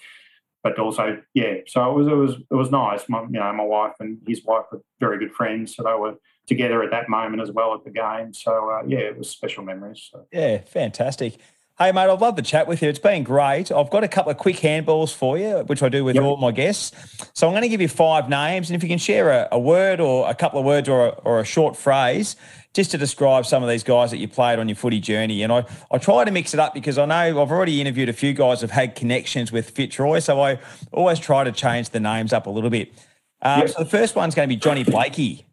but 0.63 0.77
also, 0.79 1.21
yeah, 1.33 1.55
so 1.67 1.89
it 1.89 1.93
was 1.93 2.07
it 2.07 2.15
was 2.15 2.35
it 2.51 2.55
was 2.55 2.71
nice. 2.71 3.07
My, 3.07 3.21
you 3.23 3.39
know, 3.39 3.53
my 3.53 3.63
wife 3.63 3.93
and 3.99 4.19
his 4.27 4.43
wife 4.43 4.65
were 4.71 4.81
very 4.99 5.19
good 5.19 5.33
friends, 5.33 5.75
so 5.75 5.83
they 5.83 5.93
were 5.93 6.15
together 6.47 6.83
at 6.83 6.91
that 6.91 7.09
moment 7.09 7.41
as 7.41 7.51
well 7.51 7.73
at 7.73 7.83
the 7.83 7.91
game. 7.91 8.33
So 8.33 8.71
uh, 8.71 8.83
yeah, 8.87 8.99
it 8.99 9.17
was 9.17 9.29
special 9.29 9.63
memories. 9.63 10.09
So. 10.11 10.25
Yeah, 10.31 10.59
fantastic. 10.59 11.37
Hey, 11.79 11.91
mate, 11.91 12.09
I'd 12.09 12.19
love 12.19 12.35
the 12.35 12.41
chat 12.41 12.67
with 12.67 12.81
you. 12.81 12.89
It's 12.89 12.97
been 12.97 13.23
great. 13.23 13.71
I've 13.71 13.91
got 13.91 14.03
a 14.03 14.07
couple 14.07 14.31
of 14.31 14.39
quick 14.39 14.55
handballs 14.55 15.13
for 15.13 15.37
you, 15.37 15.59
which 15.67 15.83
I 15.83 15.89
do 15.89 16.03
with 16.03 16.15
yep. 16.15 16.23
all 16.23 16.35
my 16.37 16.51
guests. 16.51 16.91
So 17.35 17.45
I'm 17.45 17.53
going 17.53 17.61
to 17.61 17.69
give 17.69 17.81
you 17.81 17.87
five 17.87 18.29
names, 18.29 18.71
and 18.71 18.75
if 18.75 18.81
you 18.81 18.89
can 18.89 18.97
share 18.97 19.29
a, 19.29 19.47
a 19.51 19.59
word 19.59 19.99
or 19.99 20.27
a 20.27 20.33
couple 20.33 20.59
of 20.59 20.65
words 20.65 20.89
or 20.89 21.05
a, 21.05 21.09
or 21.09 21.39
a 21.39 21.45
short 21.45 21.77
phrase 21.77 22.35
just 22.77 22.91
to 22.91 22.97
describe 22.97 23.43
some 23.43 23.63
of 23.63 23.69
these 23.69 23.83
guys 23.83 24.11
that 24.11 24.17
you 24.17 24.27
played 24.27 24.59
on 24.59 24.69
your 24.69 24.75
footy 24.75 24.99
journey. 24.99 25.41
And 25.41 25.51
I, 25.51 25.65
I 25.91 25.97
try 25.97 26.23
to 26.23 26.29
mix 26.29 26.53
it 26.53 26.59
up 26.59 26.75
because 26.75 26.99
I 26.99 27.05
know 27.05 27.41
I've 27.41 27.51
already 27.51 27.81
interviewed 27.81 28.07
a 28.07 28.13
few 28.13 28.33
guys 28.33 28.61
who've 28.61 28.69
had 28.69 28.95
connections 28.95 29.51
with 29.51 29.71
Fitzroy, 29.71 30.19
so 30.19 30.39
I 30.39 30.59
always 30.93 31.17
try 31.17 31.43
to 31.43 31.51
change 31.51 31.89
the 31.89 31.99
names 31.99 32.33
up 32.33 32.45
a 32.45 32.51
little 32.51 32.69
bit. 32.69 32.93
Um, 33.41 33.61
yep. 33.61 33.69
So 33.69 33.79
the 33.83 33.89
first 33.89 34.15
one's 34.15 34.35
going 34.35 34.47
to 34.47 34.55
be 34.55 34.59
Johnny 34.59 34.83
Blakey. 34.83 35.47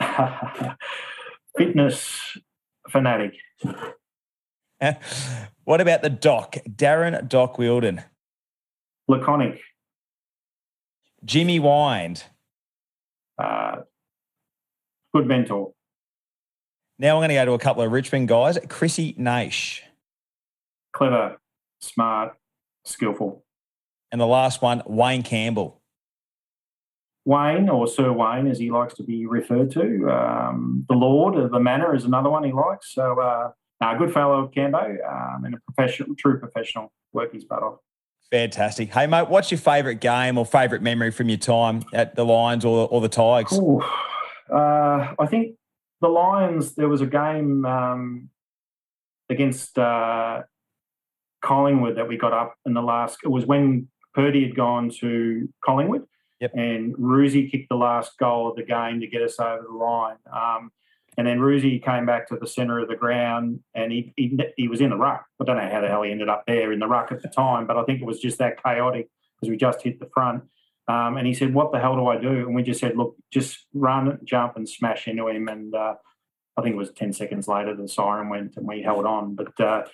Fitness 1.56 2.36
fanatic. 2.90 3.34
what 5.64 5.80
about 5.80 6.02
the 6.02 6.10
doc, 6.10 6.56
Darren 6.68 7.28
Doc 7.28 7.58
Wheildon? 7.58 8.02
Laconic. 9.06 9.60
Jimmy 11.24 11.60
Wynd. 11.60 12.24
Uh, 13.38 13.82
good 15.14 15.28
mentor. 15.28 15.75
Now 16.98 17.16
I'm 17.16 17.20
going 17.20 17.28
to 17.28 17.34
go 17.34 17.44
to 17.44 17.52
a 17.52 17.58
couple 17.58 17.82
of 17.82 17.92
Richmond 17.92 18.28
guys. 18.28 18.58
Chrissy 18.68 19.14
Naish. 19.14 19.80
Clever, 20.92 21.36
smart, 21.80 22.36
skillful. 22.84 23.44
And 24.10 24.20
the 24.20 24.26
last 24.26 24.62
one, 24.62 24.82
Wayne 24.86 25.22
Campbell. 25.22 25.82
Wayne, 27.26 27.68
or 27.68 27.86
Sir 27.86 28.12
Wayne, 28.12 28.46
as 28.46 28.58
he 28.58 28.70
likes 28.70 28.94
to 28.94 29.02
be 29.02 29.26
referred 29.26 29.70
to. 29.72 30.08
Um, 30.08 30.86
the 30.88 30.94
Lord 30.94 31.36
of 31.36 31.50
the 31.50 31.60
Manor 31.60 31.94
is 31.94 32.04
another 32.04 32.30
one 32.30 32.44
he 32.44 32.52
likes. 32.52 32.94
So, 32.94 33.20
uh, 33.20 33.50
no, 33.80 33.98
good 33.98 34.14
fellow, 34.14 34.50
Cambo, 34.56 34.96
um, 35.06 35.44
and 35.44 35.54
a 35.54 35.58
professional, 35.70 36.14
true 36.16 36.38
professional, 36.38 36.92
work 37.12 37.34
his 37.34 37.44
butt 37.44 37.62
off. 37.62 37.80
Fantastic. 38.30 38.94
Hey, 38.94 39.06
mate, 39.06 39.28
what's 39.28 39.50
your 39.50 39.58
favourite 39.58 40.00
game 40.00 40.38
or 40.38 40.46
favourite 40.46 40.82
memory 40.82 41.10
from 41.10 41.28
your 41.28 41.38
time 41.38 41.82
at 41.92 42.14
the 42.14 42.24
Lions 42.24 42.64
or, 42.64 42.88
or 42.88 43.00
the 43.00 43.08
Tigers? 43.08 43.58
Uh, 44.50 45.14
I 45.18 45.26
think 45.28 45.56
the 46.06 46.12
Lions, 46.12 46.74
there 46.76 46.88
was 46.88 47.00
a 47.00 47.06
game 47.06 47.64
um, 47.64 48.30
against 49.28 49.76
uh, 49.76 50.42
Collingwood 51.42 51.96
that 51.96 52.06
we 52.06 52.16
got 52.16 52.32
up 52.32 52.54
in 52.64 52.74
the 52.74 52.82
last. 52.82 53.18
It 53.24 53.28
was 53.28 53.44
when 53.44 53.88
Purdy 54.14 54.46
had 54.46 54.54
gone 54.54 54.90
to 55.00 55.48
Collingwood, 55.64 56.04
yep. 56.40 56.52
and 56.54 56.94
Roosie 56.94 57.50
kicked 57.50 57.68
the 57.70 57.76
last 57.76 58.16
goal 58.18 58.48
of 58.48 58.54
the 58.54 58.62
game 58.62 59.00
to 59.00 59.08
get 59.08 59.20
us 59.20 59.40
over 59.40 59.64
the 59.68 59.76
line. 59.76 60.16
Um, 60.32 60.70
and 61.18 61.26
then 61.26 61.38
Roosie 61.40 61.82
came 61.82 62.06
back 62.06 62.28
to 62.28 62.36
the 62.36 62.46
centre 62.46 62.78
of 62.78 62.88
the 62.88 62.94
ground, 62.94 63.60
and 63.74 63.90
he, 63.90 64.12
he, 64.16 64.38
he 64.56 64.68
was 64.68 64.80
in 64.80 64.90
the 64.90 64.96
ruck. 64.96 65.26
I 65.40 65.44
don't 65.44 65.56
know 65.56 65.68
how 65.68 65.80
the 65.80 65.88
hell 65.88 66.02
he 66.02 66.12
ended 66.12 66.28
up 66.28 66.44
there 66.46 66.72
in 66.72 66.78
the 66.78 66.86
ruck 66.86 67.10
at 67.10 67.20
the 67.20 67.28
time, 67.28 67.66
but 67.66 67.76
I 67.76 67.82
think 67.82 68.00
it 68.00 68.06
was 68.06 68.20
just 68.20 68.38
that 68.38 68.62
chaotic 68.62 69.08
because 69.34 69.50
we 69.50 69.56
just 69.56 69.82
hit 69.82 69.98
the 69.98 70.08
front. 70.14 70.44
Um, 70.88 71.16
and 71.16 71.26
he 71.26 71.34
said, 71.34 71.52
"What 71.52 71.72
the 71.72 71.80
hell 71.80 71.96
do 71.96 72.06
I 72.06 72.16
do?" 72.16 72.28
And 72.28 72.54
we 72.54 72.62
just 72.62 72.80
said, 72.80 72.96
"Look, 72.96 73.16
just 73.32 73.66
run, 73.74 74.18
jump, 74.24 74.56
and 74.56 74.68
smash 74.68 75.08
into 75.08 75.28
him." 75.28 75.48
And 75.48 75.74
uh, 75.74 75.94
I 76.56 76.62
think 76.62 76.74
it 76.74 76.78
was 76.78 76.92
ten 76.92 77.12
seconds 77.12 77.48
later 77.48 77.74
the 77.74 77.88
siren 77.88 78.28
went, 78.28 78.56
and 78.56 78.66
we 78.66 78.82
held 78.82 79.04
on. 79.04 79.34
But 79.34 79.58
uh, 79.60 79.84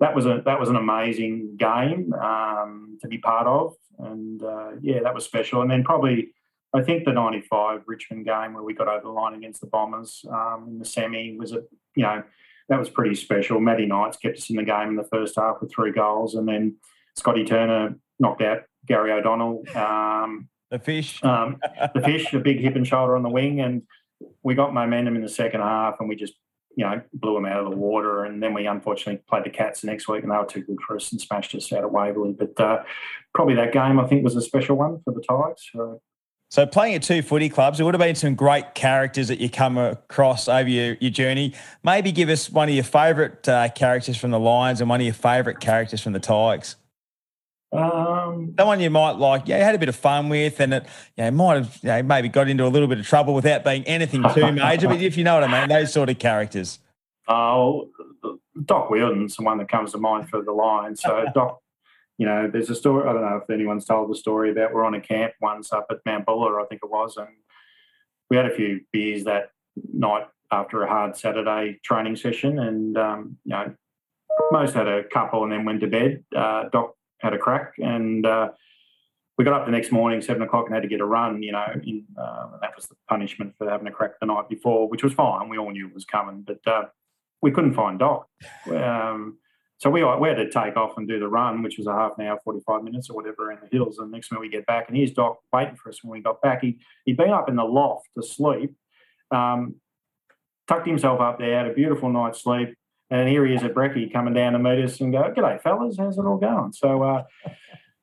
that 0.00 0.14
was 0.14 0.26
a 0.26 0.42
that 0.44 0.60
was 0.60 0.68
an 0.68 0.76
amazing 0.76 1.56
game 1.56 2.12
um, 2.12 2.98
to 3.00 3.08
be 3.08 3.18
part 3.18 3.46
of, 3.46 3.74
and 3.98 4.42
uh, 4.42 4.72
yeah, 4.82 5.00
that 5.02 5.14
was 5.14 5.24
special. 5.24 5.62
And 5.62 5.70
then 5.70 5.82
probably 5.82 6.32
I 6.74 6.82
think 6.82 7.04
the 7.04 7.12
'95 7.12 7.84
Richmond 7.86 8.26
game 8.26 8.52
where 8.52 8.62
we 8.62 8.74
got 8.74 8.88
over 8.88 9.02
the 9.02 9.08
line 9.08 9.34
against 9.34 9.62
the 9.62 9.66
Bombers 9.66 10.24
um, 10.30 10.66
in 10.68 10.78
the 10.78 10.84
semi 10.84 11.36
was 11.38 11.52
a 11.52 11.62
you 11.96 12.02
know 12.02 12.22
that 12.68 12.78
was 12.78 12.90
pretty 12.90 13.14
special. 13.14 13.60
Matty 13.60 13.86
Knights 13.86 14.18
kept 14.18 14.38
us 14.38 14.50
in 14.50 14.56
the 14.56 14.62
game 14.62 14.88
in 14.88 14.96
the 14.96 15.08
first 15.10 15.36
half 15.36 15.56
with 15.62 15.72
three 15.72 15.92
goals, 15.92 16.34
and 16.34 16.46
then 16.46 16.76
Scotty 17.16 17.44
Turner 17.44 17.94
knocked 18.18 18.42
out 18.42 18.62
Gary 18.86 19.12
O'Donnell. 19.12 19.64
Um, 19.76 20.48
the 20.70 20.78
fish. 20.78 21.22
Um, 21.22 21.60
the 21.94 22.00
fish, 22.04 22.32
a 22.32 22.38
big 22.38 22.60
hip 22.60 22.76
and 22.76 22.86
shoulder 22.86 23.16
on 23.16 23.22
the 23.22 23.28
wing. 23.28 23.60
And 23.60 23.82
we 24.42 24.54
got 24.54 24.74
momentum 24.74 25.16
in 25.16 25.22
the 25.22 25.28
second 25.28 25.60
half 25.60 26.00
and 26.00 26.08
we 26.08 26.16
just, 26.16 26.34
you 26.76 26.84
know, 26.84 27.00
blew 27.12 27.34
them 27.34 27.46
out 27.46 27.64
of 27.64 27.70
the 27.70 27.76
water. 27.76 28.24
And 28.24 28.42
then 28.42 28.54
we 28.54 28.66
unfortunately 28.66 29.22
played 29.28 29.44
the 29.44 29.50
Cats 29.50 29.82
the 29.82 29.86
next 29.86 30.08
week 30.08 30.22
and 30.22 30.32
they 30.32 30.36
were 30.36 30.44
too 30.44 30.62
good 30.62 30.80
for 30.86 30.96
us 30.96 31.12
and 31.12 31.20
smashed 31.20 31.54
us 31.54 31.72
out 31.72 31.84
of 31.84 31.92
Waverley. 31.92 32.32
But 32.32 32.60
uh, 32.60 32.82
probably 33.34 33.54
that 33.54 33.72
game, 33.72 34.00
I 34.00 34.06
think, 34.06 34.24
was 34.24 34.36
a 34.36 34.42
special 34.42 34.76
one 34.76 35.00
for 35.04 35.14
the 35.14 35.20
Tigers. 35.20 35.68
So, 35.72 36.00
so 36.50 36.66
playing 36.66 36.96
at 36.96 37.02
two 37.02 37.22
footy 37.22 37.48
clubs, 37.48 37.80
it 37.80 37.84
would 37.84 37.94
have 37.94 38.00
been 38.00 38.14
some 38.14 38.34
great 38.34 38.74
characters 38.74 39.28
that 39.28 39.40
you 39.40 39.48
come 39.48 39.78
across 39.78 40.48
over 40.48 40.68
your, 40.68 40.96
your 41.00 41.10
journey. 41.10 41.54
Maybe 41.82 42.12
give 42.12 42.28
us 42.28 42.50
one 42.50 42.68
of 42.68 42.74
your 42.74 42.84
favourite 42.84 43.48
uh, 43.48 43.68
characters 43.70 44.16
from 44.16 44.30
the 44.30 44.38
Lions 44.38 44.80
and 44.80 44.90
one 44.90 45.00
of 45.00 45.04
your 45.04 45.14
favourite 45.14 45.60
characters 45.60 46.00
from 46.00 46.12
the 46.12 46.20
Tigers. 46.20 46.76
Um, 47.74 48.54
Someone 48.56 48.80
you 48.80 48.90
might 48.90 49.16
like, 49.16 49.48
yeah, 49.48 49.58
you 49.58 49.64
had 49.64 49.74
a 49.74 49.78
bit 49.78 49.88
of 49.88 49.96
fun 49.96 50.28
with, 50.28 50.60
and 50.60 50.74
it, 50.74 50.86
you 51.16 51.24
know, 51.24 51.30
might 51.32 51.54
have 51.56 51.78
you 51.82 51.88
know, 51.88 52.02
maybe 52.04 52.28
got 52.28 52.48
into 52.48 52.64
a 52.64 52.68
little 52.68 52.86
bit 52.86 52.98
of 52.98 53.06
trouble 53.06 53.34
without 53.34 53.64
being 53.64 53.82
anything 53.84 54.24
too 54.32 54.52
major. 54.52 54.86
but 54.86 55.00
if 55.00 55.16
you 55.16 55.24
know 55.24 55.34
what 55.34 55.44
I 55.44 55.60
mean, 55.60 55.68
those 55.68 55.92
sort 55.92 56.08
of 56.08 56.18
characters. 56.18 56.78
Oh, 57.26 57.88
Doc 58.64 58.90
Wheildon's 58.90 59.36
the 59.36 59.42
one 59.42 59.58
that 59.58 59.68
comes 59.68 59.92
to 59.92 59.98
mind 59.98 60.28
for 60.28 60.42
the 60.42 60.52
line. 60.52 60.94
So 60.94 61.26
Doc, 61.34 61.58
you 62.16 62.26
know, 62.26 62.48
there's 62.50 62.70
a 62.70 62.74
story. 62.74 63.08
I 63.08 63.12
don't 63.12 63.22
know 63.22 63.40
if 63.42 63.50
anyone's 63.50 63.86
told 63.86 64.10
the 64.10 64.16
story 64.16 64.52
about 64.52 64.72
we're 64.72 64.84
on 64.84 64.94
a 64.94 65.00
camp 65.00 65.32
once 65.40 65.72
up 65.72 65.86
at 65.90 65.98
Mount 66.06 66.26
Buller, 66.26 66.60
I 66.60 66.66
think 66.66 66.80
it 66.84 66.90
was, 66.90 67.16
and 67.16 67.28
we 68.30 68.36
had 68.36 68.46
a 68.46 68.54
few 68.54 68.80
beers 68.92 69.24
that 69.24 69.50
night 69.92 70.26
after 70.52 70.82
a 70.82 70.88
hard 70.88 71.16
Saturday 71.16 71.80
training 71.82 72.14
session, 72.16 72.60
and 72.60 72.96
um, 72.96 73.36
you 73.44 73.50
know, 73.50 73.74
most 74.52 74.74
had 74.74 74.86
a 74.86 75.02
couple 75.04 75.42
and 75.42 75.52
then 75.52 75.64
went 75.64 75.80
to 75.80 75.88
bed. 75.88 76.22
Uh, 76.34 76.68
Doc 76.72 76.94
had 77.24 77.34
a 77.34 77.38
crack, 77.38 77.74
and 77.78 78.24
uh, 78.24 78.50
we 79.36 79.44
got 79.44 79.54
up 79.54 79.66
the 79.66 79.72
next 79.72 79.90
morning, 79.90 80.22
seven 80.22 80.42
o'clock, 80.42 80.66
and 80.66 80.74
had 80.74 80.82
to 80.82 80.88
get 80.88 81.00
a 81.00 81.04
run. 81.04 81.42
You 81.42 81.52
know, 81.52 81.66
in, 81.82 82.04
uh, 82.16 82.58
that 82.60 82.76
was 82.76 82.86
the 82.86 82.94
punishment 83.08 83.54
for 83.58 83.68
having 83.68 83.86
a 83.86 83.90
crack 83.90 84.20
the 84.20 84.26
night 84.26 84.48
before, 84.48 84.88
which 84.88 85.02
was 85.02 85.12
fine. 85.12 85.48
We 85.48 85.58
all 85.58 85.72
knew 85.72 85.88
it 85.88 85.94
was 85.94 86.04
coming, 86.04 86.46
but 86.46 86.60
uh, 86.66 86.84
we 87.42 87.50
couldn't 87.50 87.74
find 87.74 87.98
Doc. 87.98 88.28
Um, 88.70 89.38
so 89.78 89.90
we, 89.90 90.04
we 90.04 90.28
had 90.28 90.36
to 90.36 90.50
take 90.50 90.76
off 90.76 90.96
and 90.96 91.08
do 91.08 91.18
the 91.18 91.28
run, 91.28 91.62
which 91.62 91.78
was 91.78 91.86
a 91.86 91.92
half 91.92 92.12
an 92.18 92.26
hour, 92.26 92.38
45 92.44 92.84
minutes 92.84 93.10
or 93.10 93.16
whatever 93.16 93.50
in 93.50 93.58
the 93.60 93.68
hills. 93.76 93.98
And 93.98 94.10
the 94.10 94.16
next 94.16 94.30
minute 94.30 94.40
we 94.40 94.48
get 94.48 94.66
back, 94.66 94.88
and 94.88 94.96
here's 94.96 95.12
Doc 95.12 95.38
waiting 95.52 95.76
for 95.76 95.90
us 95.90 96.02
when 96.02 96.12
we 96.12 96.22
got 96.22 96.40
back. 96.40 96.62
He, 96.62 96.78
he'd 97.04 97.16
been 97.16 97.30
up 97.30 97.48
in 97.48 97.56
the 97.56 97.64
loft 97.64 98.08
to 98.16 98.22
sleep, 98.22 98.72
um, 99.30 99.74
tucked 100.68 100.86
himself 100.86 101.20
up 101.20 101.38
there, 101.38 101.58
had 101.58 101.66
a 101.66 101.74
beautiful 101.74 102.08
night's 102.08 102.42
sleep, 102.42 102.76
and 103.14 103.28
here 103.28 103.46
he 103.46 103.54
is 103.54 103.62
at 103.62 103.74
Brecky 103.74 104.12
coming 104.12 104.34
down 104.34 104.54
to 104.54 104.58
meet 104.58 104.84
us 104.84 105.00
and 105.00 105.12
go, 105.12 105.32
G'day, 105.34 105.60
fellas, 105.62 105.96
how's 105.98 106.18
it 106.18 106.24
all 106.24 106.38
going? 106.38 106.72
So, 106.72 107.02
uh, 107.02 107.24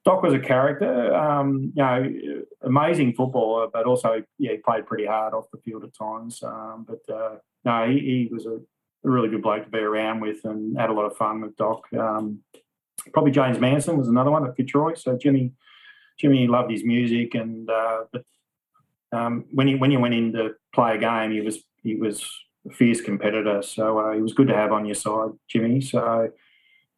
Doc 0.04 0.24
was 0.24 0.34
a 0.34 0.40
character, 0.40 1.14
um, 1.14 1.72
you 1.76 1.84
know, 1.84 2.44
amazing 2.64 3.14
footballer, 3.14 3.68
but 3.72 3.86
also, 3.86 4.24
yeah, 4.40 4.54
he 4.54 4.58
played 4.58 4.88
pretty 4.88 5.06
hard 5.06 5.36
off 5.36 5.46
the 5.54 5.60
field 5.60 5.84
at 5.84 5.96
times. 5.96 6.42
Um, 6.42 6.88
but 6.88 7.14
uh, 7.14 7.36
no, 7.64 7.88
he, 7.88 8.00
he, 8.00 8.30
was 8.32 8.48
a 8.48 8.60
a 9.04 9.10
really 9.10 9.30
good 9.30 9.42
bloke 9.42 9.64
to 9.66 9.70
be 9.70 9.80
around 9.80 10.20
with 10.20 10.44
and 10.46 10.78
had 10.78 10.90
a 10.90 10.94
lot 10.94 11.06
of 11.06 11.18
fun 11.18 11.42
with 11.42 11.56
Doc. 11.56 11.86
Um, 11.98 12.40
probably 13.14 13.32
James 13.32 13.60
Manson 13.60 13.98
was 13.98 14.08
another 14.08 14.32
one 14.32 14.48
at 14.48 14.56
Fitzroy. 14.56 14.94
So 14.96 15.18
Jimmy, 15.18 15.54
Jimmy 16.20 16.48
loved 16.48 16.72
his 16.72 16.84
music, 16.84 17.34
and 17.34 17.70
uh, 17.70 18.04
but 18.12 18.24
um, 19.12 19.46
when 19.52 19.68
he 19.68 19.76
when 19.76 19.92
you 19.92 20.00
went 20.00 20.14
in 20.14 20.34
to 20.34 20.52
play 20.74 20.96
a 20.96 20.98
game, 21.00 21.32
he 21.32 21.42
was 21.42 21.64
he 21.84 21.96
was 21.96 22.30
fierce 22.72 23.02
competitor. 23.02 23.62
So 23.62 24.00
uh, 24.00 24.14
he 24.14 24.22
was 24.22 24.34
good 24.34 24.48
to 24.48 24.56
have 24.56 24.72
on 24.72 24.86
your 24.86 24.96
side, 24.96 25.32
Jimmy. 25.50 25.82
So 25.82 26.32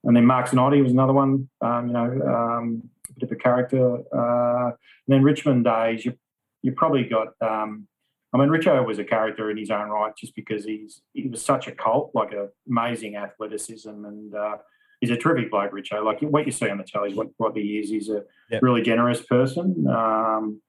and 0.03 0.16
then 0.16 0.26
Mark 0.26 0.49
Zanotti 0.49 0.82
was 0.82 0.91
another 0.91 1.14
one. 1.14 1.49
Um, 1.61 1.88
you 1.88 1.93
know, 1.93 2.22
um, 2.28 2.89
a 3.09 3.14
bit 3.14 3.24
of 3.24 3.32
a 3.32 3.36
character. 3.36 3.97
Uh, 4.14 4.68
and 4.68 5.07
then 5.07 5.24
Richmond 5.24 5.64
days, 5.64 6.05
you 6.05 6.14
you 6.61 6.74
probably 6.74 7.03
got. 7.03 7.30
Um, 7.41 7.88
I 8.34 8.39
mean, 8.39 8.49
Richo 8.49 8.84
was 8.86 8.97
a 8.97 9.03
character 9.03 9.51
in 9.51 9.57
his 9.57 9.70
own 9.70 9.89
right, 9.89 10.16
just 10.18 10.36
because 10.36 10.66
he's 10.66 11.01
he 11.14 11.28
was 11.28 11.43
such 11.43 11.68
a 11.68 11.72
cult, 11.72 12.11
like 12.14 12.34
a 12.34 12.49
amazing 12.68 13.16
athleticism, 13.16 13.89
and 13.89 14.34
uh, 14.34 14.57
he's 14.99 15.11
a 15.11 15.18
terrific 15.18 15.51
bloke, 15.51 15.72
Richo. 15.72 16.03
Like 16.03 16.22
what 16.22 16.45
you 16.45 16.51
see 16.51 16.70
on 16.70 16.80
the 16.80 16.84
telly, 16.84 17.14
what 17.14 17.28
what 17.38 17.55
he 17.55 17.80
is, 17.80 17.89
he's 17.89 18.09
a 18.09 18.24
yep. 18.49 18.61
really 18.64 18.82
generous 18.82 19.22
person. 19.22 19.86
Um, 19.88 20.61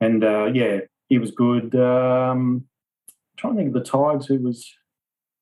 and 0.00 0.22
uh, 0.22 0.50
yeah, 0.54 0.80
he 1.08 1.18
was 1.18 1.32
good. 1.32 1.74
Um, 1.74 2.67
trying 3.38 3.54
to 3.54 3.58
think 3.58 3.74
of 3.74 3.82
the 3.82 3.88
Tigers 3.88 4.26
who 4.26 4.38
was 4.38 4.74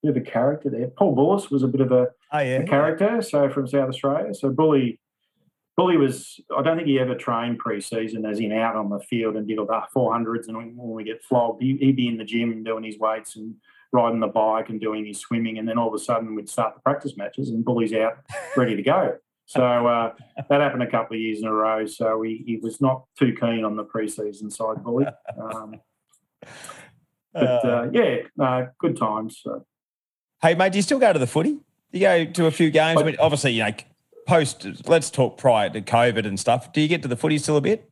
a 0.03 0.07
bit 0.07 0.17
of 0.17 0.23
a 0.23 0.31
character 0.31 0.71
there. 0.71 0.89
Paul 0.89 1.17
Bulluss 1.17 1.51
was 1.51 1.63
a 1.63 1.69
bit 1.69 1.81
of 1.81 1.91
a, 1.91 2.09
oh, 2.33 2.39
yeah, 2.39 2.59
a 2.59 2.67
character, 2.67 3.23
so 3.23 3.49
from 3.49 3.67
South 3.67 3.89
Australia. 3.89 4.35
So 4.35 4.51
Bully, 4.51 5.01
Bully 5.77 5.97
was. 5.97 6.41
I 6.57 6.63
don't 6.63 6.77
think 6.77 6.89
he 6.89 6.99
ever 6.99 7.15
trained 7.15 7.59
pre-season, 7.59 8.25
as 8.25 8.39
in 8.39 8.53
out 8.53 8.77
on 8.77 8.91
the 8.91 9.01
field 9.01 9.37
and 9.37 9.47
did 9.47 9.59
all 9.59 9.67
the 9.67 9.83
four 9.93 10.13
hundreds. 10.13 10.49
And 10.49 10.57
when 10.57 10.77
we 10.77 11.05
get 11.05 11.23
flogged, 11.23 11.63
he, 11.63 11.73
would 11.73 11.97
be 11.97 12.09
in 12.09 12.19
the 12.19 12.25
gym 12.25 12.63
doing 12.65 12.85
his 12.85 12.99
weights 12.99 13.37
and 13.37 13.55
riding 13.93 14.21
the 14.21 14.27
bike 14.27 14.69
and 14.69 14.81
doing 14.81 15.07
his 15.07 15.19
swimming. 15.19 15.59
And 15.59 15.69
then 15.69 15.79
all 15.79 15.89
of 15.89 15.95
a 15.95 15.99
sudden, 15.99 16.35
we'd 16.35 16.49
start 16.49 16.75
the 16.75 16.81
practice 16.81 17.17
matches, 17.17 17.51
and 17.51 17.65
Bully's 17.65 17.93
out, 17.93 18.19
ready 18.57 18.77
to 18.77 18.83
go. 18.83 19.17
So 19.47 19.87
uh, 19.87 20.13
that 20.49 20.61
happened 20.61 20.83
a 20.83 20.91
couple 20.91 21.15
of 21.15 21.21
years 21.21 21.41
in 21.41 21.47
a 21.47 21.53
row. 21.53 21.87
So 21.87 22.21
he, 22.23 22.43
he 22.45 22.57
was 22.57 22.81
not 22.81 23.05
too 23.17 23.35
keen 23.41 23.65
on 23.65 23.77
the 23.77 23.85
pre-season 23.85 24.51
side, 24.51 24.83
Bully. 24.83 25.07
Um, 25.41 25.81
but 27.41 27.65
uh, 27.65 27.69
uh 27.69 27.89
yeah, 27.93 28.17
uh, 28.41 28.67
good 28.79 28.97
times. 28.97 29.41
So. 29.43 29.65
Hey, 30.43 30.55
mate, 30.55 30.73
do 30.73 30.79
you 30.79 30.83
still 30.83 30.99
go 30.99 31.13
to 31.13 31.19
the 31.19 31.27
footy? 31.27 31.59
Do 31.93 31.99
you 31.99 32.01
go 32.01 32.25
to 32.25 32.47
a 32.47 32.51
few 32.51 32.71
games? 32.71 33.01
I 33.01 33.05
mean, 33.05 33.17
obviously, 33.19 33.53
you 33.53 33.65
know, 33.65 33.71
post, 34.27 34.67
let's 34.89 35.11
talk 35.11 35.39
prior 35.39 35.71
to 35.71 35.81
COVID 35.81 36.27
and 36.27 36.39
stuff. 36.39 36.73
Do 36.73 36.81
you 36.81 36.89
get 36.89 37.03
to 37.03 37.09
the 37.09 37.17
footy 37.17 37.39
still 37.39 37.57
a 37.57 37.61
bit? 37.61 37.91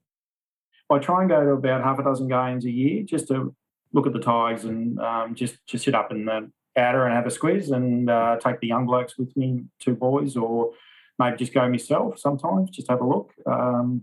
I 0.91 0.99
try 0.99 1.21
and 1.21 1.31
go 1.31 1.43
to 1.43 1.53
about 1.53 1.83
half 1.83 1.99
a 1.99 2.03
dozen 2.03 2.29
games 2.29 2.65
a 2.65 2.71
year 2.71 3.03
just 3.03 3.29
to 3.29 3.55
look 3.93 4.07
at 4.07 4.13
the 4.13 4.19
Tigers 4.19 4.65
and 4.65 4.99
um, 5.01 5.35
just, 5.35 5.57
just 5.67 5.85
sit 5.85 5.95
up 5.95 6.11
in 6.11 6.27
the 6.27 6.51
outer 6.77 7.07
and 7.07 7.15
have 7.15 7.27
a 7.27 7.31
squeeze 7.31 7.71
and 7.71 8.11
uh, 8.11 8.37
take 8.37 8.61
the 8.61 8.67
young 8.67 8.87
blokes 8.87 9.17
with 9.17 9.35
me, 9.37 9.65
two 9.79 9.95
boys, 9.95 10.37
or 10.37 10.73
maybe 11.19 11.37
just 11.37 11.55
go 11.55 11.69
myself 11.69 12.19
sometimes, 12.19 12.71
just 12.71 12.91
have 12.91 13.01
a 13.01 13.07
look. 13.07 13.33
Um, 13.47 14.03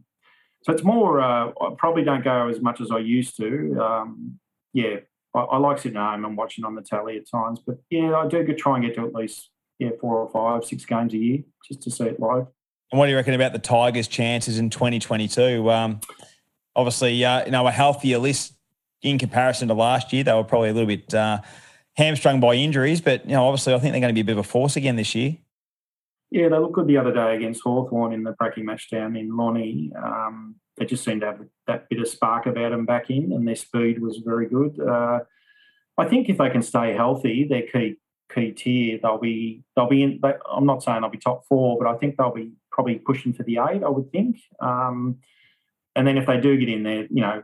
so 0.64 0.72
it's 0.72 0.84
more, 0.84 1.20
uh, 1.20 1.50
I 1.50 1.76
probably 1.78 2.04
don't 2.04 2.24
go 2.24 2.48
as 2.48 2.62
much 2.62 2.82
as 2.82 2.92
I 2.92 3.00
used 3.00 3.36
to. 3.38 3.78
Um, 3.82 4.40
yeah, 4.74 4.98
I, 5.34 5.40
I, 5.40 5.58
like 5.58 5.80
sitting 5.80 5.98
at 5.98 6.12
home 6.12 6.26
and 6.26 6.38
watching 6.38 6.66
on 6.66 6.76
the 6.76 6.82
tally 6.82 7.18
at 7.18 7.30
times, 7.30 7.60
but 7.66 7.78
yeah, 7.90 8.16
I 8.16 8.28
do 8.28 8.46
try 8.54 8.76
and 8.76 8.86
get 8.86 8.96
to 8.96 9.06
at 9.06 9.14
least 9.14 9.50
yeah 9.80 9.90
four 10.00 10.18
or 10.18 10.30
five, 10.30 10.68
six 10.68 10.86
games 10.86 11.14
a 11.14 11.18
year 11.18 11.40
just 11.68 11.82
to 11.84 11.92
see 11.92 12.06
it 12.06 12.20
live. 12.20 12.48
And 12.92 13.00
what 13.00 13.06
do 13.06 13.12
you 13.12 13.18
reckon 13.18 13.34
about 13.34 13.54
the 13.54 13.60
Tigers' 13.60 14.08
chances 14.08 14.60
in 14.60 14.70
2022? 14.70 15.72
Um, 15.72 16.02
obviously, 16.76 17.24
uh, 17.24 17.46
you 17.46 17.52
know, 17.52 17.66
a 17.66 17.72
healthier 17.72 18.18
list 18.18 18.54
in 19.02 19.18
comparison 19.18 19.70
to 19.70 19.74
last 19.74 20.12
year. 20.12 20.24
They 20.24 20.34
were 20.34 20.44
probably 20.44 20.70
a 20.70 20.74
little 20.74 20.88
bit 20.88 21.14
uh, 21.14 21.40
hamstrung 21.96 22.40
by 22.40 22.56
injuries, 22.56 23.02
but 23.02 23.26
you 23.26 23.32
know, 23.32 23.46
obviously, 23.46 23.74
I 23.74 23.80
think 23.80 23.94
they're 23.94 24.02
going 24.02 24.14
to 24.14 24.16
be 24.16 24.22
a 24.22 24.26
bit 24.26 24.34
of 24.34 24.40
a 24.40 24.44
force 24.44 24.76
again 24.76 24.98
this 24.98 25.16
year. 25.16 25.38
Yeah, 26.32 26.48
they 26.48 26.58
looked 26.58 26.74
good 26.74 26.88
the 26.88 26.98
other 26.98 27.14
day 27.14 27.36
against 27.36 27.62
Hawthorn 27.62 28.14
in 28.14 28.24
the 28.24 28.32
pracky 28.32 28.64
match 28.64 28.90
down 28.90 29.18
in 29.18 29.36
Lonnie. 29.36 29.92
Um, 30.02 30.56
they 30.82 30.88
just 30.88 31.04
seemed 31.04 31.22
to 31.22 31.28
have 31.28 31.46
that 31.68 31.88
bit 31.90 32.00
of 32.00 32.08
spark 32.08 32.48
about 32.48 32.72
them 32.72 32.88
back 32.88 33.12
in, 33.12 33.32
and 33.34 33.48
their 33.48 33.56
speed 33.56 34.02
was 34.02 34.18
very 34.18 34.48
good. 34.48 34.80
Uh, 34.80 35.20
I 35.96 36.06
think 36.06 36.28
if 36.28 36.40
they 36.40 36.50
can 36.50 36.64
stay 36.64 36.94
healthy, 36.94 37.46
their 37.48 37.62
key 37.62 37.98
key 38.34 38.52
tier, 38.52 39.00
they'll 39.00 39.20
be 39.20 39.62
they'll 39.76 39.88
be 39.88 40.02
in. 40.02 40.20
They, 40.24 40.34
I'm 40.52 40.66
not 40.66 40.82
saying 40.82 41.02
they'll 41.02 41.12
be 41.12 41.20
top 41.20 41.46
four, 41.48 41.78
but 41.78 41.88
I 41.88 41.98
think 41.98 42.18
they'll 42.18 42.34
be 42.34 42.54
probably 42.72 42.96
pushing 42.96 43.32
for 43.32 43.44
the 43.44 43.60
eight. 43.70 43.84
I 43.84 43.90
would 43.90 44.12
think. 44.12 44.38
Um, 44.60 45.20
and 45.96 46.08
then 46.08 46.18
if 46.18 46.26
they 46.26 46.40
do 46.40 46.58
get 46.58 46.70
in 46.70 46.82
there, 46.82 47.06
you 47.12 47.22
know, 47.22 47.44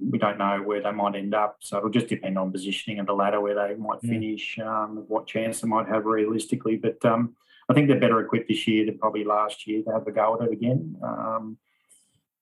we 0.00 0.18
don't 0.18 0.38
know 0.38 0.60
where 0.64 0.82
they 0.82 0.90
might 0.90 1.14
end 1.14 1.36
up. 1.36 1.58
So 1.60 1.76
it'll 1.76 1.90
just 1.90 2.08
depend 2.08 2.36
on 2.36 2.50
positioning 2.50 2.98
of 2.98 3.06
the 3.06 3.12
ladder 3.12 3.40
where 3.40 3.54
they 3.54 3.76
might 3.76 4.00
finish, 4.00 4.58
um, 4.58 5.04
what 5.06 5.28
chance 5.28 5.60
they 5.60 5.68
might 5.68 5.86
have 5.86 6.04
realistically. 6.04 6.76
But 6.76 7.04
um, 7.04 7.36
I 7.68 7.74
think 7.74 7.86
they're 7.86 8.00
better 8.00 8.18
equipped 8.20 8.48
this 8.48 8.66
year 8.66 8.86
than 8.86 8.98
probably 8.98 9.22
last 9.22 9.68
year 9.68 9.84
to 9.84 9.92
have 9.92 10.06
a 10.08 10.10
go 10.10 10.34
at 10.34 10.48
it 10.48 10.52
again. 10.52 10.96
Um, 11.00 11.58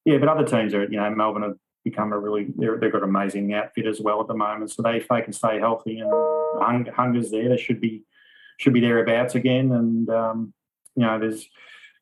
yeah, 0.04 0.18
but 0.18 0.28
other 0.28 0.44
teams 0.44 0.74
are, 0.74 0.84
you 0.84 0.98
know, 0.98 1.10
Melbourne 1.10 1.42
have 1.42 1.56
become 1.84 2.12
a 2.12 2.18
really, 2.18 2.46
they've 2.56 2.92
got 2.92 3.02
an 3.02 3.08
amazing 3.08 3.54
outfit 3.54 3.86
as 3.86 4.00
well 4.00 4.20
at 4.20 4.28
the 4.28 4.34
moment. 4.34 4.70
So 4.70 4.82
they, 4.82 4.96
if 4.96 5.08
they 5.08 5.22
can 5.22 5.32
stay 5.32 5.58
healthy 5.58 5.98
and 5.98 6.10
hung, 6.60 6.86
hunger's 6.94 7.30
there, 7.30 7.48
they 7.48 7.56
should 7.56 7.80
be 7.80 8.04
should 8.58 8.72
be 8.72 8.80
thereabouts 8.80 9.34
again. 9.34 9.72
And 9.72 10.08
um, 10.10 10.54
you 10.94 11.04
know, 11.04 11.18
there's 11.18 11.48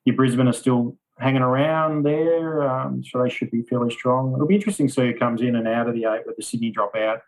your 0.05 0.15
Brisbane 0.15 0.47
are 0.47 0.53
still 0.53 0.97
hanging 1.17 1.41
around 1.41 2.03
there, 2.03 2.67
um, 2.69 3.03
so 3.03 3.21
they 3.21 3.29
should 3.29 3.51
be 3.51 3.63
fairly 3.63 3.91
strong. 3.91 4.33
It'll 4.33 4.47
be 4.47 4.55
interesting 4.55 4.87
to 4.87 4.93
see 4.93 5.01
who 5.01 5.17
comes 5.17 5.41
in 5.41 5.55
and 5.55 5.67
out 5.67 5.87
of 5.87 5.95
the 5.95 6.05
eight 6.05 6.25
with 6.25 6.35
the 6.35 6.43
Sydney 6.43 6.71
drop 6.71 6.95
out. 6.95 7.21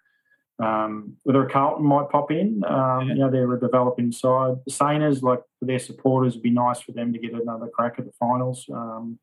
Um, 0.58 1.18
whether 1.24 1.46
a 1.46 1.50
Carlton 1.50 1.86
might 1.86 2.10
pop 2.10 2.32
in, 2.32 2.64
um, 2.66 3.10
you 3.10 3.16
know, 3.16 3.30
they're 3.30 3.52
a 3.52 3.60
developing 3.60 4.12
side. 4.12 4.56
The 4.66 4.72
Saners, 4.72 5.22
like 5.22 5.42
for 5.60 5.66
their 5.66 5.80
supporters, 5.80 6.36
would 6.36 6.44
be 6.44 6.50
nice 6.50 6.80
for 6.80 6.94
them 6.94 7.12
to 7.12 7.20
get 7.20 7.34
another 7.34 7.68
crack 7.68 7.96
at 7.98 8.06
the 8.06 8.14
finals. 8.18 8.66
Um, 8.74 9.20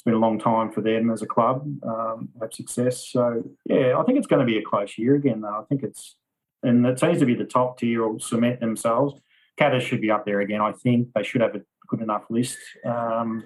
it's 0.00 0.04
been 0.06 0.14
a 0.14 0.18
long 0.18 0.38
time 0.38 0.72
for 0.72 0.80
them 0.80 1.10
as 1.10 1.20
a 1.20 1.26
club 1.26 1.62
um, 1.86 2.30
have 2.40 2.54
success. 2.54 3.06
So 3.08 3.42
yeah, 3.66 3.98
I 3.98 4.02
think 4.04 4.16
it's 4.16 4.26
going 4.26 4.40
to 4.40 4.50
be 4.50 4.56
a 4.56 4.62
close 4.62 4.96
year 4.96 5.14
again. 5.14 5.42
Though 5.42 5.60
I 5.60 5.64
think 5.68 5.82
it's 5.82 6.16
and 6.62 6.86
it 6.86 6.98
seems 6.98 7.18
to 7.18 7.26
be 7.26 7.34
the 7.34 7.44
top 7.44 7.78
tier 7.78 8.08
will 8.08 8.18
cement 8.18 8.60
themselves. 8.60 9.20
Katters 9.58 9.82
should 9.82 10.00
be 10.00 10.10
up 10.10 10.24
there 10.24 10.40
again. 10.40 10.62
I 10.62 10.72
think 10.72 11.08
they 11.14 11.22
should 11.22 11.42
have 11.42 11.54
a 11.54 11.60
good 11.86 12.00
enough 12.00 12.22
list. 12.30 12.56
Um, 12.82 13.44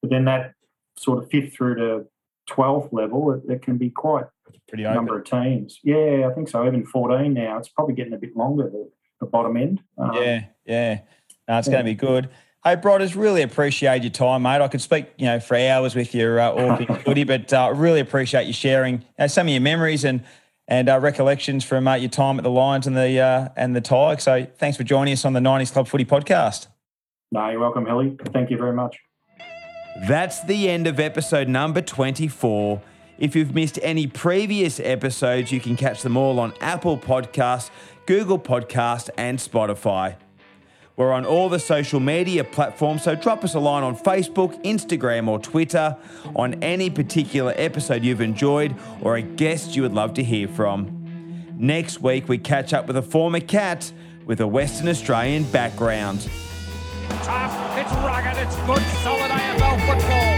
but 0.00 0.10
then 0.10 0.24
that 0.24 0.54
sort 0.98 1.22
of 1.22 1.30
fifth 1.30 1.54
through 1.54 1.76
to 1.76 2.06
twelfth 2.48 2.92
level, 2.92 3.30
it, 3.30 3.42
it 3.48 3.62
can 3.62 3.78
be 3.78 3.90
quite 3.90 4.24
pretty 4.66 4.84
open. 4.84 4.96
number 4.96 5.16
of 5.16 5.24
teams. 5.24 5.78
Yeah, 5.84 6.28
I 6.28 6.34
think 6.34 6.48
so. 6.48 6.66
Even 6.66 6.84
14 6.84 7.32
now, 7.32 7.58
it's 7.58 7.68
probably 7.68 7.94
getting 7.94 8.14
a 8.14 8.18
bit 8.18 8.36
longer, 8.36 8.68
the, 8.68 8.90
the 9.20 9.26
bottom 9.26 9.56
end. 9.56 9.80
Um, 9.96 10.10
yeah, 10.14 10.44
yeah. 10.66 11.00
No, 11.46 11.58
it's 11.58 11.68
yeah. 11.68 11.72
going 11.72 11.84
to 11.84 11.90
be 11.90 11.94
good. 11.94 12.30
Hey, 12.64 12.76
Brodders, 12.76 13.16
really 13.16 13.42
appreciate 13.42 14.04
your 14.04 14.12
time, 14.12 14.42
mate. 14.42 14.60
I 14.60 14.68
could 14.68 14.80
speak, 14.80 15.12
you 15.16 15.26
know, 15.26 15.40
for 15.40 15.56
hours 15.56 15.96
with 15.96 16.14
your 16.14 16.38
uh, 16.38 16.52
all 16.52 16.76
things 16.76 16.96
footy, 17.04 17.24
but 17.24 17.52
uh, 17.52 17.72
really 17.74 17.98
appreciate 17.98 18.46
you 18.46 18.52
sharing 18.52 19.00
you 19.00 19.06
know, 19.18 19.26
some 19.26 19.48
of 19.48 19.52
your 19.52 19.60
memories 19.60 20.04
and 20.04 20.22
and 20.68 20.88
uh, 20.88 21.00
recollections 21.00 21.64
from 21.64 21.88
uh, 21.88 21.96
your 21.96 22.08
time 22.08 22.38
at 22.38 22.44
the 22.44 22.50
Lions 22.50 22.86
and 22.86 22.96
the 22.96 23.18
uh, 23.18 23.48
and 23.56 23.74
the 23.74 23.80
Tigers. 23.80 24.22
So, 24.22 24.46
thanks 24.58 24.76
for 24.76 24.84
joining 24.84 25.12
us 25.12 25.24
on 25.24 25.32
the 25.32 25.40
90s 25.40 25.72
Club 25.72 25.88
Footy 25.88 26.04
podcast. 26.04 26.68
No, 27.32 27.48
you're 27.48 27.58
welcome, 27.58 27.84
Hilly. 27.84 28.16
Thank 28.32 28.48
you 28.48 28.58
very 28.58 28.72
much. 28.72 28.96
That's 30.06 30.44
the 30.44 30.70
end 30.70 30.86
of 30.86 31.00
episode 31.00 31.48
number 31.48 31.80
24. 31.80 32.80
If 33.18 33.34
you've 33.34 33.56
missed 33.56 33.80
any 33.82 34.06
previous 34.06 34.78
episodes, 34.78 35.50
you 35.50 35.58
can 35.58 35.74
catch 35.74 36.02
them 36.02 36.16
all 36.16 36.38
on 36.38 36.54
Apple 36.60 36.96
Podcasts, 36.96 37.70
Google 38.06 38.38
Podcast, 38.38 39.10
and 39.18 39.40
Spotify. 39.40 40.14
We're 41.02 41.12
on 41.12 41.26
all 41.26 41.48
the 41.48 41.58
social 41.58 41.98
media 41.98 42.44
platforms, 42.44 43.02
so 43.02 43.16
drop 43.16 43.42
us 43.42 43.54
a 43.54 43.58
line 43.58 43.82
on 43.82 43.96
Facebook, 43.96 44.62
Instagram, 44.62 45.26
or 45.26 45.40
Twitter 45.40 45.96
on 46.36 46.62
any 46.62 46.90
particular 46.90 47.52
episode 47.56 48.04
you've 48.04 48.20
enjoyed 48.20 48.76
or 49.00 49.16
a 49.16 49.22
guest 49.22 49.74
you 49.74 49.82
would 49.82 49.94
love 49.94 50.14
to 50.14 50.22
hear 50.22 50.46
from. 50.46 51.48
Next 51.58 52.02
week, 52.02 52.28
we 52.28 52.38
catch 52.38 52.72
up 52.72 52.86
with 52.86 52.96
a 52.96 53.02
former 53.02 53.40
cat 53.40 53.92
with 54.26 54.40
a 54.42 54.46
Western 54.46 54.86
Australian 54.86 55.42
background. 55.42 56.30
Tough, 57.24 57.76
it's 57.76 57.90
rugged, 57.94 58.40
it's 58.40 58.54
good, 58.58 58.82
solid 59.02 59.28
AFL 59.32 59.86
football. 59.88 60.31